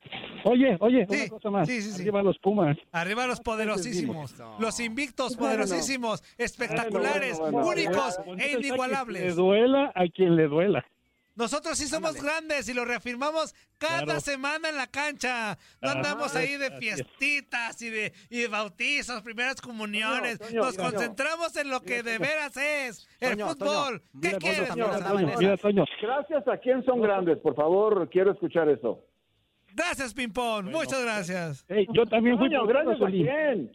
Oye, 0.45 0.77
oye, 0.79 1.05
Sí, 1.09 1.17
una 1.21 1.29
cosa 1.29 1.49
más. 1.51 1.67
sí, 1.67 1.81
sí, 1.81 1.91
sí. 1.91 2.01
Arriba 2.01 2.23
los 2.23 2.37
Pumas. 2.39 2.77
Arriba 2.91 3.27
los 3.27 3.39
poderosísimos, 3.41 4.37
No. 4.39 4.57
los 4.59 4.79
invictos 4.79 5.35
poderosísimos, 5.35 6.23
espectaculares, 6.37 7.37
bueno, 7.39 7.59
bueno. 7.59 7.81
únicos 7.81 8.19
e 8.19 8.31
Taki, 8.37 8.53
Le 8.61 8.67
inigualables. 8.67 9.35
duela 9.35 9.91
a 9.95 10.05
quien 10.07 10.35
le 10.35 10.47
duela. 10.47 10.85
Nosotros 11.39 11.77
sí 11.77 11.87
somos 11.87 12.09
Ándale. 12.17 12.27
grandes 12.27 12.67
y 12.67 12.73
lo 12.73 12.83
reafirmamos 12.83 13.55
cada 13.77 14.03
Claro. 14.03 14.19
semana 14.19 14.67
en 14.69 14.75
la 14.75 14.87
cancha. 14.87 15.57
No 15.81 15.89
Ajá, 15.89 15.97
andamos 15.99 16.35
ahí 16.35 16.57
de 16.57 16.69
fiestitas 16.77 17.81
y 17.81 17.89
de, 17.89 18.13
y 18.29 18.41
de 18.41 18.47
bautizos, 18.49 19.21
primeras 19.21 19.61
comuniones. 19.61 20.37
Toño, 20.37 20.49
Toño, 20.49 20.61
Nos 20.63 20.75
Toño. 20.75 20.89
concentramos 20.91 21.55
en 21.55 21.69
lo 21.69 21.79
que 21.81 22.03
de 22.03 22.17
veras 22.17 22.57
es 22.57 23.07
el 23.21 23.31
Toño, 23.37 23.47
fútbol. 23.47 24.01
Toño, 24.01 24.21
¿Qué 24.21 24.27
mira, 24.27 24.37
quieres? 24.37 24.69
Toño, 24.69 24.87
Mira, 25.39 25.85
Gracias 26.01 26.45
a 26.47 26.57
quién 26.57 26.83
son 26.83 27.01
grandes, 27.01 27.37
por 27.37 27.55
favor, 27.55 28.09
quiero 28.09 28.33
escuchar 28.33 28.67
eso. 28.67 29.01
Gracias, 29.73 30.13
Pimpón. 30.13 30.65
Muchas 30.65 31.01
gracias. 31.01 31.65
Hey, 31.69 31.87
yo 31.93 32.05
también 32.05 32.37
fui 32.37 32.49
Toño, 32.49 32.65
portero, 32.65 32.83
gracias 32.85 33.07
a 33.07 33.11
quién. 33.11 33.71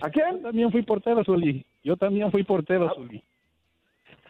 ¿A 0.00 0.06
Yo 0.06 0.12
quién? 0.12 0.42
también 0.42 0.70
fui 0.70 0.82
portero, 0.82 1.24
Zuli. 1.24 1.66
Yo 1.82 1.96
también 1.96 2.30
fui 2.30 2.44
portero, 2.44 2.94
Zuli. 2.94 3.24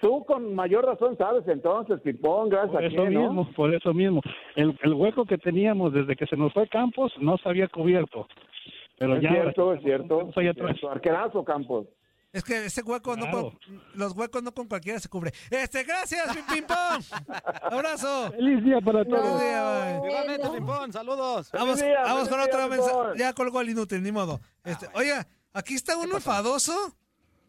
Tú 0.01 0.25
con 0.25 0.55
mayor 0.55 0.85
razón 0.85 1.17
sabes 1.19 1.47
entonces, 1.49 2.01
Pipón, 2.01 2.49
gracias 2.49 2.73
Por 2.73 2.85
a 2.85 2.87
eso 2.87 2.97
quién, 2.97 3.15
¿no? 3.15 3.21
mismo, 3.23 3.53
por 3.53 3.75
eso 3.75 3.93
mismo. 3.93 4.21
El, 4.55 4.79
el 4.83 4.95
hueco 4.95 5.25
que 5.25 5.39
teníamos 5.39 5.93
desde 5.93 6.15
que 6.15 6.27
se 6.27 6.37
nos 6.37 6.53
fue 6.53 6.69
Campos 6.69 7.13
no 7.21 7.37
se 7.39 7.49
había 7.49 7.69
cubierto. 7.69 8.27
Pero 8.99 9.17
es 9.17 9.23
ya 9.23 9.31
cierto, 9.31 9.75
es 9.75 9.83
cierto. 9.83 10.21
es 10.21 10.29
atrás. 10.29 10.55
cierto. 10.57 10.91
Arquerazo, 10.91 11.45
Campos. 11.45 11.87
Es 12.31 12.45
que 12.45 12.67
ese 12.67 12.83
hueco 12.83 13.17
no 13.17 13.31
con, 13.31 13.59
los 13.95 14.13
huecos 14.15 14.43
no 14.43 14.53
con 14.53 14.69
cualquiera 14.69 15.01
se 15.01 15.09
cubre. 15.09 15.33
Este, 15.51 15.83
gracias, 15.83 16.37
Pimpón. 16.53 16.77
Abrazo. 17.63 18.31
Feliz 18.33 18.63
día 18.63 18.81
para 18.83 19.05
todos. 19.05 19.23
Feliz 19.23 19.41
día, 19.41 19.99
bye. 19.99 20.09
Igualmente, 20.11 20.49
Pimpón, 20.51 20.93
saludos. 20.93 21.51
Vamos, 21.53 21.81
día, 21.81 22.03
vamos 22.03 22.29
feliz 22.29 22.29
con 22.29 22.39
día, 22.39 22.47
otro 22.47 22.69
mensaje. 22.69 23.19
Ya 23.19 23.33
colgó 23.33 23.61
el 23.63 23.71
inútil, 23.71 24.03
ni 24.03 24.13
modo. 24.13 24.41
Este, 24.63 24.87
oiga, 24.95 25.27
aquí 25.55 25.75
está 25.75 25.97
uno 25.97 26.17
enfadoso. 26.17 26.73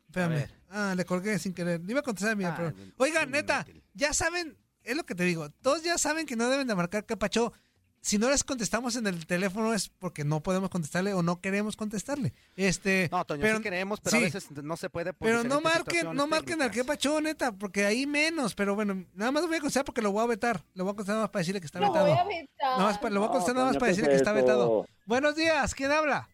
Espérame. 0.09 0.29
ver. 0.35 0.51
Ah, 0.69 0.93
le 0.95 1.05
colgué 1.05 1.39
sin 1.39 1.53
querer. 1.53 1.81
Le 1.81 1.91
iba 1.91 1.99
a 2.01 2.03
contestar 2.03 2.33
a 2.33 2.35
mí, 2.35 2.43
Ah, 2.45 2.53
pero. 2.55 2.69
el- 2.69 2.93
Oiga, 2.97 3.23
un 3.23 3.31
neta, 3.31 3.63
inútil. 3.67 3.83
ya 3.93 4.13
saben, 4.13 4.57
es 4.83 4.95
lo 4.97 5.05
que 5.05 5.15
te 5.15 5.23
digo. 5.23 5.49
Todos 5.61 5.83
ya 5.83 5.97
saben 5.97 6.25
que 6.25 6.35
no 6.35 6.49
deben 6.49 6.67
de 6.67 6.75
marcar 6.75 7.05
capacho. 7.05 7.53
si 8.01 8.17
no 8.17 8.29
les 8.29 8.45
contestamos 8.45 8.95
en 8.95 9.07
el 9.07 9.27
teléfono 9.27 9.73
es 9.73 9.89
porque 9.89 10.23
no 10.23 10.41
podemos 10.41 10.69
contestarle 10.69 11.13
o 11.13 11.21
no 11.21 11.41
queremos 11.41 11.75
contestarle. 11.75 12.33
Este, 12.55 13.09
No, 13.11 13.25
Toño, 13.25 13.45
sí 13.57 13.61
queremos, 13.61 13.99
pero 13.99 14.15
a 14.15 14.19
veces 14.21 14.49
no 14.51 14.77
se 14.77 14.89
puede 14.89 15.11
por 15.11 15.27
Pero 15.27 15.43
no 15.43 15.59
marquen, 15.59 16.15
no 16.15 16.25
marquen 16.25 16.61
al 16.61 16.71
que 16.71 16.85
pacho, 16.85 17.19
neta, 17.19 17.51
porque 17.51 17.85
ahí 17.85 18.07
menos. 18.07 18.55
Pero 18.55 18.73
bueno, 18.73 19.05
nada 19.15 19.33
más 19.33 19.41
lo 19.41 19.49
voy 19.49 19.57
a 19.57 19.59
contestar 19.59 19.83
porque 19.83 20.01
lo 20.01 20.13
voy 20.13 20.23
a 20.23 20.27
vetar. 20.27 20.63
Lo 20.75 20.85
voy 20.85 20.91
a 20.93 20.95
contestar 20.95 21.15
nada 21.15 21.23
más 21.25 21.31
para 21.31 21.41
decirle 21.41 21.59
que 21.59 21.65
está 21.65 21.81
Lo 21.81 21.87
vetado. 21.91 22.07
voy 22.07 22.17
a 22.17 22.23
vetar. 22.23 22.47
Nada 22.77 22.83
más 22.85 22.97
pa- 22.99 23.09
lo 23.09 23.19
voy 23.19 23.25
a 23.25 23.27
No, 23.27 23.31
contestar 23.33 23.55
nada 23.55 23.67
más 23.67 23.75
para 23.75 23.87
¿qué 23.87 23.91
decirle 23.91 24.09
que 24.11 24.15
está 24.15 24.31
vetado. 24.31 24.87
Buenos 25.05 25.35
días, 25.35 25.75
¿quién 25.75 25.91
habla? 25.91 26.29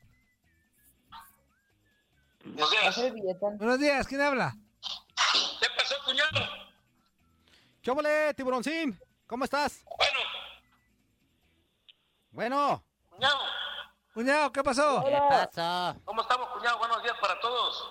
Buenos 2.56 2.72
días. 2.72 3.38
Buenos 3.58 3.80
días, 3.80 4.08
¿quién 4.08 4.22
habla? 4.22 4.56
¿Qué 5.60 5.68
pasó, 5.78 5.96
cuñado? 6.06 6.40
¿Qué 7.82 7.92
ole, 7.92 8.34
tiburoncín? 8.34 8.98
¿Cómo 9.28 9.44
estás? 9.44 9.84
Bueno. 9.98 10.20
Bueno. 12.32 12.84
Cuñado. 13.10 13.40
Cuñado, 14.14 14.52
¿qué 14.54 14.64
pasó? 14.64 15.04
¿Qué 15.04 15.12
pasó? 15.12 16.00
¿Cómo 16.06 16.22
estamos, 16.22 16.48
cuñado? 16.50 16.78
Buenos 16.78 17.04
días 17.04 17.16
para 17.20 17.38
todos. 17.42 17.84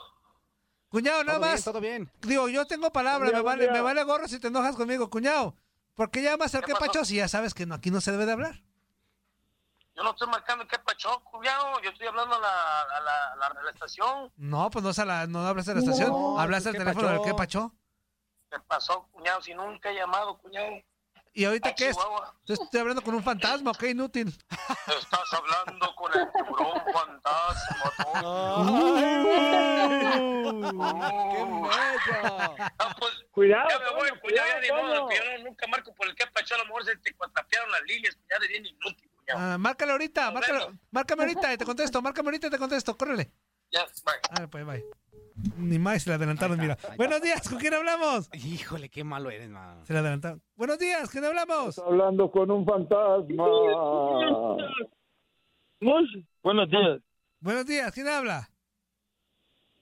Cuñado, 0.89 1.25
nada 1.25 1.39
Todo 1.39 1.45
bien, 1.47 1.55
más. 1.55 1.65
todo 1.65 1.81
bien. 1.81 2.13
Digo, 2.23 2.49
yo 2.49 2.67
tengo 2.67 2.91
palabra, 2.91 3.31
me 3.31 3.43
vale, 3.43 3.71
me 3.71 3.83
vale 3.83 4.03
gorro 4.05 4.29
si 4.29 4.39
te 4.39 4.49
enojas 4.49 4.77
conmigo, 4.77 5.11
cuñado. 5.11 5.55
¿Por 5.95 6.11
qué 6.11 6.23
llamas 6.23 6.55
al 6.55 6.65
que 6.65 6.73
pacho 6.75 7.05
si 7.05 7.17
ya 7.17 7.29
sabes 7.29 7.53
que 7.53 7.67
no, 7.67 7.75
aquí 7.75 7.91
no 7.91 8.01
se 8.01 8.13
debe 8.13 8.25
de 8.25 8.33
hablar? 8.33 8.63
Yo 9.97 10.03
no 10.03 10.11
estoy 10.11 10.29
marcando 10.29 10.67
qué 10.67 10.79
pachó, 10.79 11.21
cuñado. 11.25 11.81
Yo 11.81 11.91
estoy 11.91 12.07
hablando 12.09 12.35
a 12.35 12.39
la, 12.41 12.81
a 12.81 13.01
la, 13.01 13.33
a 13.33 13.37
la, 13.37 13.47
a 13.47 13.63
la 13.63 13.71
estación. 13.71 14.33
No, 14.37 14.69
pues 14.71 14.83
no, 14.83 14.91
es 14.91 14.99
a 14.99 15.05
la- 15.05 15.27
no 15.27 15.47
hablas 15.47 15.67
de 15.67 15.75
la 15.75 15.81
estación, 15.81 16.11
No, 16.11 16.39
hablas 16.41 16.67
al 16.67 16.73
¿qué 16.73 16.79
teléfono 16.81 17.09
del 17.09 17.23
que 17.23 17.35
pacho. 17.35 17.73
¿Qué 18.51 18.59
pasó, 18.67 19.07
cuñado? 19.13 19.41
Si 19.43 19.55
nunca 19.55 19.91
he 19.91 19.95
llamado, 19.95 20.37
cuñado. 20.39 20.67
¿Y 21.37 21.45
ahorita 21.45 21.71
A 21.71 21.75
qué 21.75 21.89
es? 21.89 21.97
Estoy 22.47 22.81
hablando 22.81 23.03
con 23.03 23.15
un 23.15 23.23
fantasma, 23.23 23.73
ok, 23.73 23.83
inútil. 23.85 24.29
Estás 24.87 25.33
hablando 25.33 25.95
con 25.97 26.13
el 26.17 26.31
tiburón 26.33 26.81
fantasma, 26.93 27.93
Cuidado, 33.33 33.69
Ya 33.69 33.79
me 33.79 33.91
voy, 33.97 34.09
Toño, 34.09 34.21
cuñado. 34.21 34.49
Ya 34.49 34.61
ni 34.61 34.69
cuidado, 34.69 34.83
modo, 34.87 34.95
Toño. 34.95 35.09
que 35.09 35.17
yo 35.17 35.39
no- 35.39 35.45
nunca 35.45 35.67
marco 35.67 35.95
por 35.95 36.07
el 36.07 36.15
que 36.15 36.27
pachó. 36.29 36.55
A 36.55 36.59
lo 36.59 36.65
mejor 36.67 36.85
se 36.85 36.97
te 36.99 37.15
cuatrapearon 37.15 37.71
las 37.71 37.83
líneas, 37.83 38.17
cuñado. 38.17 38.43
Es 38.45 38.49
bien 38.49 38.67
inútil, 38.67 39.11
cuñado. 39.17 39.41
Ah, 39.54 39.54
márcale 39.65 39.93
ahorita, 39.93 40.31
márcale, 40.31 40.79
márcame 40.91 41.23
ahorita 41.23 41.55
y 41.55 41.57
te 41.57 41.65
contesto, 41.65 42.03
márcame 42.07 42.29
ahorita 42.29 42.49
y 42.49 42.51
te 42.51 42.59
contesto, 42.59 42.97
córrele. 42.97 43.31
Ya, 43.73 43.85
bye. 44.05 44.15
Ah, 44.31 44.47
pues 44.51 44.67
bye. 44.67 44.85
Ni 45.57 45.79
más 45.79 46.03
se 46.03 46.11
le 46.11 46.17
adelantaron, 46.17 46.59
mira. 46.61 46.77
Buenos 46.97 47.21
días, 47.21 47.49
¿con 47.49 47.59
quién 47.59 47.75
hablamos? 47.75 48.29
Híjole, 48.35 48.89
qué 48.89 49.03
malo 49.03 49.31
eres, 49.31 49.49
man. 49.49 49.85
Se 49.85 49.93
le 49.95 49.99
adelantaron. 50.01 50.43
Buenos 50.55 50.79
días, 50.79 51.11
¿quién 51.11 51.25
hablamos? 51.25 51.79
hablando 51.79 52.31
con 52.31 52.51
un 52.51 52.65
fantasma. 52.65 53.49
Buenos 56.43 56.71
días. 56.71 57.01
Buenos 57.41 57.67
días, 57.67 57.93
¿quién 57.93 58.09
habla? 58.09 58.49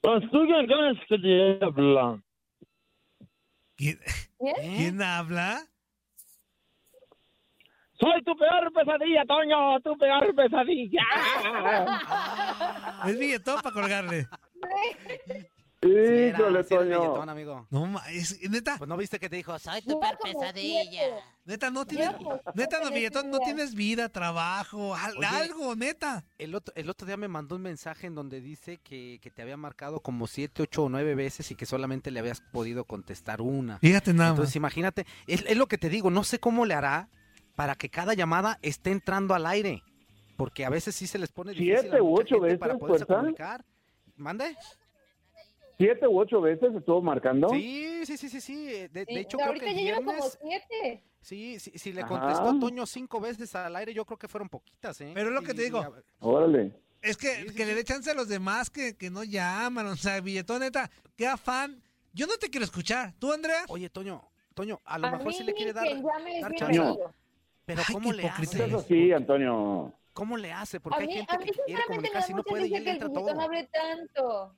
Pues 0.00 0.22
tú 0.30 0.38
quién 0.46 0.66
crees 0.66 0.98
que 1.08 1.18
te 1.18 1.64
habla. 1.64 2.22
¿Quién, 3.76 3.98
¿Quién 4.38 5.02
habla? 5.02 5.71
Soy 8.02 8.20
tu 8.24 8.36
peor 8.36 8.72
pesadilla, 8.72 9.22
Toño, 9.28 9.78
tu 9.80 9.96
peor 9.96 10.34
pesadilla. 10.34 11.02
Es 13.06 13.16
billetón 13.18 13.60
para 13.62 13.72
colgarle. 13.74 14.26
Híjole, 15.84 16.62
Sí 16.62 16.68
Toño. 16.74 17.00
billetón, 17.00 17.28
amigo. 17.28 17.66
No, 17.70 18.00
es, 18.08 18.40
neta. 18.50 18.76
Pues 18.78 18.88
no 18.88 18.96
viste 18.96 19.18
que 19.18 19.28
te 19.28 19.36
dijo, 19.36 19.56
Soy 19.58 19.82
tu 19.82 19.98
peor 20.00 20.16
pesadilla. 20.22 21.02
Neta, 21.44 21.70
no 21.70 21.84
tienes, 21.84 22.10
neta, 22.54 22.80
no, 22.80 22.90
billetón, 22.92 23.30
no 23.30 23.38
tienes 23.40 23.74
vida, 23.74 24.08
trabajo, 24.08 24.94
al- 24.94 25.16
Oye, 25.18 25.26
algo, 25.26 25.74
neta. 25.74 26.24
El 26.38 26.54
otro, 26.54 26.72
el 26.76 26.88
otro 26.88 27.04
día 27.06 27.16
me 27.16 27.26
mandó 27.28 27.56
un 27.56 27.62
mensaje 27.62 28.06
en 28.06 28.14
donde 28.14 28.40
dice 28.40 28.78
que, 28.78 29.18
que 29.20 29.30
te 29.32 29.42
había 29.42 29.56
marcado 29.56 29.98
como 30.00 30.26
siete, 30.28 30.62
ocho 30.62 30.84
o 30.84 30.88
nueve 30.88 31.14
veces 31.16 31.50
y 31.50 31.56
que 31.56 31.66
solamente 31.66 32.10
le 32.12 32.20
habías 32.20 32.40
podido 32.40 32.84
contestar 32.84 33.40
una. 33.40 33.78
Fíjate 33.78 34.12
nada 34.12 34.30
Entonces 34.30 34.50
más. 34.52 34.56
imagínate, 34.56 35.04
es, 35.26 35.44
es 35.48 35.56
lo 35.56 35.66
que 35.66 35.78
te 35.78 35.88
digo, 35.88 36.10
no 36.10 36.22
sé 36.22 36.38
cómo 36.38 36.64
le 36.64 36.74
hará 36.74 37.08
para 37.54 37.74
que 37.74 37.88
cada 37.88 38.14
llamada 38.14 38.58
esté 38.62 38.90
entrando 38.90 39.34
al 39.34 39.46
aire. 39.46 39.82
Porque 40.36 40.64
a 40.64 40.70
veces 40.70 40.94
sí 40.94 41.06
se 41.06 41.18
les 41.18 41.30
pone 41.30 41.52
difícil 41.52 41.80
¿Siete 41.80 42.00
u 42.00 42.18
ocho 42.18 42.40
veces, 42.40 42.58
para 42.58 42.78
poderse 42.78 43.04
fuerza? 43.04 43.20
comunicar. 43.20 43.64
¿Mande? 44.16 44.56
¿Siete 45.78 46.06
u 46.06 46.18
ocho 46.18 46.40
veces 46.40 46.74
estuvo 46.74 47.02
marcando? 47.02 47.48
Sí, 47.50 48.02
sí, 48.04 48.16
sí, 48.16 48.28
sí, 48.28 48.40
sí. 48.40 48.64
De, 48.66 48.88
de 48.88 49.04
Sí, 49.08 49.16
hecho, 49.18 49.36
creo 49.36 49.48
ahorita 49.48 49.66
que 49.66 49.84
ya 49.84 49.96
como 49.96 50.22
siete. 50.22 51.04
Sí, 51.20 51.60
sí, 51.60 51.72
si 51.76 51.92
le 51.92 52.00
Ajá. 52.02 52.08
contestó 52.08 52.58
Toño 52.58 52.84
cinco 52.86 53.20
veces 53.20 53.54
al 53.54 53.76
aire, 53.76 53.94
yo 53.94 54.04
creo 54.04 54.18
que 54.18 54.26
fueron 54.28 54.48
poquitas, 54.48 55.00
¿eh? 55.00 55.12
Pero 55.14 55.28
es 55.28 55.34
lo 55.34 55.42
que 55.42 55.54
te 55.54 55.62
digo. 55.62 55.94
Órale. 56.18 56.72
Es 57.00 57.16
que, 57.16 57.46
que 57.56 57.66
le 57.66 57.74
dé 57.74 57.84
chance 57.84 58.10
a 58.10 58.14
los 58.14 58.28
demás 58.28 58.70
que, 58.70 58.96
que 58.96 59.10
no 59.10 59.22
llaman. 59.24 59.86
O 59.86 59.96
sea, 59.96 60.20
billetón, 60.20 60.60
neta, 60.60 60.90
qué 61.16 61.26
afán. 61.26 61.82
Yo 62.12 62.26
no 62.26 62.36
te 62.36 62.48
quiero 62.48 62.64
escuchar. 62.64 63.12
¿Tú, 63.18 63.32
Andrea? 63.32 63.64
Oye, 63.68 63.88
Toño, 63.90 64.22
Toño, 64.54 64.80
a 64.84 64.98
lo 64.98 65.06
A 65.08 65.12
mejor 65.12 65.32
sí 65.32 65.42
le 65.44 65.54
quiere 65.54 65.72
dar, 65.72 65.88
dar 66.40 66.54
chance. 66.54 66.98
Pero 67.64 67.82
Ay, 67.86 67.94
¿cómo 67.94 68.12
le 68.12 68.28
hace? 68.28 68.64
Eso 68.66 68.80
sí, 68.82 69.12
Antonio. 69.12 69.92
¿Cómo 70.12 70.36
le 70.36 70.52
hace? 70.52 70.76
A 70.76 70.80
Porque 70.80 71.00
hay 71.02 71.06
mí, 71.06 71.14
gente 71.14 71.34
a 71.34 71.38
mí 71.38 71.44
que 71.46 71.52
quiere 71.64 71.82
comunicarse 71.86 72.32
y 72.32 72.34
no 72.34 72.42
puede 72.42 72.66
y 72.66 72.74
él 72.74 72.84
que 72.84 72.90
el 72.90 72.96
entra 72.96 73.08
todo. 73.12 73.40
hable 73.40 73.68
tanto. 73.72 74.54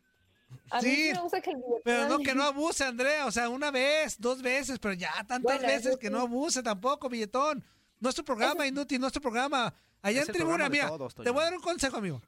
A 0.71 0.77
mí 0.77 0.83
Sí, 0.83 0.97
sí 1.09 1.13
me 1.15 1.21
gusta 1.21 1.41
que 1.41 1.51
el 1.51 1.57
billetón 1.57 1.81
Pero 1.85 2.09
no, 2.09 2.19
que 2.19 2.35
no 2.35 2.43
abuse, 2.45 2.85
Andrea. 2.85 3.27
O 3.27 3.31
sea, 3.31 3.49
una 3.49 3.71
vez, 3.71 4.19
dos 4.21 4.41
veces, 4.43 4.79
pero 4.79 4.95
ya 4.95 5.13
tantas 5.29 5.43
Bueno, 5.43 5.67
veces 5.67 5.97
que 5.97 6.07
sí. 6.09 6.13
no 6.13 6.21
abuse 6.21 6.63
tampoco, 6.63 7.09
billetón. 7.09 7.63
Nuestro 8.01 8.25
programa, 8.25 8.67
inútil, 8.67 9.01
nuestro 9.01 9.21
programa. 9.23 9.73
Allá 10.03 10.23
Es 10.23 10.29
en 10.29 10.35
tribuna, 10.35 10.69
mía. 10.69 10.89
todos, 10.89 11.15
te 11.15 11.31
voy 11.31 11.41
a 11.41 11.45
dar 11.45 11.55
un 11.55 11.61
consejo, 11.63 11.97
amigo. 11.99 12.21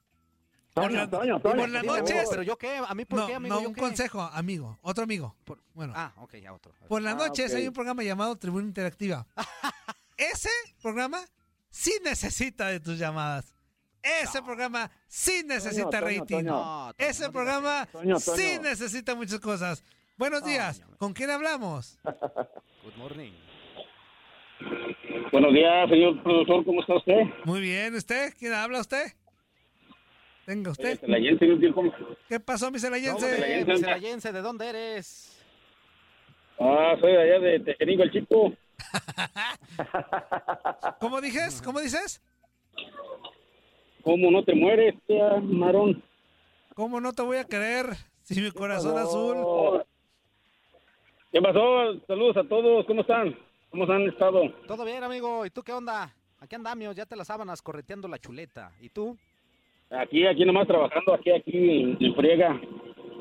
Por 0.72 0.92
la- 0.92 1.08
Toño, 1.08 1.40
Toño. 1.40 1.56
por 1.60 1.68
las 1.68 1.84
noches. 1.84 2.26
¿Pero 2.30 2.42
yo 2.42 2.56
qué? 2.58 2.76
¿A 2.86 2.94
mí 2.94 3.04
por 3.06 3.20
No, 3.20 3.26
qué, 3.26 3.34
amigo? 3.34 3.54
no, 3.54 3.62
¿Yo 3.62 3.68
un 3.68 3.74
qué? 3.74 3.80
consejo, 3.80 4.20
amigo. 4.22 4.78
Otro 4.82 5.04
amigo. 5.04 5.34
Bueno, 5.74 5.92
Ah, 5.96 6.12
ok, 6.18 6.36
ya 6.36 6.52
otro. 6.52 6.72
por 6.88 7.00
las 7.02 7.14
Ah, 7.14 7.16
noches 7.16 7.52
hay 7.54 7.66
un 7.66 7.72
programa 7.74 8.02
llamado 8.02 8.36
Tribuna 8.36 8.66
Interactiva. 8.66 9.26
Ese 10.16 10.48
programa 10.80 11.18
sí 11.68 11.92
necesita 12.02 12.68
de 12.68 12.80
tus 12.80 12.98
llamadas. 12.98 13.54
Ese 14.02 14.40
programa 14.42 14.90
sí 15.06 15.42
necesita 15.44 16.00
Toño, 16.00 16.06
rating. 16.06 16.36
Toño. 16.36 16.52
No, 16.52 16.94
Toño, 16.96 17.10
Ese 17.10 17.26
no 17.26 17.32
programa 17.32 17.86
Toño, 17.90 18.20
sí 18.20 18.58
necesita 18.62 19.14
muchas 19.14 19.40
cosas. 19.40 19.82
Buenos 20.16 20.44
días. 20.44 20.82
¿Con 20.98 21.12
quién 21.12 21.30
hablamos? 21.30 21.98
Good 22.04 22.96
morning. 22.96 23.32
Buenos 25.32 25.52
días, 25.52 25.90
señor 25.90 26.22
productor, 26.22 26.64
¿cómo 26.64 26.80
está 26.80 26.96
usted? 26.96 27.22
Muy 27.44 27.60
bien, 27.60 27.94
¿usted? 27.94 28.32
¿Quién 28.38 28.54
habla 28.54 28.80
usted? 28.80 29.12
Venga, 30.46 30.70
usted. 30.70 30.98
¿Qué 32.28 32.40
pasó, 32.40 32.70
mi 32.70 32.78
celayense? 32.78 33.28
¿Dónde, 33.38 33.64
Miserayense, 33.66 34.32
¿de 34.32 34.40
dónde 34.40 34.68
eres? 34.68 35.36
Ah, 36.58 36.94
soy 37.00 37.12
de 37.12 37.20
allá 37.20 37.38
de 37.40 37.60
Tejerico, 37.60 38.02
el 38.04 38.12
chico. 38.12 38.52
¿Cómo 41.00 41.20
dices? 41.20 41.62
¿Cómo 41.62 41.80
dices? 41.80 42.22
¿Cómo 44.02 44.30
no 44.30 44.44
te 44.44 44.54
mueres, 44.54 44.94
tía, 45.06 45.40
Marón? 45.42 46.02
¿Cómo 46.74 47.00
no 47.00 47.12
te 47.12 47.22
voy 47.22 47.38
a 47.38 47.44
creer 47.44 47.86
si 48.22 48.40
mi 48.40 48.50
corazón 48.50 48.96
azul? 48.98 49.82
¿Qué 51.32 51.42
pasó? 51.42 51.98
Saludos 52.06 52.36
a 52.36 52.44
todos, 52.44 52.86
¿cómo 52.86 53.00
están? 53.00 53.36
¿Cómo 53.70 53.92
han 53.92 54.08
estado? 54.08 54.42
Todo 54.66 54.84
bien, 54.84 55.02
amigo. 55.02 55.44
¿Y 55.44 55.50
tú 55.50 55.62
qué 55.62 55.72
onda? 55.72 56.12
Aquí 56.38 56.54
andamos, 56.54 56.94
ya 56.94 57.06
te 57.06 57.16
las 57.16 57.26
sábanas 57.26 57.62
correteando 57.62 58.08
la 58.08 58.18
chuleta. 58.18 58.72
¿Y 58.80 58.90
tú? 58.90 59.16
Aquí, 59.90 60.26
aquí 60.26 60.44
nomás 60.44 60.66
trabajando, 60.66 61.14
aquí, 61.14 61.30
aquí 61.30 61.52
en, 61.54 61.96
en 62.00 62.14
friega, 62.14 62.60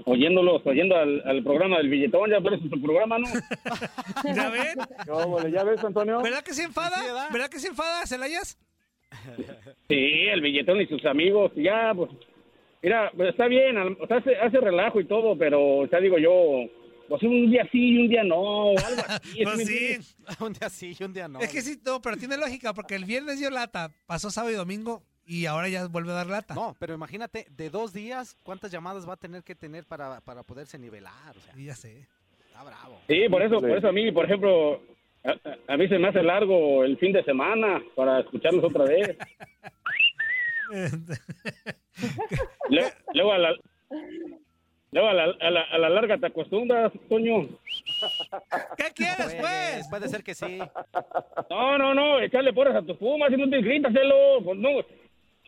oyéndolos, 0.06 0.62
oyendo 0.66 0.96
al, 0.96 1.22
al 1.26 1.44
programa 1.44 1.78
del 1.78 1.90
billetón, 1.90 2.30
ya 2.30 2.40
parece 2.42 2.70
su 2.70 2.82
programa, 2.82 3.18
¿no? 3.20 3.28
¿Ya 4.36 4.50
ven? 4.50 4.78
¿Cómo, 5.08 5.48
¿Ya 5.48 5.64
ves, 5.64 5.84
Antonio? 5.84 6.22
¿Verdad 6.22 6.44
que 6.44 6.54
se 6.54 6.64
enfada? 6.64 7.30
¿Verdad 7.32 7.50
que 7.50 7.60
se 7.60 7.68
enfada, 7.68 8.06
Celayas? 8.06 8.58
Sí, 9.88 10.28
el 10.32 10.42
billetón 10.42 10.82
y 10.82 10.88
sus 10.88 11.06
amigos, 11.06 11.52
ya, 11.56 11.94
pues, 11.96 12.12
mira, 12.82 13.12
pues 13.16 13.30
está 13.30 13.48
bien, 13.48 13.78
al- 13.78 13.98
o 14.00 14.08
sea, 14.08 14.18
hace, 14.18 14.36
hace 14.36 14.60
relajo 14.60 15.00
y 15.00 15.06
todo, 15.06 15.38
pero, 15.38 15.88
sea, 15.90 16.00
digo 16.00 16.18
yo, 16.18 16.70
pues 17.08 17.22
un 17.24 17.50
día 17.52 17.68
sí 17.72 17.80
y 17.94 17.98
un 18.02 18.10
día 18.10 18.24
no, 18.24 18.36
o 18.72 18.78
algo 18.78 19.02
así. 19.08 19.40
Pues 19.44 19.68
¿sí 19.68 20.04
sí. 20.04 20.16
un 20.40 20.54
día 20.54 20.70
sí 20.70 20.96
y 21.00 21.04
un 21.04 21.14
día 21.14 21.28
no. 21.28 21.40
Es 21.40 21.52
que 21.52 21.62
sí, 21.62 21.80
no, 21.86 22.02
pero 22.02 22.18
tiene 22.18 22.38
lógica, 22.38 22.74
porque 22.74 22.96
el 22.96 23.06
viernes 23.06 23.40
dio 23.40 23.50
lata, 23.50 23.92
pasó 24.06 24.30
sábado 24.32 24.52
y 24.54 24.58
domingo, 24.58 25.04
y 25.26 25.46
ahora 25.46 25.68
ya 25.70 25.88
vuelve 25.88 26.12
a 26.12 26.16
dar 26.16 26.28
lata. 26.28 26.54
No, 26.54 26.76
pero 26.80 26.94
imagínate, 26.94 27.48
de 27.50 27.70
dos 27.70 27.94
días, 27.94 28.38
¿cuántas 28.44 28.72
llamadas 28.72 29.08
va 29.08 29.14
a 29.14 29.18
tener 29.18 29.44
que 29.44 29.56
tener 29.56 29.86
para, 29.86 30.22
para 30.22 30.44
poderse 30.44 30.78
nivelar? 30.78 31.36
O 31.36 31.40
sea, 31.42 31.54
ya 31.56 31.76
sé. 31.76 32.08
Está 32.48 32.64
bravo. 32.64 33.02
Sí, 33.08 33.28
por 33.30 33.42
eso, 33.42 33.60
por 33.60 33.72
eso 33.72 33.88
a 33.88 33.92
mí, 33.92 34.12
por 34.12 34.26
ejemplo, 34.26 34.82
a, 35.24 35.74
a- 35.74 35.78
mí 35.78 35.88
se 35.88 35.98
me 36.00 36.08
hace 36.08 36.22
largo 36.24 36.84
el 36.84 36.98
fin 36.98 37.12
de 37.12 37.24
semana 37.24 37.82
para 37.96 38.20
escucharlos 38.22 38.64
otra 38.64 38.86
vez. 38.86 39.18
Luego 43.14 43.32
a 43.34 43.38
la, 43.38 43.50
luego 44.92 45.08
a 45.10 45.14
la, 45.14 45.24
a 45.42 45.52
la, 45.52 45.62
a 45.62 45.78
la 45.78 45.90
larga 45.90 46.18
te 46.18 46.28
acostumbras, 46.28 46.92
Toño. 47.10 47.48
¿Qué 48.78 48.86
quieres, 48.96 49.36
pues? 49.40 49.88
Puede 49.90 50.08
ser 50.10 50.24
que 50.24 50.34
sí. 50.34 50.60
No, 51.50 51.78
no, 51.78 51.94
no, 51.94 52.20
echarle 52.20 52.54
porras 52.54 52.76
a 52.76 52.82
tus 52.82 52.98
Pumas, 52.98 53.30
si 53.30 53.38
no 53.38 53.50
te 53.50 53.62
grítaselo. 53.62 54.42
Pues 54.44 54.58
no, 54.58 54.70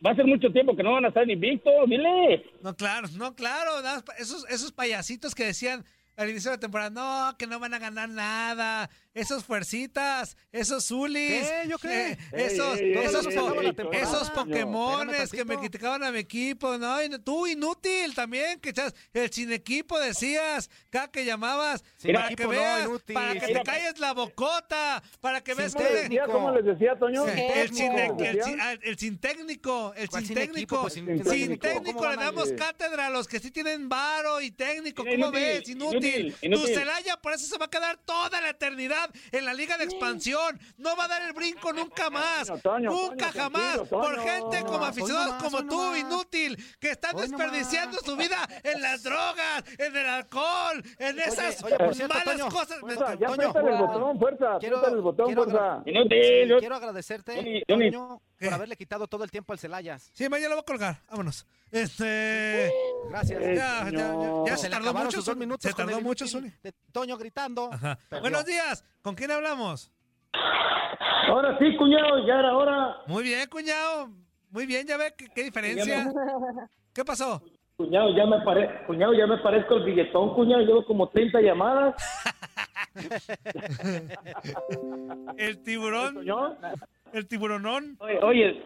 va 0.04 0.12
a 0.12 0.14
ser 0.14 0.26
mucho 0.26 0.50
tiempo 0.52 0.76
que 0.76 0.82
no 0.82 0.92
van 0.92 1.04
a 1.04 1.08
estar 1.08 1.28
invictos, 1.28 1.72
dile. 1.88 2.44
No, 2.62 2.74
claro, 2.76 3.08
no, 3.16 3.34
claro. 3.34 3.70
Esos, 4.18 4.48
esos 4.48 4.72
payasitos 4.72 5.34
que 5.34 5.44
decían 5.44 5.84
al 6.16 6.30
inicio 6.30 6.50
de 6.50 6.56
la 6.56 6.60
temporada, 6.60 6.90
no, 6.90 7.36
que 7.38 7.46
no 7.46 7.60
van 7.60 7.74
a 7.74 7.78
ganar 7.78 8.08
nada. 8.08 8.90
Esos 9.18 9.44
fuercitas, 9.44 10.36
esos 10.52 10.84
zulis. 10.86 11.44
¿Qué? 11.46 11.68
¿Yo 11.68 11.78
qué? 11.78 12.12
eh, 12.12 12.18
esos, 12.32 12.78
Ey, 12.78 12.92
ey, 12.94 13.04
esos, 13.04 13.26
ey, 13.26 13.36
po- 13.36 13.60
ey, 13.60 13.66
ey, 13.68 13.74
ey, 13.92 14.00
esos 14.02 14.28
ey, 14.28 14.34
Pokémones 14.34 15.30
que 15.30 15.44
me 15.44 15.56
criticaban 15.58 16.02
a 16.04 16.12
mi 16.12 16.20
equipo, 16.20 16.78
¿no? 16.78 17.02
Y 17.02 17.08
tú, 17.20 17.46
inútil 17.46 18.14
también, 18.14 18.60
que 18.60 18.70
echas 18.70 18.94
el 19.12 19.30
sin 19.32 19.52
equipo 19.52 19.98
decías, 19.98 20.70
cada 20.90 21.08
que 21.10 21.24
llamabas, 21.24 21.82
Sin 21.96 22.14
para 22.14 22.26
equipo 22.26 22.38
que 22.50 22.56
no, 22.56 22.62
veas, 22.62 22.84
inútil. 22.86 23.14
para 23.14 23.32
que 23.40 23.46
te 23.54 23.62
calles 23.62 23.98
la 23.98 24.12
bocota, 24.12 25.02
para 25.20 25.40
que 25.42 25.54
veas 25.54 25.74
que... 25.74 26.20
¿Cómo 26.26 26.50
les 26.52 26.64
decía, 26.64 26.96
Toño? 26.98 27.24
Sí, 27.26 27.40
El 27.54 27.74
sin, 27.74 27.88
¿Cómo 27.92 28.24
el, 28.24 28.42
sin- 28.44 28.60
ah, 28.60 28.72
el 28.82 28.98
sin 28.98 29.18
técnico, 29.18 29.92
el 29.96 30.08
¿Cuál 30.08 30.24
sin 30.26 30.34
técnico, 30.34 30.80
Pues 30.82 30.92
sin 30.94 31.06
sin 31.06 31.22
técnico. 31.24 31.66
técnico, 31.66 31.98
¿Cómo 31.98 32.10
le 32.10 32.16
damos 32.16 32.52
cátedra 32.52 33.06
a 33.06 33.10
los 33.10 33.26
que 33.26 33.40
sí 33.40 33.50
tienen 33.50 33.88
varo 33.88 34.40
y 34.40 34.50
técnico. 34.50 35.02
¿Cómo 35.02 35.12
inútil, 35.14 35.32
ves? 35.40 35.68
Inútil. 35.68 36.36
inútil, 36.42 36.68
Tu. 36.74 36.78
Celaya 36.78 37.16
por 37.20 37.32
eso 37.32 37.46
se 37.46 37.58
va 37.58 37.66
a 37.66 37.70
quedar 37.70 37.96
toda 38.04 38.40
la 38.40 38.50
eternidad 38.50 39.07
en 39.32 39.44
la 39.44 39.54
liga 39.54 39.76
de 39.78 39.84
expansión. 39.84 40.58
No 40.76 40.96
va 40.96 41.04
a 41.04 41.08
dar 41.08 41.22
el 41.22 41.32
brinco 41.32 41.72
nunca 41.72 42.10
más. 42.10 42.48
Toño, 42.62 42.90
nunca 42.90 43.30
Toño, 43.32 43.42
jamás. 43.42 43.78
Por 43.88 44.16
Toño. 44.16 44.22
gente 44.22 44.62
como 44.64 44.84
aficionados 44.84 45.26
nomás, 45.34 45.42
como 45.42 45.58
tú, 45.68 45.76
nomás. 45.76 45.98
inútil, 46.00 46.76
que 46.80 46.90
están 46.90 47.16
Hoy 47.16 47.22
desperdiciando 47.22 47.98
su 47.98 48.16
vida 48.16 48.48
en 48.62 48.80
las 48.82 49.02
drogas, 49.02 49.64
en 49.78 49.96
el 49.96 50.06
alcohol, 50.06 50.82
en 50.98 51.18
esas 51.20 51.62
oye, 51.62 51.76
por 51.76 51.94
cierto, 51.94 52.14
malas 52.14 52.36
Toño, 52.38 52.48
cosas. 52.50 52.80
Fuerza, 52.80 53.14
ya 53.14 53.26
Toño. 53.28 53.42
el 53.68 53.78
botón, 53.78 54.18
fuerza, 54.18 54.56
Quiero- 54.60 54.86
el 54.86 55.00
botón, 55.00 55.26
quiero 55.26 55.44
fuerza. 55.44 55.82
Inútil, 55.86 56.56
quiero 56.58 56.74
agradecerte. 56.76 57.62
Toño, 57.66 58.20
por 58.40 58.52
haberle 58.54 58.76
quitado 58.76 59.06
todo 59.06 59.24
el 59.24 59.30
tiempo 59.30 59.52
al 59.52 59.58
Celayas. 59.58 60.10
Sí, 60.14 60.28
mañana 60.28 60.50
lo 60.50 60.54
voy 60.56 60.62
a 60.62 60.64
colgar. 60.64 61.02
Vámonos. 61.10 61.46
Este. 61.70 62.72
Gracias. 63.10 63.40
Ya, 63.40 63.54
ya, 63.54 63.90
ya, 63.90 64.14
ya 64.46 64.56
Se 64.56 64.70
tardó 64.70 64.92
mucho. 64.94 65.22
dos 65.22 65.36
minutos 65.36 65.70
Se 65.70 65.76
tardó 65.76 65.98
el 65.98 66.04
mucho, 66.04 66.24
de 66.24 66.72
Toño 66.92 67.16
gritando. 67.16 67.70
Ajá. 67.72 67.98
Buenos 68.20 68.44
días. 68.44 68.84
¿Con 69.02 69.14
quién 69.14 69.30
hablamos? 69.30 69.92
Ahora 71.28 71.58
sí, 71.58 71.76
cuñado, 71.76 72.26
ya 72.26 72.38
era 72.38 72.56
hora. 72.56 72.96
Muy 73.06 73.22
bien, 73.22 73.46
cuñado. 73.48 74.08
Muy 74.50 74.66
bien, 74.66 74.86
ya 74.86 74.96
ve 74.96 75.12
qué, 75.16 75.26
qué 75.34 75.44
diferencia. 75.44 76.10
¿Qué 76.94 77.04
pasó? 77.04 77.42
Cuñado, 77.76 78.16
ya 78.16 78.26
me 78.26 78.40
pare... 78.44 78.84
cuñado, 78.86 79.12
ya 79.14 79.26
me 79.26 79.36
parezco 79.38 79.74
el 79.74 79.84
billetón, 79.84 80.34
cuñado. 80.34 80.62
Llevo 80.62 80.84
como 80.86 81.08
30 81.10 81.40
llamadas. 81.42 81.94
El 85.36 85.62
tiburón. 85.62 86.24
El 87.12 87.28
tiburonón. 87.28 87.96
Oye, 88.00 88.18
oye, 88.22 88.62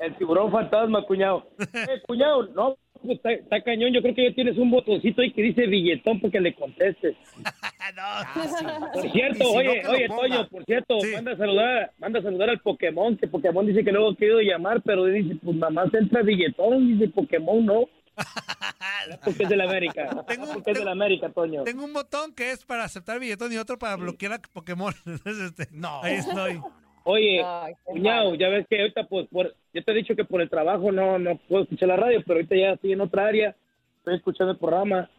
el 0.00 0.16
tiburón 0.16 0.50
fantasma, 0.50 1.04
cuñado. 1.06 1.46
Eh, 1.60 2.00
cuñado, 2.06 2.46
no, 2.48 2.76
pues, 3.02 3.16
está, 3.16 3.32
está 3.32 3.62
cañón. 3.62 3.92
Yo 3.92 4.02
creo 4.02 4.14
que 4.14 4.28
ya 4.28 4.34
tienes 4.34 4.58
un 4.58 4.70
botoncito 4.70 5.22
ahí 5.22 5.32
que 5.32 5.42
dice 5.42 5.66
billetón 5.66 6.20
porque 6.20 6.40
le 6.40 6.54
contestes. 6.54 7.16
Por 8.92 9.10
cierto, 9.10 9.44
si 9.44 9.52
no, 9.52 9.58
oye, 9.58 9.80
que 9.80 9.86
lo 9.86 9.92
oye, 9.92 10.08
ponga. 10.08 10.20
Toño, 10.20 10.48
por 10.48 10.64
cierto, 10.64 10.98
manda 11.12 11.32
a 11.32 11.36
saludar, 11.36 11.92
manda 11.98 12.20
a 12.20 12.22
saludar 12.22 12.50
al 12.50 12.60
Pokémon, 12.60 13.16
que 13.16 13.26
Pokémon 13.26 13.66
dice 13.66 13.82
que 13.82 13.90
luego 13.90 14.10
ha 14.10 14.16
querido 14.16 14.40
llamar, 14.40 14.80
pero 14.82 15.06
dice, 15.06 15.36
pues 15.42 15.56
mamá 15.56 15.88
se 15.90 15.98
entra 15.98 16.22
billetón, 16.22 16.86
dice 16.86 17.08
Pokémon, 17.12 17.66
no. 17.66 17.86
Porque 19.24 19.42
es 19.42 19.48
de 19.48 19.56
la 19.56 19.64
América. 19.64 20.08
Porque 20.54 20.70
es 20.70 20.78
de 20.78 20.84
la 20.84 20.92
América, 20.92 21.30
Toño. 21.30 21.64
Tengo 21.64 21.84
un 21.84 21.92
botón 21.92 22.32
que 22.34 22.52
es 22.52 22.64
para 22.64 22.84
aceptar 22.84 23.18
billetón 23.18 23.52
y 23.52 23.56
otro 23.56 23.78
para 23.78 23.96
bloquear 23.96 24.34
a 24.34 24.38
Pokémon. 24.52 24.94
Entonces, 25.06 25.52
este, 25.58 25.68
Ahí 26.02 26.14
estoy. 26.14 26.60
Oye, 27.04 27.42
Ay, 27.44 27.74
cuñado, 27.84 28.34
ya 28.34 28.48
ves 28.48 28.66
que 28.68 28.80
ahorita, 28.80 29.04
pues, 29.04 29.26
por, 29.28 29.54
yo 29.72 29.82
te 29.82 29.92
he 29.92 29.94
dicho 29.94 30.14
que 30.14 30.24
por 30.24 30.40
el 30.40 30.50
trabajo 30.50 30.92
no, 30.92 31.18
no 31.18 31.36
puedo 31.48 31.62
escuchar 31.62 31.88
la 31.88 31.96
radio, 31.96 32.22
pero 32.26 32.38
ahorita 32.38 32.56
ya 32.56 32.72
estoy 32.72 32.92
en 32.92 33.00
otra 33.00 33.26
área, 33.26 33.56
estoy 33.98 34.16
escuchando 34.16 34.52
el 34.52 34.58
programa. 34.58 35.10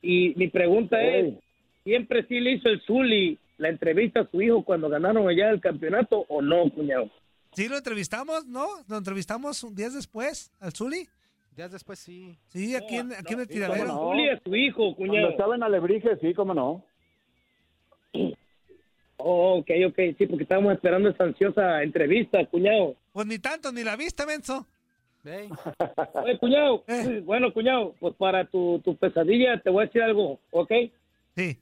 Y 0.00 0.34
mi 0.36 0.48
pregunta 0.48 1.02
es, 1.02 1.34
¿siempre 1.84 2.24
sí 2.26 2.40
le 2.40 2.52
hizo 2.52 2.68
el 2.68 2.80
Zuli 2.82 3.38
la 3.58 3.68
entrevista 3.68 4.20
a 4.20 4.30
su 4.30 4.40
hijo 4.40 4.64
cuando 4.64 4.88
ganaron 4.88 5.28
allá 5.28 5.50
el 5.50 5.60
campeonato 5.60 6.24
o 6.28 6.40
no, 6.40 6.70
cuñado? 6.70 7.10
Sí, 7.52 7.68
lo 7.68 7.76
entrevistamos, 7.76 8.46
¿no? 8.46 8.66
Lo 8.88 8.98
entrevistamos 8.98 9.62
un 9.62 9.74
días 9.74 9.94
después 9.94 10.52
al 10.60 10.72
Zuli. 10.72 11.08
Días 11.56 11.72
después 11.72 11.98
sí. 11.98 12.36
Sí, 12.48 12.74
aquí 12.76 12.96
en, 12.96 13.12
aquí 13.14 13.32
en 13.32 13.40
el 13.40 13.46
¿Cómo 13.46 13.54
tiradero. 13.54 13.86
no? 13.86 14.10
Zuli 14.10 14.28
a 14.28 14.40
su 14.44 14.54
hijo, 14.54 14.94
cuñado. 14.94 15.12
Cuando 15.12 15.30
estaba 15.30 15.54
en 15.56 15.62
Alebrije, 15.62 16.16
sí, 16.20 16.34
cómo 16.34 16.52
no. 16.54 16.84
Oh, 19.18 19.58
ok, 19.58 19.70
ok, 19.88 19.98
sí, 20.18 20.26
porque 20.26 20.42
estábamos 20.42 20.74
esperando 20.74 21.08
esta 21.08 21.24
ansiosa 21.24 21.82
entrevista, 21.82 22.44
cuñado. 22.46 22.96
Pues 23.12 23.26
ni 23.26 23.38
tanto, 23.38 23.72
ni 23.72 23.82
la 23.82 23.96
vista, 23.96 24.26
menso. 24.26 24.66
Oye, 25.26 26.38
cuñado, 26.38 26.84
bueno, 27.24 27.52
cuñado, 27.52 27.94
pues 27.98 28.14
para 28.14 28.44
tu, 28.44 28.80
tu 28.84 28.96
pesadilla 28.96 29.60
te 29.60 29.70
voy 29.70 29.82
a 29.82 29.86
decir 29.86 30.02
algo, 30.02 30.38
¿ok? 30.50 30.70
Sí. 31.34 31.58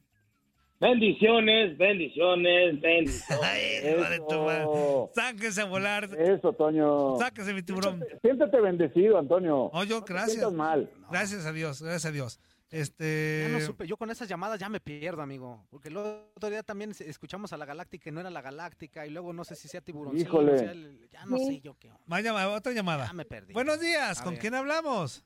Bendiciones, 0.80 1.78
bendiciones, 1.78 2.80
bendiciones. 2.80 3.84
hijo 3.84 4.10
de 4.10 4.20
tu 4.28 4.42
madre. 4.42 4.66
Sáquese 5.14 5.62
a 5.62 5.64
volar. 5.64 6.10
Eso, 6.18 6.52
Toño. 6.52 7.16
Sáquese 7.16 7.54
mi 7.54 7.62
tiburón. 7.62 8.04
Siéntete 8.20 8.60
bendecido, 8.60 9.18
Antonio. 9.18 9.70
Oh, 9.72 9.84
yo, 9.84 10.00
No 10.00 10.04
gracias. 10.04 10.52
mal. 10.52 10.90
Gracias 11.10 11.46
a 11.46 11.52
Dios, 11.52 11.80
gracias 11.80 12.04
a 12.04 12.10
Dios. 12.12 12.40
Este. 12.74 13.46
Ya 13.46 13.48
no 13.58 13.60
supe, 13.60 13.86
yo 13.86 13.96
con 13.96 14.10
esas 14.10 14.28
llamadas 14.28 14.58
ya 14.58 14.68
me 14.68 14.80
pierdo, 14.80 15.22
amigo. 15.22 15.64
Porque 15.70 15.88
el 15.88 15.96
otro 15.96 16.50
día 16.50 16.62
también 16.64 16.90
es- 16.90 17.00
escuchamos 17.02 17.52
a 17.52 17.56
la 17.56 17.64
Galáctica 17.64 18.08
y 18.08 18.12
no 18.12 18.20
era 18.20 18.30
la 18.30 18.42
Galáctica. 18.42 19.06
Y 19.06 19.10
luego 19.10 19.32
no 19.32 19.44
sé 19.44 19.54
si 19.54 19.68
sea 19.68 19.80
tiburón. 19.80 20.16
Híjole. 20.18 20.98
ya 21.12 21.24
no 21.26 21.38
sé 21.38 21.60
yo 21.60 21.76
qué. 21.78 21.90
Más 22.06 22.22
llamada, 22.24 22.48
otra 22.48 22.72
llamada. 22.72 23.10
Buenos 23.52 23.80
días, 23.80 24.20
A 24.20 24.24
¿con 24.24 24.32
ver. 24.34 24.40
quién 24.40 24.54
hablamos? 24.54 25.24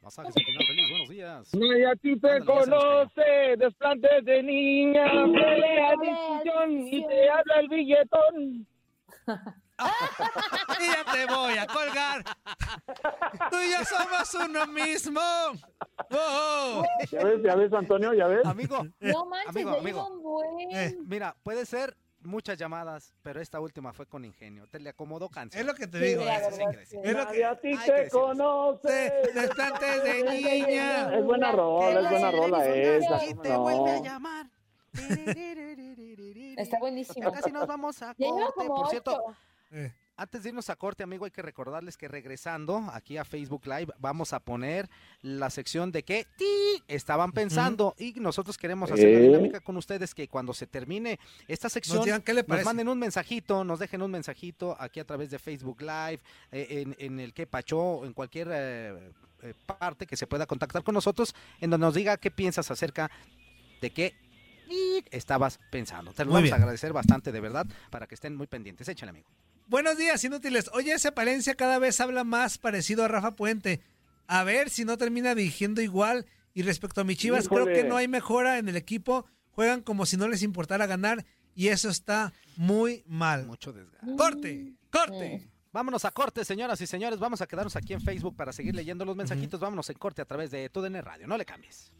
Masajes 0.00 0.34
al 0.36 0.42
final 0.44 0.66
feliz, 0.66 0.90
buenos 0.90 1.08
días. 1.08 1.54
Nadie 1.54 1.86
a 1.86 1.96
ti 1.96 2.16
te 2.18 2.40
conoce, 2.44 3.56
desplantes 3.58 4.24
de 4.24 4.42
niña, 4.42 5.04
pelea 5.32 5.92
discusión 6.00 6.86
y 6.88 7.06
te 7.06 7.30
habla 7.30 7.60
el 7.60 7.68
billetón. 7.68 8.66
Y 10.80 10.86
ya 10.86 11.04
te 11.12 11.26
voy 11.26 11.56
a 11.56 11.66
colgar. 11.66 12.24
Tú 13.50 13.56
y 13.58 13.72
yo 13.72 13.84
somos 13.84 14.34
uno 14.34 14.66
mismo. 14.66 15.20
Oh, 16.10 16.82
oh. 16.82 16.82
¿Ya 17.10 17.24
ves, 17.24 17.42
ya 17.42 17.54
ves, 17.54 17.72
Antonio? 17.72 18.12
¿Ya 18.14 18.26
ves? 18.26 18.44
Amigo. 18.44 18.86
No 19.00 19.26
manches, 19.26 19.48
amigo, 19.50 19.78
amigo. 19.78 20.10
buen. 20.20 20.70
Eh, 20.70 20.96
mira, 21.06 21.36
puede 21.42 21.66
ser 21.66 21.96
muchas 22.20 22.58
llamadas, 22.58 23.14
pero 23.22 23.40
esta 23.40 23.60
última 23.60 23.92
fue 23.92 24.06
con 24.06 24.24
ingenio. 24.24 24.66
Te 24.68 24.78
le 24.80 24.90
acomodó 24.90 25.28
canción. 25.28 25.60
Es 25.60 25.66
lo 25.66 25.74
que 25.74 25.86
te 25.86 25.98
digo. 25.98 26.22
Sí, 26.22 26.28
eso 26.28 26.56
verdad, 26.56 26.80
sí. 26.84 26.96
Es 27.02 27.16
lo 27.16 27.28
que 27.28 27.44
a 27.44 27.60
ti 27.60 27.78
te 27.84 28.08
conoce. 28.10 29.12
Desplantes 29.34 30.04
de 30.04 30.22
niña. 30.40 31.14
Es 31.16 31.24
buena 31.24 31.52
rola, 31.52 32.00
es 32.00 32.10
buena 32.10 32.30
rola 32.30 32.66
esa. 32.66 33.24
Y 33.24 33.30
¿cómo 33.30 33.42
te 33.42 33.48
no? 33.50 33.60
vuelve 33.60 33.90
a 33.90 34.00
llamar. 34.00 34.46
Está 36.56 36.78
buenísimo. 36.78 37.28
Ya 37.28 37.32
casi 37.34 37.52
nos 37.52 37.66
vamos 37.66 38.00
a 38.02 38.14
corte. 38.14 38.66
Por 38.66 38.88
cierto, 38.88 39.24
ocho. 39.24 39.36
Eh. 39.76 39.92
antes 40.16 40.44
de 40.44 40.50
irnos 40.50 40.70
a 40.70 40.76
corte, 40.76 41.02
amigo, 41.02 41.24
hay 41.24 41.32
que 41.32 41.42
recordarles 41.42 41.96
que 41.96 42.06
regresando 42.06 42.76
aquí 42.92 43.16
a 43.16 43.24
Facebook 43.24 43.66
Live 43.66 43.92
vamos 43.98 44.32
a 44.32 44.38
poner 44.38 44.88
la 45.22 45.50
sección 45.50 45.90
de 45.90 46.04
que 46.04 46.26
estaban 46.86 47.32
pensando 47.32 47.94
y 47.98 48.12
nosotros 48.20 48.56
queremos 48.56 48.92
hacer 48.92 49.10
la 49.10 49.18
Eh. 49.18 49.22
dinámica 49.22 49.58
con 49.60 49.76
ustedes 49.76 50.14
que 50.14 50.28
cuando 50.28 50.54
se 50.54 50.68
termine 50.68 51.18
esta 51.48 51.68
sección 51.68 52.04
digan 52.04 52.22
qué 52.22 52.32
le 52.32 52.44
nos 52.46 52.64
manden 52.64 52.88
un 52.88 52.98
mensajito, 53.00 53.64
nos 53.64 53.80
dejen 53.80 54.02
un 54.02 54.12
mensajito 54.12 54.76
aquí 54.78 55.00
a 55.00 55.04
través 55.04 55.30
de 55.32 55.40
Facebook 55.40 55.80
Live, 55.80 56.20
eh, 56.52 56.82
en, 56.82 56.94
en 56.98 57.18
el 57.18 57.34
que 57.34 57.48
Pacho, 57.48 58.04
en 58.04 58.12
cualquier 58.12 58.48
eh, 58.52 59.10
eh, 59.42 59.54
parte 59.66 60.06
que 60.06 60.16
se 60.16 60.28
pueda 60.28 60.46
contactar 60.46 60.84
con 60.84 60.94
nosotros, 60.94 61.34
en 61.60 61.70
donde 61.70 61.86
nos 61.86 61.94
diga 61.94 62.16
qué 62.18 62.30
piensas 62.30 62.70
acerca 62.70 63.10
de 63.80 63.90
qué 63.90 64.14
estabas 65.10 65.58
pensando. 65.70 66.12
Te 66.12 66.24
lo 66.24 66.30
Muy 66.30 66.34
vamos 66.36 66.42
bien. 66.44 66.54
a 66.54 66.56
agradecer 66.58 66.92
bastante, 66.92 67.32
de 67.32 67.40
verdad, 67.40 67.66
para 67.90 68.06
que 68.06 68.14
estén 68.14 68.36
muy 68.36 68.46
pendientes. 68.46 68.88
Échale, 68.88 69.10
amigo. 69.10 69.28
Buenos 69.66 69.96
días, 69.96 70.22
inútiles. 70.24 70.70
Oye, 70.74 70.92
ese 70.92 71.10
Palencia 71.10 71.54
cada 71.54 71.78
vez 71.78 72.00
habla 72.00 72.22
más 72.22 72.58
parecido 72.58 73.04
a 73.04 73.08
Rafa 73.08 73.34
Puente. 73.34 73.80
A 74.26 74.44
ver 74.44 74.68
si 74.68 74.84
no 74.84 74.98
termina 74.98 75.34
dirigiendo 75.34 75.80
igual. 75.80 76.26
Y 76.52 76.62
respecto 76.62 77.00
a 77.00 77.04
mis 77.04 77.18
chivas, 77.18 77.48
creo 77.48 77.66
que 77.66 77.82
no 77.82 77.96
hay 77.96 78.06
mejora 78.06 78.58
en 78.58 78.68
el 78.68 78.76
equipo. 78.76 79.26
Juegan 79.52 79.80
como 79.80 80.06
si 80.06 80.16
no 80.16 80.28
les 80.28 80.42
importara 80.42 80.86
ganar. 80.86 81.24
Y 81.54 81.68
eso 81.68 81.88
está 81.88 82.32
muy 82.56 83.04
mal. 83.06 83.46
Mucho 83.46 83.72
desgaste. 83.72 84.16
Corte, 84.16 84.74
corte. 84.90 85.48
Vámonos 85.72 86.04
a 86.04 86.12
corte, 86.12 86.44
señoras 86.44 86.80
y 86.80 86.86
señores. 86.86 87.18
Vamos 87.18 87.40
a 87.40 87.46
quedarnos 87.46 87.74
aquí 87.74 87.94
en 87.94 88.00
Facebook 88.00 88.36
para 88.36 88.52
seguir 88.52 88.74
leyendo 88.74 89.04
los 89.04 89.16
mensajitos. 89.16 89.58
Vámonos 89.58 89.88
en 89.90 89.96
corte 89.96 90.22
a 90.22 90.24
través 90.24 90.50
de 90.50 90.68
TUDN 90.68 91.02
Radio. 91.02 91.26
No 91.26 91.36
le 91.36 91.44
cambies. 91.44 91.92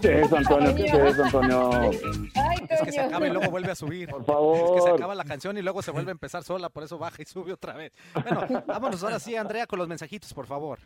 ¿Qué 0.00 0.20
es 0.20 0.26
eso, 0.26 0.36
Antonio? 0.36 0.74
¿Qué 0.74 0.84
es 0.84 0.92
eso, 0.94 1.24
Antonio? 1.24 1.70
Ay, 1.72 2.56
Es 2.68 2.82
que 2.82 2.92
se 2.92 3.00
acaba 3.00 3.26
y 3.26 3.30
luego 3.30 3.50
vuelve 3.50 3.70
a 3.70 3.74
subir. 3.74 4.08
Por 4.08 4.20
Es 4.20 4.26
que 4.26 4.32
se 4.32 4.32
favor. 4.32 4.90
acaba 4.98 5.14
la 5.14 5.24
canción 5.24 5.56
y 5.58 5.62
luego 5.62 5.82
se 5.82 5.90
vuelve 5.90 6.10
a 6.10 6.12
empezar 6.12 6.42
sola, 6.44 6.68
por 6.68 6.82
eso 6.82 6.98
baja 6.98 7.22
y 7.22 7.24
sube 7.24 7.52
otra 7.52 7.74
vez. 7.74 7.92
Bueno, 8.14 8.40
vámonos 8.66 9.02
ahora 9.04 9.18
sí, 9.18 9.36
Andrea, 9.36 9.66
con 9.66 9.78
los 9.78 9.88
mensajitos, 9.88 10.32
por 10.34 10.46
favor. 10.46 10.80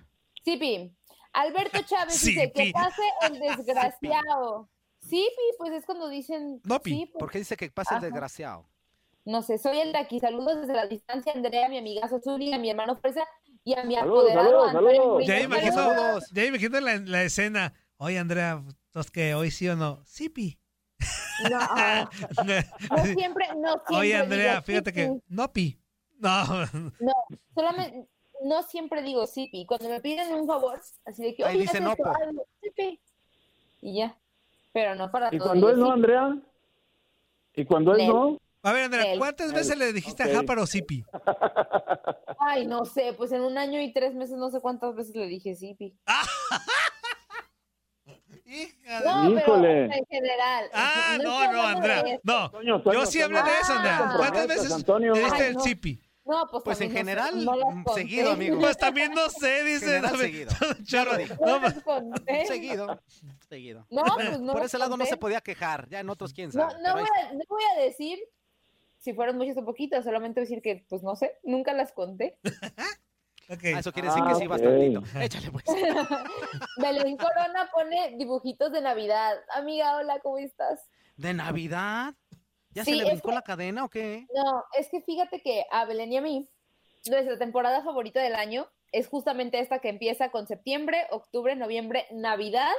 Sipi. 0.44 0.92
Alberto 1.32 1.80
Chávez 1.82 2.20
dice 2.24 2.52
que 2.52 2.70
pase 2.72 3.02
el 3.22 3.38
desgraciado. 3.56 4.68
Sipi, 5.00 5.30
pues 5.58 5.72
es 5.72 5.86
cuando 5.86 6.08
dicen. 6.08 6.60
sí, 6.84 7.06
pues, 7.06 7.18
¿Por 7.18 7.30
qué 7.30 7.38
dice 7.38 7.56
que 7.56 7.70
pasa 7.70 7.96
el 7.96 8.02
desgraciado? 8.02 8.66
No 9.24 9.42
sé, 9.42 9.58
soy 9.58 9.78
el 9.80 9.92
de 9.92 9.98
aquí. 9.98 10.18
Saludos 10.20 10.60
desde 10.62 10.74
la 10.74 10.86
distancia, 10.86 11.32
Andrea, 11.34 11.68
mi 11.68 11.78
amigazo 11.78 12.20
Zuli, 12.20 12.52
a 12.52 12.58
mi 12.58 12.70
hermano 12.70 12.96
Fresa 12.96 13.22
y 13.64 13.74
a 13.74 13.84
mi 13.84 13.94
Saludos, 13.94 14.30
apoderado 14.32 14.72
saludos. 14.72 15.26
Ya 15.26 15.40
imagino, 15.40 15.72
Saludos. 15.72 16.24
ya 16.32 16.44
imagino 16.44 16.80
la, 16.80 16.96
la 16.96 17.22
escena. 17.22 17.74
Oye, 17.98 18.18
Andrea, 18.18 18.62
¿tos 18.90 19.10
que 19.10 19.34
hoy 19.34 19.50
sí 19.50 19.68
o 19.68 19.76
no? 19.76 20.02
Sipi. 20.04 20.58
No, 21.50 21.58
no 22.96 23.04
siempre, 23.04 23.46
no 23.56 23.72
siempre. 23.72 23.96
Oye, 23.96 24.16
Andrea, 24.16 24.52
digo 24.52 24.62
fíjate 24.62 24.92
que 24.92 25.20
no 25.28 25.52
pi. 25.52 25.78
No. 26.18 26.44
No, 27.00 27.12
solamente, 27.54 28.08
no 28.42 28.62
siempre 28.62 29.02
digo 29.02 29.26
Sipi. 29.26 29.64
Cuando 29.64 29.88
me 29.88 30.00
piden 30.00 30.34
un 30.34 30.46
favor, 30.46 30.80
así 31.06 31.22
de 31.22 31.34
que, 31.34 31.44
Ahí 31.44 31.56
oye, 31.56 31.62
dice 31.62 31.80
no, 31.80 31.94
Sipi. 32.62 33.00
Y 33.80 33.98
ya. 33.98 34.16
Pero 34.72 34.94
no 34.94 35.10
para 35.10 35.28
¿Y 35.32 35.38
todo. 35.38 35.48
cuando 35.48 35.66
digo 35.68 35.78
es 35.78 35.78
no. 35.78 35.92
Andrea? 35.92 36.38
¿Y 37.54 37.64
cuando 37.64 37.96
es 37.96 38.06
no? 38.06 38.38
A 38.62 38.72
ver, 38.72 38.84
Andrea. 38.84 39.16
¿cuántas 39.16 39.54
veces 39.54 39.76
le 39.78 39.92
dijiste 39.94 40.22
Ok. 40.22 40.28
a 40.28 40.34
Jáparo 40.34 40.66
Sipi? 40.66 41.02
Ay, 42.38 42.66
no 42.66 42.84
sé, 42.84 43.14
pues 43.16 43.32
en 43.32 43.40
un 43.40 43.56
año 43.56 43.80
y 43.80 43.92
tres 43.94 44.14
meses 44.14 44.36
no 44.36 44.50
sé 44.50 44.60
cuántas 44.60 44.94
veces 44.94 45.16
le 45.16 45.26
dije 45.26 45.54
Sipi. 45.54 45.96
No, 49.04 49.30
Híjole. 49.38 49.86
pero 49.88 49.92
en 49.94 50.06
general. 50.06 50.70
Ah, 50.72 51.18
no, 51.22 51.52
no, 51.52 51.62
de 51.62 51.68
Andrea. 51.68 52.04
No, 52.22 52.50
Toño, 52.50 52.82
Toño, 52.82 53.00
yo 53.00 53.06
sí 53.06 53.20
Toño. 53.20 53.38
hablé 53.38 53.50
de 53.52 53.58
eso, 53.60 53.72
Andrea. 53.72 54.12
¿Cuántas 54.16 54.46
veces 54.48 54.72
Antonio. 54.72 55.14
le 55.14 55.20
diste 55.20 55.42
Ay, 55.42 55.48
el 55.48 55.54
no. 55.54 55.60
Sipi? 55.60 56.02
No, 56.24 56.46
pues, 56.50 56.62
Pues 56.64 56.80
en 56.82 56.88
no 56.92 56.96
general, 56.98 57.44
no 57.44 57.56
las 57.56 57.74
mm, 57.74 57.82
conté. 57.82 58.00
seguido, 58.02 58.30
amigo. 58.32 58.60
Pues 58.60 58.76
también 58.76 59.12
no 59.14 59.28
sé, 59.30 59.64
dice. 59.64 59.86
General 59.86 60.12
dame- 60.12 60.18
seguido. 60.18 60.52
Chorro. 60.84 61.12
No 61.44 61.60
No, 61.60 61.82
conté. 61.82 62.46
Seguido. 62.46 63.00
Seguido. 63.48 63.86
No, 63.90 64.02
pues 64.14 64.38
no 64.40 64.52
Por 64.52 64.62
ese 64.64 64.78
lado 64.78 64.96
no 64.96 65.06
se 65.06 65.16
podía 65.16 65.40
quejar, 65.40 65.88
ya 65.88 66.00
en 66.00 66.10
otros 66.10 66.32
quién 66.32 66.50
No, 66.52 66.70
sabe. 66.70 66.82
no, 66.82 66.92
voy 66.94 67.02
a, 67.02 67.32
no 67.32 67.40
voy 67.48 67.62
a 67.76 67.80
decir 67.82 68.18
si 68.98 69.14
fueron 69.14 69.38
muchas 69.38 69.56
o 69.56 69.64
poquitas, 69.64 70.04
solamente 70.04 70.40
decir 70.40 70.60
que, 70.60 70.84
pues 70.88 71.02
no 71.02 71.16
sé, 71.16 71.38
nunca 71.42 71.72
las 71.72 71.90
conté. 71.92 72.36
Ah, 73.50 73.78
eso 73.80 73.92
quiere 73.92 74.08
decir 74.08 74.22
que 74.22 74.30
Ah, 74.30 74.34
sí, 74.36 74.44
ok. 74.44 74.50
bastantito. 74.50 75.02
Échale 75.20 75.50
pues. 75.50 75.64
Belén 76.76 77.16
Corona 77.16 77.68
pone 77.72 78.14
dibujitos 78.16 78.70
de 78.70 78.80
Navidad. 78.80 79.36
Amiga, 79.54 79.96
hola, 79.96 80.20
¿cómo 80.20 80.38
estás? 80.38 80.88
¿De 81.16 81.34
Navidad? 81.34 82.14
¿Ya 82.70 82.84
Sí, 82.84 82.92
se 82.92 82.96
le 82.98 83.04
brincó 83.10 83.30
que- 83.30 83.34
la 83.34 83.42
cadena 83.42 83.84
o 83.84 83.88
qué? 83.88 84.26
No, 84.34 84.64
es 84.78 84.88
que 84.88 85.00
fíjate 85.02 85.42
que 85.42 85.64
a 85.72 85.84
Belén 85.84 86.12
y 86.12 86.16
a 86.18 86.20
mí, 86.22 86.48
nuestra 87.10 87.36
temporada 87.38 87.82
favorita 87.82 88.20
del 88.22 88.36
año 88.36 88.68
es 88.92 89.08
justamente 89.08 89.58
esta 89.58 89.80
que 89.80 89.88
empieza 89.88 90.30
con 90.30 90.46
septiembre, 90.46 91.06
octubre, 91.10 91.56
noviembre, 91.56 92.06
Navidad 92.12 92.70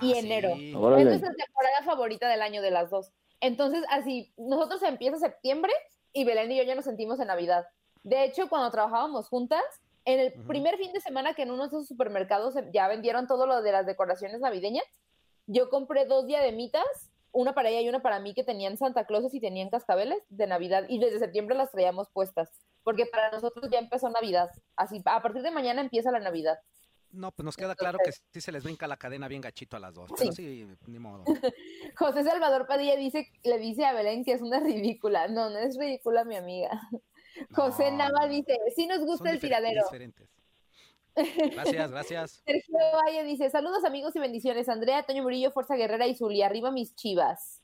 y 0.00 0.14
Ah, 0.14 0.18
enero. 0.18 0.54
sí. 0.56 0.70
Es 0.70 0.74
nuestra 1.04 1.34
temporada 1.34 1.82
favorita 1.84 2.28
del 2.28 2.40
año 2.40 2.62
de 2.62 2.70
las 2.70 2.88
dos. 2.88 3.12
Entonces, 3.40 3.84
así, 3.90 4.32
nosotros 4.38 4.82
empieza 4.84 5.18
septiembre 5.18 5.72
y 6.14 6.24
Belén 6.24 6.50
y 6.52 6.56
yo 6.56 6.62
ya 6.62 6.74
nos 6.74 6.84
sentimos 6.86 7.20
en 7.20 7.26
Navidad. 7.26 7.66
De 8.02 8.24
hecho, 8.24 8.48
cuando 8.48 8.70
trabajábamos 8.70 9.28
juntas, 9.28 9.62
en 10.04 10.18
el 10.18 10.32
primer 10.32 10.76
fin 10.76 10.92
de 10.92 11.00
semana 11.00 11.34
que 11.34 11.42
en 11.42 11.50
uno 11.50 11.62
de 11.62 11.68
esos 11.68 11.86
supermercados 11.86 12.54
ya 12.72 12.88
vendieron 12.88 13.26
todo 13.26 13.46
lo 13.46 13.62
de 13.62 13.72
las 13.72 13.86
decoraciones 13.86 14.40
navideñas, 14.40 14.84
yo 15.46 15.70
compré 15.70 16.04
dos 16.06 16.26
diademitas, 16.26 16.84
una 17.30 17.54
para 17.54 17.68
ella 17.68 17.80
y 17.80 17.88
una 17.88 18.02
para 18.02 18.18
mí, 18.18 18.34
que 18.34 18.44
tenían 18.44 18.76
Santa 18.76 19.06
Clauses 19.06 19.32
y 19.34 19.40
tenían 19.40 19.70
cascabeles 19.70 20.18
de 20.28 20.46
Navidad, 20.46 20.84
y 20.88 20.98
desde 20.98 21.18
septiembre 21.18 21.56
las 21.56 21.70
traíamos 21.70 22.08
puestas, 22.10 22.50
porque 22.82 23.06
para 23.06 23.30
nosotros 23.30 23.70
ya 23.70 23.78
empezó 23.78 24.08
Navidad. 24.10 24.50
Así, 24.76 25.00
a 25.04 25.22
partir 25.22 25.42
de 25.42 25.50
mañana 25.50 25.80
empieza 25.80 26.10
la 26.10 26.20
Navidad. 26.20 26.58
No, 27.12 27.30
pues 27.30 27.44
nos 27.44 27.56
queda 27.56 27.74
claro 27.74 27.98
que 28.02 28.10
sí 28.10 28.40
se 28.40 28.52
les 28.52 28.64
brinca 28.64 28.86
la 28.86 28.96
cadena 28.96 29.28
bien 29.28 29.42
gachito 29.42 29.76
a 29.76 29.80
las 29.80 29.94
dos. 29.94 30.10
Pero 30.16 30.32
sí, 30.32 30.66
ni 30.86 30.98
modo. 30.98 31.24
José 31.96 32.24
Salvador 32.24 32.66
Padilla 32.66 32.96
dice, 32.96 33.28
le 33.44 33.58
dice 33.58 33.84
a 33.84 33.92
Belén 33.92 34.24
que 34.24 34.32
es 34.32 34.40
una 34.40 34.60
ridícula. 34.60 35.28
No, 35.28 35.50
no 35.50 35.58
es 35.58 35.76
ridícula, 35.78 36.24
mi 36.24 36.36
amiga. 36.36 36.70
José 37.54 37.90
Nava 37.92 38.26
dice, 38.28 38.58
sí 38.74 38.86
nos 38.86 39.00
gusta 39.00 39.24
Son 39.24 39.28
el 39.34 39.40
tiradero. 39.40 39.82
diferentes. 39.84 40.28
Gracias, 41.14 41.90
gracias. 41.90 42.42
Sergio 42.46 42.78
Valle 43.04 43.24
dice, 43.24 43.50
saludos 43.50 43.84
amigos 43.84 44.16
y 44.16 44.18
bendiciones. 44.20 44.68
Andrea, 44.68 45.02
Toño 45.04 45.22
Murillo, 45.22 45.50
Fuerza 45.50 45.76
Guerrera 45.76 46.06
y 46.06 46.14
Zuli, 46.14 46.42
arriba 46.42 46.70
mis 46.70 46.94
chivas. 46.94 47.62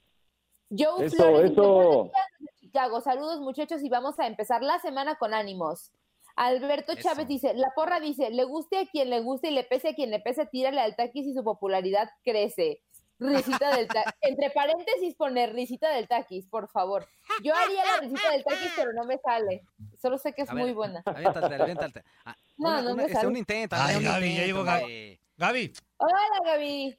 Joe 0.71 1.07
Eso, 1.07 1.17
Flores 1.17 1.53
eso. 1.53 1.63
"Buenos 1.63 2.05
días 2.05 2.27
desde 2.41 2.61
Chicago, 2.61 3.01
saludos 3.01 3.41
muchachos 3.41 3.83
y 3.83 3.89
vamos 3.89 4.19
a 4.19 4.27
empezar 4.27 4.63
la 4.63 4.79
semana 4.81 5.17
con 5.17 5.33
ánimos. 5.33 5.93
Alberto 6.37 6.93
Eso. 6.93 7.03
Chávez 7.03 7.27
dice, 7.27 7.55
la 7.55 7.73
porra 7.75 8.01
dice, 8.01 8.31
le 8.31 8.45
guste 8.45 8.79
a 8.79 8.87
quien 8.87 9.09
le 9.11 9.21
guste 9.21 9.49
y 9.49 9.53
le 9.53 9.65
pese 9.65 9.89
a 9.89 9.95
quien 9.95 10.11
le 10.11 10.21
pese, 10.21 10.45
tírale 10.47 10.81
al 10.81 10.95
taquis 10.95 11.27
y 11.27 11.35
su 11.35 11.43
popularidad 11.43 12.11
crece. 12.23 12.83
Risita 13.19 13.77
del 13.77 13.89
taquis. 13.89 14.13
Entre 14.21 14.51
paréntesis 14.51 15.15
poner 15.15 15.53
risita 15.53 15.91
del 15.91 16.07
taquis, 16.09 16.47
por 16.47 16.69
favor. 16.69 17.07
Yo 17.43 17.55
haría 17.55 17.85
la 17.85 17.97
risita 18.01 18.31
del 18.31 18.45
taquis, 18.45 18.73
pero 18.77 18.93
no 18.93 19.05
me 19.05 19.19
sale. 19.19 19.65
Solo 20.01 20.19
sé 20.19 20.33
que 20.33 20.43
es 20.43 20.51
A 20.51 20.55
ver, 20.55 20.65
muy 20.65 20.73
buena. 20.73 21.03
Aviéntate, 21.05 21.55
aviéntate. 21.55 22.05
Ah, 22.25 22.37
No, 22.57 22.69
una- 22.69 22.83
no 22.83 22.87
una- 22.93 22.95
me 22.97 23.03
este, 23.05 23.15
sale. 23.15 23.27
un 23.29 23.37
intento. 23.37 23.77
Ay, 23.77 23.95
Andrea, 23.97 23.99
un 23.99 24.05
Gaby, 24.05 24.27
ya 24.27 24.31
intento, 24.33 24.47
llegó 24.47 24.65
Gaby. 24.65 25.21
Gaby, 25.37 25.73
Hola, 25.99 26.19
Gaby. 26.45 26.99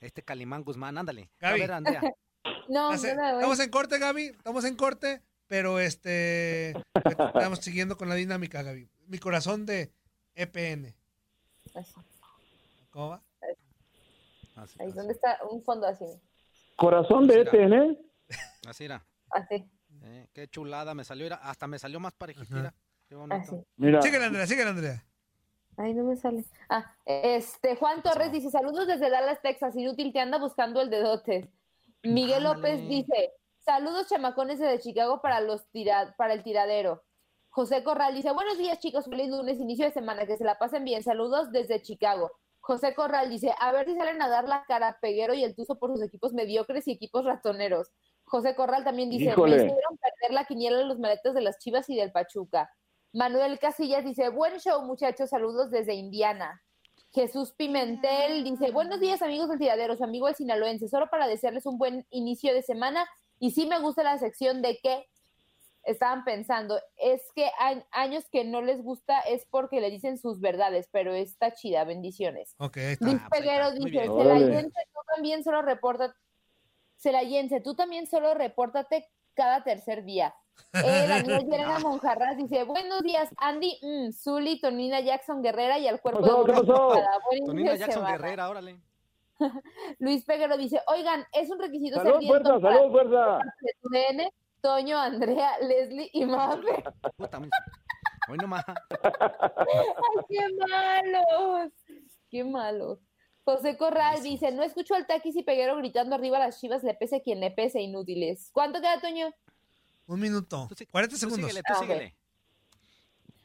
Este 0.00 0.22
Calimán 0.22 0.64
Guzmán, 0.64 0.98
ándale. 0.98 1.30
Gaby. 1.40 1.60
A 1.60 1.62
ver, 1.62 1.72
Andrea. 1.72 2.00
No, 2.68 2.90
hace- 2.90 3.14
no 3.14 3.26
estamos 3.38 3.60
en 3.60 3.70
corte, 3.70 3.98
Gaby. 3.98 4.24
Estamos 4.26 4.64
en 4.66 4.76
corte, 4.76 5.22
pero 5.46 5.80
este. 5.80 6.74
Estamos 6.94 7.58
siguiendo 7.60 7.96
con 7.96 8.08
la 8.10 8.14
dinámica, 8.16 8.62
Gaby. 8.62 8.86
Mi 9.06 9.18
corazón 9.18 9.64
de 9.64 9.90
EPN. 10.34 10.94
Eso. 11.74 12.04
¿Cómo 12.90 13.08
va? 13.10 13.22
Así, 14.54 14.76
Ahí 14.80 14.92
donde 14.92 15.12
está 15.12 15.38
un 15.50 15.62
fondo 15.62 15.86
así. 15.86 16.04
Corazón 16.76 17.26
de. 17.26 17.40
ETN. 17.42 17.98
así 18.68 18.84
era. 18.84 19.04
Así. 19.30 19.68
Eh, 20.02 20.28
qué 20.32 20.48
chulada 20.48 20.94
me 20.94 21.04
salió. 21.04 21.26
era- 21.26 21.36
hasta 21.36 21.66
me 21.66 21.78
salió 21.78 21.98
más 22.00 22.14
parejita. 22.14 22.74
Qué 23.08 23.14
bonito. 23.14 23.34
Así. 23.36 23.56
Mira. 23.76 24.00
Síguele, 24.02 24.24
Andrea, 24.26 24.46
síguele, 24.46 24.70
Andrea. 24.70 25.04
Ay, 25.76 25.92
no 25.92 26.04
me 26.04 26.16
sale. 26.16 26.44
Ah, 26.68 26.94
este, 27.04 27.74
Juan 27.76 28.02
Torres 28.02 28.30
dice, 28.30 28.50
saludos 28.50 28.86
desde 28.86 29.10
Dallas, 29.10 29.40
Texas. 29.42 29.74
Inútil 29.76 30.12
te 30.12 30.20
anda 30.20 30.38
buscando 30.38 30.80
el 30.80 30.88
dedote. 30.90 31.50
Miguel. 32.02 32.44
López 32.44 32.86
dice, 32.88 33.32
saludos 33.64 34.08
chamacones 34.08 34.58
desde 34.58 34.78
Chicago 34.80 35.20
para 35.20 35.40
los 35.40 35.66
tira 35.70 36.14
para 36.16 36.34
el 36.34 36.42
tiradero. 36.44 37.02
José 37.50 37.82
Corral 37.82 38.14
dice, 38.14 38.30
buenos 38.32 38.58
días 38.58 38.78
chicos, 38.78 39.04
feliz 39.06 39.28
lunes, 39.30 39.58
inicio 39.58 39.84
de 39.84 39.92
semana, 39.92 40.26
que 40.26 40.36
se 40.36 40.44
la 40.44 40.58
pasen 40.58 40.84
bien. 40.84 41.02
Saludos 41.02 41.50
desde 41.50 41.80
Chicago. 41.82 42.30
José 42.66 42.94
Corral 42.94 43.28
dice, 43.28 43.54
a 43.60 43.72
ver 43.72 43.84
si 43.84 43.94
salen 43.94 44.22
a 44.22 44.28
dar 44.30 44.48
la 44.48 44.64
cara 44.64 44.96
Peguero 45.02 45.34
y 45.34 45.44
el 45.44 45.54
Tuzo 45.54 45.78
por 45.78 45.92
sus 45.92 46.02
equipos 46.02 46.32
mediocres 46.32 46.88
y 46.88 46.92
equipos 46.92 47.26
ratoneros. 47.26 47.92
José 48.24 48.54
Corral 48.54 48.84
también 48.84 49.10
dice, 49.10 49.32
Híjole. 49.32 49.56
me 49.56 49.64
hicieron 49.64 49.98
perder 49.98 50.34
la 50.34 50.46
quiniela 50.46 50.78
de 50.78 50.86
los 50.86 50.98
maletas 50.98 51.34
de 51.34 51.42
las 51.42 51.58
Chivas 51.58 51.90
y 51.90 51.96
del 51.96 52.10
Pachuca. 52.10 52.70
Manuel 53.12 53.58
Casillas 53.58 54.02
dice, 54.02 54.30
buen 54.30 54.58
show 54.60 54.80
muchachos, 54.80 55.28
saludos 55.28 55.70
desde 55.70 55.92
Indiana. 55.92 56.62
Jesús 57.12 57.52
Pimentel 57.52 58.42
dice, 58.44 58.70
buenos 58.70 58.98
días 58.98 59.20
amigos 59.20 59.50
del 59.50 59.58
tiradero, 59.58 59.94
su 59.94 60.04
amigo 60.04 60.26
el 60.26 60.34
sinaloense, 60.34 60.88
solo 60.88 61.10
para 61.10 61.26
desearles 61.26 61.66
un 61.66 61.76
buen 61.76 62.06
inicio 62.08 62.54
de 62.54 62.62
semana 62.62 63.06
y 63.38 63.50
sí 63.50 63.66
me 63.66 63.78
gusta 63.78 64.02
la 64.02 64.16
sección 64.16 64.62
de 64.62 64.78
que 64.82 65.04
estaban 65.84 66.24
pensando, 66.24 66.80
es 66.96 67.22
que 67.34 67.50
hay 67.58 67.82
años 67.92 68.24
que 68.30 68.44
no 68.44 68.62
les 68.62 68.82
gusta 68.82 69.20
es 69.20 69.46
porque 69.50 69.80
le 69.80 69.90
dicen 69.90 70.18
sus 70.18 70.40
verdades, 70.40 70.88
pero 70.90 71.14
está 71.14 71.52
chida, 71.54 71.84
bendiciones. 71.84 72.54
Ok, 72.58 72.76
está. 72.76 73.04
Luis 73.04 73.18
Ah, 73.20 73.26
pues 73.28 73.40
Peguero 73.40 73.70
dice. 73.72 74.04
Celayense, 74.06 74.80
tú 74.92 75.00
también 75.14 75.44
solo 75.44 75.62
reporta, 75.62 76.14
Celayense, 76.96 77.60
tú 77.60 77.74
también 77.74 78.06
solo 78.06 78.34
repórtate 78.34 79.08
cada 79.34 79.62
tercer 79.62 80.04
día. 80.04 80.34
Eh, 80.72 81.06
Daniel 81.08 81.46
Llerena 81.48 81.78
Monjarras 81.80 82.36
dice, 82.36 82.64
buenos 82.64 83.02
días, 83.02 83.28
Andy, 83.38 83.78
mm, 83.82 84.12
Zuli, 84.12 84.60
Tonina 84.60 85.00
Jackson 85.00 85.42
Guerrera 85.42 85.78
y 85.78 85.88
al 85.88 86.00
cuerpo 86.00 86.20
pasó? 86.20 86.44
de. 86.44 87.02
Buen 87.28 87.44
Tonina 87.44 87.74
Jackson 87.74 88.04
semana. 88.04 88.16
Guerrera, 88.16 88.48
órale. 88.48 88.80
Luis 89.98 90.24
Peguero 90.24 90.56
dice, 90.56 90.80
oigan, 90.86 91.24
es 91.32 91.50
un 91.50 91.58
requisito 91.58 91.96
Salud, 91.96 92.12
ser 92.12 92.18
bien 92.20 92.30
fuerza, 92.30 92.60
salud, 92.60 92.90
fuerza. 92.92 93.38
Toño, 94.64 94.98
Andrea, 94.98 95.58
Leslie 95.60 96.08
y 96.14 96.24
Mafe. 96.24 96.82
Puta, 97.18 97.38
muy- 97.38 97.50
Hoy 98.30 98.38
nomás. 98.38 98.64
¡Ay, 98.66 100.24
qué 100.30 100.40
malos! 100.66 101.72
¡Qué 102.30 102.44
malos! 102.44 102.98
José 103.44 103.76
Corral 103.76 104.22
dice, 104.22 104.52
no 104.52 104.62
escucho 104.62 104.94
al 104.94 105.06
Taquis 105.06 105.36
y 105.36 105.42
Peguero 105.42 105.76
gritando 105.76 106.14
arriba 106.14 106.38
a 106.38 106.46
las 106.46 106.58
chivas, 106.58 106.82
le 106.82 106.94
pese 106.94 107.16
a 107.16 107.20
quien 107.20 107.40
le 107.40 107.50
pese, 107.50 107.82
inútiles. 107.82 108.48
¿Cuánto 108.54 108.80
queda, 108.80 108.98
Toño? 109.02 109.34
Un 110.06 110.18
minuto. 110.20 110.66
40 110.90 111.12
Tú 111.12 111.18
segundos. 111.18 111.42
síguele, 111.50 111.60
tú 111.60 111.74
Ah, 111.76 111.80
síguele. 111.80 112.14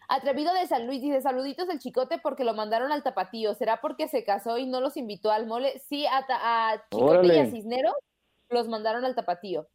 Atrevido 0.07 0.53
de 0.53 0.67
San 0.67 0.87
Luis 0.87 1.01
dice, 1.01 1.19
saluditos 1.21 1.67
del 1.67 1.79
chicote 1.79 2.17
porque 2.17 2.45
lo 2.45 2.53
mandaron 2.53 2.93
al 2.93 3.03
tapatío. 3.03 3.55
¿Será 3.55 3.81
porque 3.81 4.07
se 4.07 4.23
casó 4.23 4.57
y 4.57 4.65
no 4.67 4.79
los 4.79 4.95
invitó 4.95 5.31
al 5.31 5.47
mole? 5.47 5.79
Sí, 5.89 6.05
a, 6.05 6.25
a 6.29 6.81
Chicote 6.89 7.27
y 7.27 7.39
a. 7.39 7.45
Cisneros 7.51 7.93
los 8.49 8.69
mandaron 8.69 9.03
al 9.03 9.15
tapatío. 9.15 9.67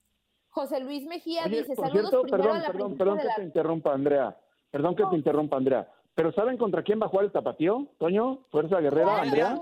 José 0.55 0.79
Luis 0.81 1.05
Mejía 1.05 1.43
Oye, 1.47 1.63
dice, 1.63 1.75
por 1.75 1.87
saludos 1.89 2.11
cierto, 2.11 2.23
primero 2.23 2.43
perdón, 2.45 2.57
a 2.57 2.61
la 2.61 2.67
perdón, 2.73 2.97
perdón 2.97 3.19
que 3.19 3.25
la... 3.25 3.35
te 3.35 3.43
interrumpa, 3.43 3.93
Andrea. 3.93 4.37
Perdón 4.71 4.95
que 4.95 5.05
te 5.07 5.17
interrumpa, 5.17 5.57
Andrea. 5.57 5.89
¿Pero 6.15 6.33
saben 6.33 6.57
contra 6.57 6.83
quién 6.85 7.01
va 7.01 7.07
a 7.07 7.09
jugar 7.09 7.25
el 7.25 7.33
tapatío? 7.33 7.89
Toño, 7.99 8.47
Fuerza 8.53 8.79
Guerrera, 8.79 9.05
Claro 9.07 9.23
Andrea. 9.23 9.59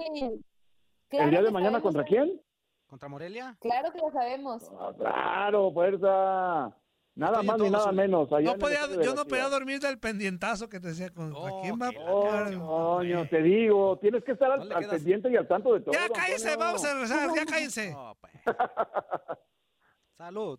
claro 1.09 1.25
¿El 1.25 1.31
día 1.31 1.43
de 1.43 1.51
mañana 1.51 1.79
sabemos, 1.81 1.83
contra 1.83 2.05
quién? 2.05 2.41
¿Contra 2.87 3.09
Morelia? 3.09 3.57
Claro 3.61 3.91
que 3.91 3.99
lo 4.01 4.11
sabemos. 4.13 4.71
Ah, 4.79 4.93
Claro, 4.99 5.73
Fuerza. 5.73 6.77
Nada 7.15 7.39
Oye, 7.41 7.47
más 7.49 7.59
ni 7.59 7.71
nada 7.71 7.85
son- 7.85 7.97
menos. 7.97 8.31
allá 8.33 8.53
No 8.53 8.59
podía, 8.59 8.81
yo 9.03 9.15
no 9.15 9.25
podía 9.25 9.49
dormir 9.49 9.81
del 9.81 9.99
pendientazo 9.99 10.69
que 10.69 10.79
te 10.79 10.89
decía. 10.89 11.09
Con, 11.11 11.33
¿A 11.35 11.61
quién 11.63 11.79
va? 11.81 11.91
Oh, 12.07 12.99
Toño, 12.99 13.27
te 13.29 13.41
digo, 13.43 13.99
tienes 13.99 14.23
que 14.25 14.33
estar 14.33 14.51
al, 14.51 14.71
al 14.71 14.87
pendiente 14.89 15.31
y 15.31 15.37
al 15.37 15.49
tanto 15.49 15.73
de 15.73 15.81
todo. 15.81 15.93
Ya 15.95 16.07
cállense, 16.11 16.55
vamos 16.57 16.85
a 16.85 16.95
rezar, 17.01 17.31
ya 17.35 17.45
cállense. 17.47 17.97
Salud. 20.19 20.59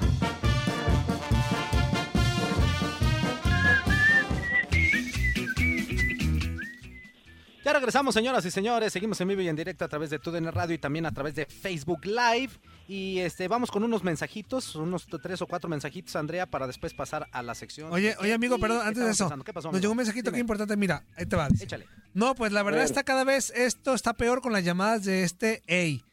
Ya 7.71 7.79
regresamos, 7.79 8.13
señoras 8.13 8.43
y 8.43 8.51
señores. 8.51 8.91
Seguimos 8.91 9.21
en 9.21 9.29
vivo 9.29 9.39
y 9.39 9.47
en 9.47 9.55
directo 9.55 9.85
a 9.85 9.87
través 9.87 10.09
de 10.09 10.19
TUDN 10.19 10.51
Radio 10.51 10.75
y 10.75 10.77
también 10.77 11.05
a 11.05 11.11
través 11.13 11.35
de 11.35 11.45
Facebook 11.45 12.05
Live. 12.05 12.49
Y 12.85 13.19
este 13.19 13.47
vamos 13.47 13.71
con 13.71 13.81
unos 13.81 14.03
mensajitos, 14.03 14.75
unos 14.75 15.07
tres 15.23 15.41
o 15.41 15.47
cuatro 15.47 15.69
mensajitos, 15.69 16.17
Andrea, 16.17 16.45
para 16.45 16.67
después 16.67 16.93
pasar 16.93 17.29
a 17.31 17.41
la 17.41 17.55
sección. 17.55 17.89
Oye, 17.93 18.13
oye, 18.19 18.33
amigo, 18.33 18.59
perdón, 18.59 18.81
¿qué 18.81 18.87
antes 18.89 19.05
de 19.05 19.11
eso. 19.11 19.43
¿Qué 19.45 19.53
pasó, 19.53 19.71
Nos 19.71 19.79
llegó 19.79 19.91
un 19.91 19.97
mensajito 19.97 20.31
Dime. 20.31 20.35
que 20.35 20.41
importante. 20.41 20.75
Mira, 20.75 21.05
ahí 21.15 21.25
te 21.25 21.37
va. 21.37 21.47
Échale. 21.61 21.87
No, 22.13 22.35
pues 22.35 22.51
la 22.51 22.61
verdad 22.61 22.79
ver. 22.79 22.87
está 22.87 23.03
cada 23.03 23.23
vez, 23.23 23.53
esto 23.55 23.93
está 23.93 24.15
peor 24.15 24.41
con 24.41 24.51
las 24.51 24.65
llamadas 24.65 25.05
de 25.05 25.23
este 25.23 25.63
Ey. 25.67 26.03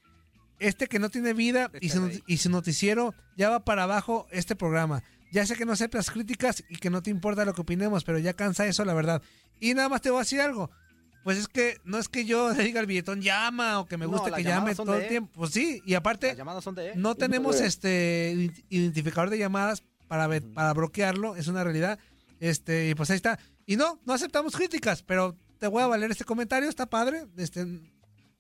Este 0.61 0.87
que 0.87 1.01
no 1.01 1.11
tiene 1.11 1.33
vida 1.33 1.73
y 1.81 1.89
su, 1.89 2.23
y 2.29 2.37
su 2.37 2.51
noticiero 2.51 3.17
ya 3.37 3.51
va 3.51 3.65
para 3.65 3.83
abajo 3.83 4.29
este 4.31 4.55
programa. 4.55 5.03
Ya 5.33 5.45
sé 5.45 5.57
que 5.57 5.67
no 5.67 5.73
aceptas 5.73 6.09
críticas 6.13 6.63
y 6.69 6.77
que 6.77 6.89
no 6.89 7.03
te 7.03 7.11
importa 7.11 7.45
lo 7.45 7.53
que 7.53 7.63
opinemos, 7.63 8.05
pero 8.05 8.21
ya 8.21 8.35
cansa 8.35 8.65
eso, 8.65 8.85
la 8.85 8.95
verdad. 8.95 9.23
Y 9.59 9.75
nada 9.75 9.89
más 9.89 10.03
te 10.03 10.11
voy 10.11 10.19
a 10.19 10.23
decir 10.23 10.41
algo. 10.41 10.71
Pues 11.29 11.37
es 11.41 11.47
que 11.49 11.77
no 11.85 11.99
es 11.99 12.09
que 12.09 12.25
yo 12.25 12.55
le 12.55 12.65
diga 12.65 12.81
al 12.81 12.87
billetón 12.87 13.21
llama 13.21 13.81
o 13.81 13.85
que 13.87 13.99
me 13.99 14.07
No, 14.07 14.13
las 14.27 14.33
que 14.33 14.43
llame 14.45 14.75
todo 14.75 14.95
el 14.97 15.09
tiempo. 15.09 15.31
Pues 15.35 15.51
sí, 15.51 15.83
y 15.85 15.93
aparte 15.93 16.35
son 16.63 16.75
de 16.75 16.97
no 16.97 17.15
tenemos 17.17 17.61
este 17.61 18.33
ident- 18.35 18.65
identificador 18.71 19.29
de 19.29 19.37
llamadas 19.37 19.83
para 20.07 20.27
ver- 20.27 20.51
para 20.55 20.73
bloquearlo, 20.73 21.37
es 21.37 21.47
una 21.49 21.63
realidad. 21.65 21.99
Este, 22.41 22.89
y 22.89 22.95
pues 22.95 23.11
ahí 23.11 23.17
está. 23.17 23.39
Y 23.67 23.77
no, 23.77 24.01
no 24.07 24.15
aceptamos 24.15 24.57
críticas, 24.57 25.03
pero 25.03 25.37
te 25.59 25.67
voy 25.67 25.83
a 25.83 25.87
valer 25.87 26.11
este 26.11 26.25
comentario, 26.25 26.67
está 26.71 26.87
padre. 26.87 27.27
Este, 27.37 27.67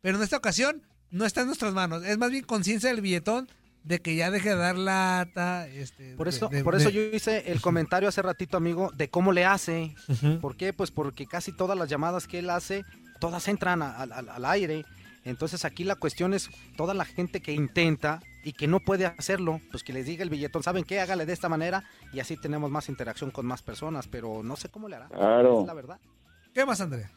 pero 0.00 0.16
en 0.16 0.22
esta 0.24 0.38
ocasión 0.38 0.82
no 1.10 1.26
está 1.26 1.42
en 1.42 1.48
nuestras 1.48 1.74
manos. 1.74 2.06
Es 2.06 2.16
más 2.16 2.30
bien 2.30 2.44
conciencia 2.44 2.88
del 2.88 3.02
billetón 3.02 3.48
de 3.88 4.00
que 4.00 4.14
ya 4.14 4.30
deje 4.30 4.50
de 4.50 4.56
dar 4.56 4.76
lata. 4.76 5.66
Este, 5.68 6.14
Por 6.14 6.28
eso, 6.28 6.48
de- 6.48 6.62
por 6.62 6.74
eso 6.74 6.88
de- 6.90 6.94
yo 6.94 7.00
hice 7.16 7.50
el 7.50 7.60
comentario 7.62 8.08
hace 8.08 8.20
ratito, 8.20 8.58
amigo, 8.58 8.90
de 8.94 9.08
cómo 9.08 9.32
le 9.32 9.46
hace. 9.46 9.94
Ujú. 10.08 10.40
¿Por 10.40 10.56
qué? 10.56 10.72
Pues 10.74 10.90
porque 10.90 11.26
casi 11.26 11.56
todas 11.56 11.76
las 11.76 11.88
llamadas 11.88 12.28
que 12.28 12.40
él 12.40 12.50
hace, 12.50 12.84
todas 13.18 13.48
entran 13.48 13.80
a- 13.82 13.96
al- 13.96 14.12
al- 14.12 14.28
al 14.28 14.44
aire. 14.44 14.84
Entonces 15.24 15.64
aquí 15.64 15.84
la 15.84 15.94
cuestión 15.96 16.34
es 16.34 16.50
toda 16.76 16.92
la 16.92 17.04
gente 17.06 17.40
que 17.40 17.52
intenta 17.52 18.20
y 18.44 18.52
que 18.52 18.66
no 18.66 18.80
puede 18.80 19.06
hacerlo, 19.06 19.60
pues 19.70 19.82
que 19.82 19.92
les 19.94 20.04
diga 20.06 20.22
el 20.22 20.30
billetón, 20.30 20.62
¿saben 20.62 20.84
qué? 20.84 21.00
Hágale 21.00 21.24
de 21.26 21.32
esta 21.32 21.48
manera 21.48 21.82
y 22.12 22.20
así 22.20 22.36
tenemos 22.36 22.70
más 22.70 22.88
interacción 22.90 23.30
con 23.30 23.46
más 23.46 23.62
personas, 23.62 24.06
pero 24.06 24.42
no 24.42 24.56
sé 24.56 24.68
cómo 24.68 24.88
le 24.88 24.96
hará. 24.96 25.08
Claro. 25.08 25.60
Es 25.62 25.66
la 25.66 25.74
verdad. 25.74 25.98
¿Qué 26.54 26.64
más, 26.66 26.80
Andrea? 26.82 27.10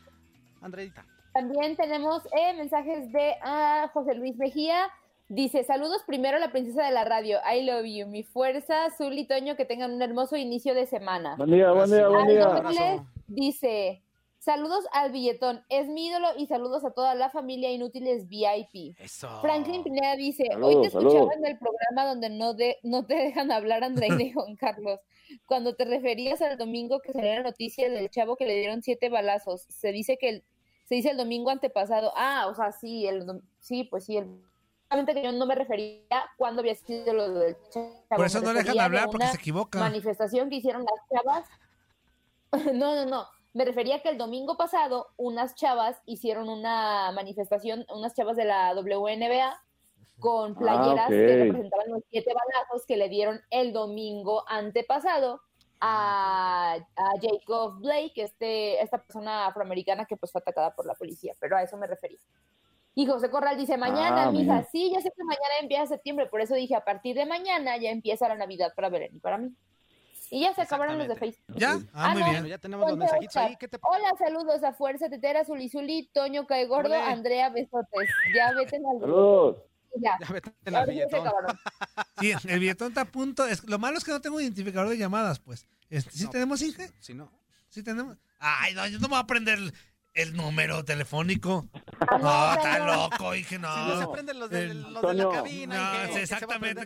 Andreita. 0.61 1.05
También 1.34 1.76
tenemos 1.78 2.24
eh, 2.26 2.53
mensajes 2.57 3.11
de 3.11 3.34
ah, 3.43 3.89
José 3.93 4.15
Luis 4.15 4.36
Mejía. 4.38 4.88
Dice, 5.32 5.63
saludos 5.63 6.03
primero 6.05 6.36
a 6.36 6.39
la 6.41 6.51
princesa 6.51 6.84
de 6.84 6.91
la 6.91 7.05
radio. 7.05 7.39
I 7.49 7.63
love 7.63 7.86
you. 7.86 8.05
Mi 8.05 8.21
fuerza, 8.21 8.89
Zul 8.97 9.17
y 9.17 9.25
Toño, 9.25 9.55
que 9.55 9.63
tengan 9.63 9.93
un 9.93 10.01
hermoso 10.01 10.36
inicio 10.36 10.73
de 10.73 10.86
semana. 10.86 11.38
Buen 11.38 11.51
día, 11.51 11.71
buen 11.71 11.89
día, 11.89 12.09
buen 12.09 12.27
día. 12.27 13.05
Dice, 13.27 14.03
saludos 14.39 14.84
al 14.91 15.13
billetón. 15.13 15.63
Es 15.69 15.88
mi 15.88 16.07
ídolo 16.07 16.27
y 16.38 16.47
saludos 16.47 16.84
a 16.84 16.91
toda 16.91 17.15
la 17.15 17.29
familia 17.29 17.71
Inútiles 17.71 18.27
VIP. 18.27 18.97
Franklin 19.39 19.86
Pineda 19.86 20.17
dice, 20.17 20.43
hoy 20.61 20.82
te 20.82 20.89
Saludos, 20.89 20.91
saludos. 20.91 21.13
escuchaba 21.13 21.34
en 21.36 21.45
el 21.45 21.57
programa 21.57 22.05
donde 22.09 22.29
no, 22.29 22.53
de, 22.53 22.79
no 22.84 23.05
te 23.05 23.15
dejan 23.15 23.53
hablar 23.53 23.86
Andreina 23.86 24.21
y 24.21 24.34
Juan 24.34 24.57
Carlos. 24.57 24.99
Cuando 25.45 25.75
te 25.75 25.86
referías 25.86 26.41
al 26.41 26.57
domingo 26.57 26.99
que 26.99 27.13
salió 27.13 27.36
la 27.36 27.43
noticia 27.43 27.89
del 27.89 28.09
chavo 28.09 28.36
que 28.36 28.45
le 28.45 28.57
dieron 28.57 28.82
siete 28.82 29.07
balazos. 29.07 29.61
Se 29.69 29.93
dice 29.93 30.17
que 30.17 30.27
el, 30.27 30.43
se 30.84 30.95
dice 30.95 31.11
el 31.11 31.15
domingo 31.15 31.51
antepasado. 31.51 32.11
Ah, 32.17 32.47
o 32.49 32.53
sea, 32.53 32.73
sí, 32.73 33.07
el, 33.07 33.25
sí, 33.61 33.86
pues 33.86 34.03
sí, 34.03 34.17
el 34.17 34.27
que 34.91 35.23
yo 35.23 35.31
no 35.31 35.45
me 35.45 35.55
refería 35.55 36.29
cuando 36.37 36.61
había 36.61 36.75
sido 36.75 37.13
lo 37.13 37.29
del 37.29 37.55
chavo. 37.69 38.03
Por 38.09 38.25
eso 38.25 38.41
no 38.41 38.53
dejan 38.53 38.79
hablar, 38.79 39.07
porque 39.09 39.27
se 39.27 39.37
equivoca. 39.37 39.79
Manifestación 39.79 40.49
que 40.49 40.57
hicieron 40.57 40.83
las 40.83 41.09
chavas. 41.09 41.47
no, 42.73 42.95
no, 42.95 43.05
no. 43.05 43.27
Me 43.53 43.65
refería 43.65 44.01
que 44.01 44.09
el 44.09 44.17
domingo 44.17 44.57
pasado 44.57 45.07
unas 45.17 45.55
chavas 45.55 45.97
hicieron 46.05 46.49
una 46.49 47.11
manifestación, 47.11 47.85
unas 47.93 48.13
chavas 48.15 48.37
de 48.37 48.45
la 48.45 48.73
WNBA 48.73 49.61
con 50.19 50.55
playeras 50.55 51.07
ok. 51.07 51.09
que 51.09 51.43
representaban 51.45 51.89
los 51.89 52.03
siete 52.09 52.33
balazos 52.33 52.85
que 52.85 52.95
le 52.95 53.09
dieron 53.09 53.41
el 53.49 53.73
domingo 53.73 54.43
antepasado 54.47 55.41
a, 55.81 56.77
a 56.95 57.11
Jacob 57.21 57.79
Blake, 57.79 58.13
este, 58.15 58.81
esta 58.81 59.01
persona 59.01 59.47
afroamericana 59.47 60.05
que 60.05 60.15
pues 60.15 60.31
fue 60.31 60.39
atacada 60.39 60.75
por 60.75 60.85
la 60.85 60.93
policía, 60.93 61.33
pero 61.39 61.57
a 61.57 61.63
eso 61.63 61.75
me 61.75 61.87
refería. 61.87 62.19
Y 62.93 63.05
José 63.07 63.29
Corral 63.29 63.57
dice, 63.57 63.77
mañana, 63.77 64.23
Ah, 64.23 64.31
mira. 64.31 64.67
sí, 64.71 64.91
ya 64.93 64.99
sé 65.01 65.11
que 65.15 65.23
mañana 65.23 65.55
empieza 65.61 65.85
septiembre, 65.87 66.25
por 66.27 66.41
eso 66.41 66.55
dije, 66.55 66.75
a 66.75 66.83
partir 66.83 67.15
de 67.15 67.25
mañana 67.25 67.77
ya 67.77 67.89
empieza 67.89 68.27
la 68.27 68.35
Navidad 68.35 68.73
para 68.75 68.89
Belén 68.89 69.15
y 69.15 69.19
para 69.19 69.37
mí. 69.37 69.49
Y 70.29 70.41
ya 70.41 70.53
se 70.53 70.61
acabaron 70.61 70.97
los 70.97 71.07
de 71.09 71.15
Facebook. 71.17 71.43
¿Ya? 71.57 71.77
Ah, 71.93 72.11
muy 72.13 72.21
no. 72.23 72.29
bien. 72.29 72.45
Ya 72.47 72.57
tenemos 72.57 72.87
los 72.89 72.97
mensajitos 72.97 73.35
Oscar. 73.35 73.47
ahí. 73.49 73.55
¿Qué 73.57 73.67
te 73.67 73.77
Hola, 73.81 74.13
saludos 74.17 74.63
a 74.63 74.71
Fuerza 74.73 75.09
Tetera, 75.09 75.43
Zulizuli, 75.43 76.09
Toño 76.13 76.47
Caegordo, 76.47 76.89
Ole. 76.89 77.01
Andrea 77.01 77.49
Besotes. 77.49 78.09
Ya 78.33 78.53
vete 78.53 78.77
al 78.77 78.99
Saludos. 79.01 79.57
Ya. 79.97 80.17
Ya 80.21 80.27
vete 80.33 80.51
al 80.67 80.75
Ahora 80.75 80.85
sí 82.19 82.27
billetón. 82.27 82.49
el 82.49 82.59
billetón 82.59 82.87
está 82.89 83.01
a 83.01 83.05
punto. 83.05 83.45
Es, 83.45 83.63
lo 83.65 83.77
malo 83.77 83.97
es 83.97 84.05
que 84.05 84.11
no 84.11 84.21
tengo 84.21 84.39
identificador 84.39 84.87
de 84.89 84.97
llamadas, 84.97 85.39
pues. 85.39 85.67
Este, 85.89 86.11
¿Sí 86.11 86.23
No, 86.23 86.29
tenemos, 86.29 86.61
Inge? 86.61 86.91
Si 86.99 87.13
no. 87.13 87.29
Sí 87.67 87.83
tenemos. 87.83 88.17
Ay, 88.39 88.73
no, 88.73 88.87
yo 88.87 88.99
no 88.99 89.07
me 89.07 89.07
voy 89.09 89.17
a 89.17 89.21
aprender 89.21 89.59
el, 90.14 90.36
número 90.36 90.84
telefónico. 90.86 91.68
Ah, 91.99 92.18
No, 92.22 92.53
está 92.53 92.80
loco, 92.86 93.36
Inge, 93.36 93.59
no. 93.59 93.74
Si 93.74 93.80
no 93.89 93.97
se 93.97 94.03
aprenden 94.03 94.39
los 94.39 94.49
de, 94.49 94.64
El- 94.66 94.82
los 94.93 95.01
de 95.01 95.14
la 95.14 95.30
cabina. 95.30 95.76
No, 95.76 95.82
sí, 95.84 95.97
¿qué 95.97 96.14
va 96.14 96.16
a 96.16 96.20
exactamente. 96.22 96.82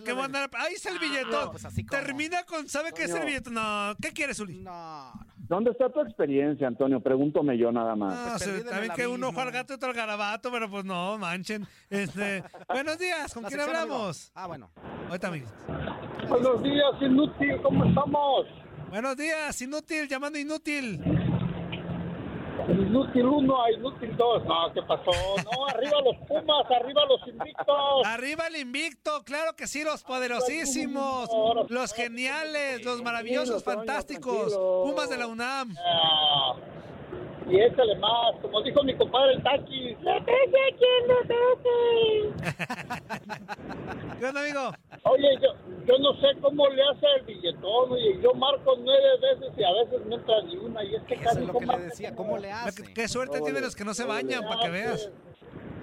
Ahí 0.58 0.74
está 0.74 0.90
el 0.90 1.00
billetón. 1.00 1.52
pues 1.52 1.66
así 1.66 1.86
como. 1.86 2.02
Termina 2.02 2.44
con, 2.44 2.68
¿sabe 2.68 2.92
qué 2.94 3.04
es 3.04 3.12
el 3.14 3.26
billetón? 3.26 3.54
No, 3.54 3.96
¿qué 4.02 4.12
quieres, 4.12 4.40
Uli? 4.40 4.58
No, 4.60 5.14
no. 5.14 5.26
¿Dónde 5.48 5.70
está 5.72 5.90
tu 5.92 6.02
experiencia, 6.02 6.68
Antonio? 6.68 7.00
Pregúntame 7.02 7.56
yo 7.56 7.72
nada 7.72 7.96
más. 7.96 8.16
No, 8.16 8.46
Pues 8.46 8.66
también 8.66 8.94
que 8.96 9.06
uno 9.06 9.30
ojo 9.30 9.42
al 9.42 9.52
gato 9.52 9.74
y 9.74 9.76
otro 9.76 9.90
al 9.90 9.96
garabato, 9.96 10.52
pero 10.52 10.68
pues 10.70 10.84
no, 10.86 11.20
manchen. 11.20 11.68
Este, 11.90 12.44
buenos 12.68 12.98
días, 12.98 13.32
¿con 13.32 13.44
La 13.44 13.50
quién 13.50 13.62
hablamos? 13.62 14.32
amigo. 14.32 14.32
Ah, 14.34 14.48
bueno. 14.48 14.72
Ahorita, 15.08 15.28
amigos. 15.28 15.52
Buenos 16.28 16.64
días, 16.64 16.92
inútil, 17.00 17.62
¿cómo 17.62 17.86
estamos? 17.86 18.48
Buenos 18.90 19.18
días, 19.18 19.62
inútil, 19.62 20.08
llamando 20.08 20.40
inútil. 20.40 21.00
Inútil 22.68 23.26
1 23.26 23.63
a 23.63 23.72
inútil 23.72 24.18
2. 24.18 24.45
No, 24.45 24.74
¿qué 24.74 24.82
pasó? 24.82 25.11
No, 25.43 25.68
arriba 25.70 26.01
los 26.03 26.18
Pumas, 26.28 26.66
arriba 26.72 27.01
los 27.05 27.28
invictos. 27.28 28.05
Arriba 28.05 28.47
el 28.47 28.55
invicto, 28.57 29.24
claro 29.24 29.55
que 29.55 29.68
sí, 29.68 29.84
los 29.84 30.03
poderosísimos, 30.03 31.30
los 31.70 31.93
geniales, 31.93 32.84
los 32.84 33.03
maravillosos, 33.03 33.63
fantásticos. 33.63 34.53
Pumas 34.55 35.09
de 35.09 35.18
la 35.18 35.28
UNAM. 35.28 35.76
Y 37.48 37.60
échale 37.62 37.96
más, 37.98 38.36
como 38.41 38.62
dijo 38.64 38.84
mi 38.84 38.96
compadre 38.96 39.34
el 39.34 39.43
Taki. 39.43 39.96
¡Le 40.02 40.22
pese 40.22 40.58
a 40.58 40.76
quien 40.78 41.08
le 41.08 41.16
pese! 41.28 42.96
¿Qué 44.20 44.26
onda, 44.26 44.41
amigo? 44.41 44.72
Oye, 45.04 45.30
yo, 45.41 45.50
yo 45.86 45.98
no 46.00 46.14
sé 46.16 46.28
cómo 46.41 46.68
le 46.70 46.82
hace 46.82 47.06
el 47.20 47.26
billetón, 47.26 47.91
oye, 47.91 48.20
yo 48.22 48.34
marco 48.34 48.76
nueve 48.80 49.08
veces 49.22 49.54
y 49.58 49.64
a 49.64 49.72
veces 49.74 50.04
no 50.08 50.16
entra 50.16 50.41
ni 50.41 50.58
una, 50.58 50.84
y 50.84 50.96
este 50.96 51.16
casi 51.18 51.41
es 51.41 51.48
lo 51.48 51.54
que 51.60 51.66
le 51.68 51.78
decía. 51.80 52.16
¿Cómo 52.16 52.38
le 52.39 52.52
hace? 52.52 52.84
Qué, 52.84 52.93
qué 52.93 53.08
suerte 53.08 53.39
tienen 53.41 53.62
los 53.62 53.76
que 53.76 53.86
no 53.86 53.93
se 53.93 54.06
bañan, 54.06 54.43
para 54.48 54.62
que 54.62 54.70
veas. 54.70 55.12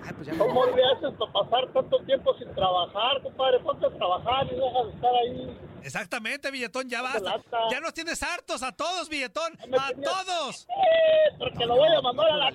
Ay, 0.05 0.13
pues 0.17 0.27
ya 0.27 0.33
me- 0.33 0.39
¿Cómo 0.41 0.67
le 0.67 0.83
haces 0.85 1.13
para 1.17 1.33
pasar 1.33 1.73
tanto 1.73 1.99
tiempo 2.01 2.35
sin 2.39 2.53
trabajar, 2.55 3.23
compadre? 3.23 3.61
Ponte 3.61 3.87
a 3.87 3.91
trabajar 3.91 4.47
y 4.51 4.57
deja 4.57 4.83
de 4.85 4.91
estar 4.91 5.15
ahí 5.15 5.57
Exactamente, 5.85 6.51
billetón, 6.51 6.89
ya 6.89 7.03
basta. 7.03 7.43
Ya 7.71 7.81
nos 7.81 7.95
tienes 7.95 8.23
hartos 8.23 8.63
a 8.63 8.73
todos, 8.73 9.09
billetón. 9.09 9.59
A 9.79 9.91
todos. 9.93 10.67
Porque 11.39 11.67
lo 11.67 11.77
voy 11.77 11.89
a 11.95 12.01
mandar 12.01 12.31
a 12.31 12.37
la 12.37 12.55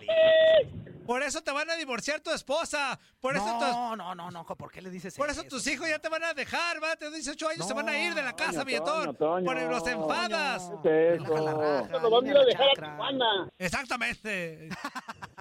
Por 1.05 1.23
eso 1.23 1.41
te 1.41 1.51
van 1.51 1.69
a 1.69 1.75
divorciar 1.75 2.19
tu 2.21 2.31
esposa. 2.31 2.99
Por 3.19 3.35
eso 3.35 3.45
tu- 3.45 3.65
No, 3.65 3.95
no, 3.95 4.15
no, 4.15 4.31
no, 4.31 4.45
¿por 4.45 4.71
qué 4.71 4.81
le 4.81 4.89
dices 4.89 5.15
Por 5.15 5.29
eso 5.29 5.43
tus 5.43 5.65
hijos 5.67 5.87
ya 5.87 5.99
te 5.99 6.09
van 6.09 6.23
a 6.23 6.33
dejar, 6.33 6.83
va, 6.83 6.95
te 6.95 7.09
18 7.09 7.49
años, 7.49 7.67
se 7.67 7.73
van 7.73 7.89
a 7.89 7.97
ir 7.97 8.13
de 8.13 8.23
la 8.23 8.33
casa, 8.35 8.63
billetón. 8.63 9.15
Por 9.15 9.61
los 9.61 9.87
enfadas. 9.87 10.71
¿Qué 10.83 11.13
es 11.15 11.21
eso? 11.21 11.33
Nos 11.35 12.11
van 12.11 12.25
a 12.25 12.29
ir 12.29 12.37
a 12.37 12.43
dejar 12.45 12.67
a 12.67 12.73
Tijuana. 12.73 13.49
Exactamente. 13.57 14.69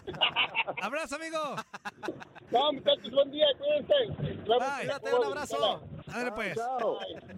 Abrazo, 0.82 1.16
amigo. 1.16 1.56
No, 2.50 2.72
muchachos, 2.72 3.10
buen 3.10 3.30
día, 3.32 3.46
cuídense. 3.58 3.94
Bye. 4.46 5.14
un 5.18 5.24
abrazo. 5.24 5.80
Ándale, 6.06 6.32
pues. 6.32 6.56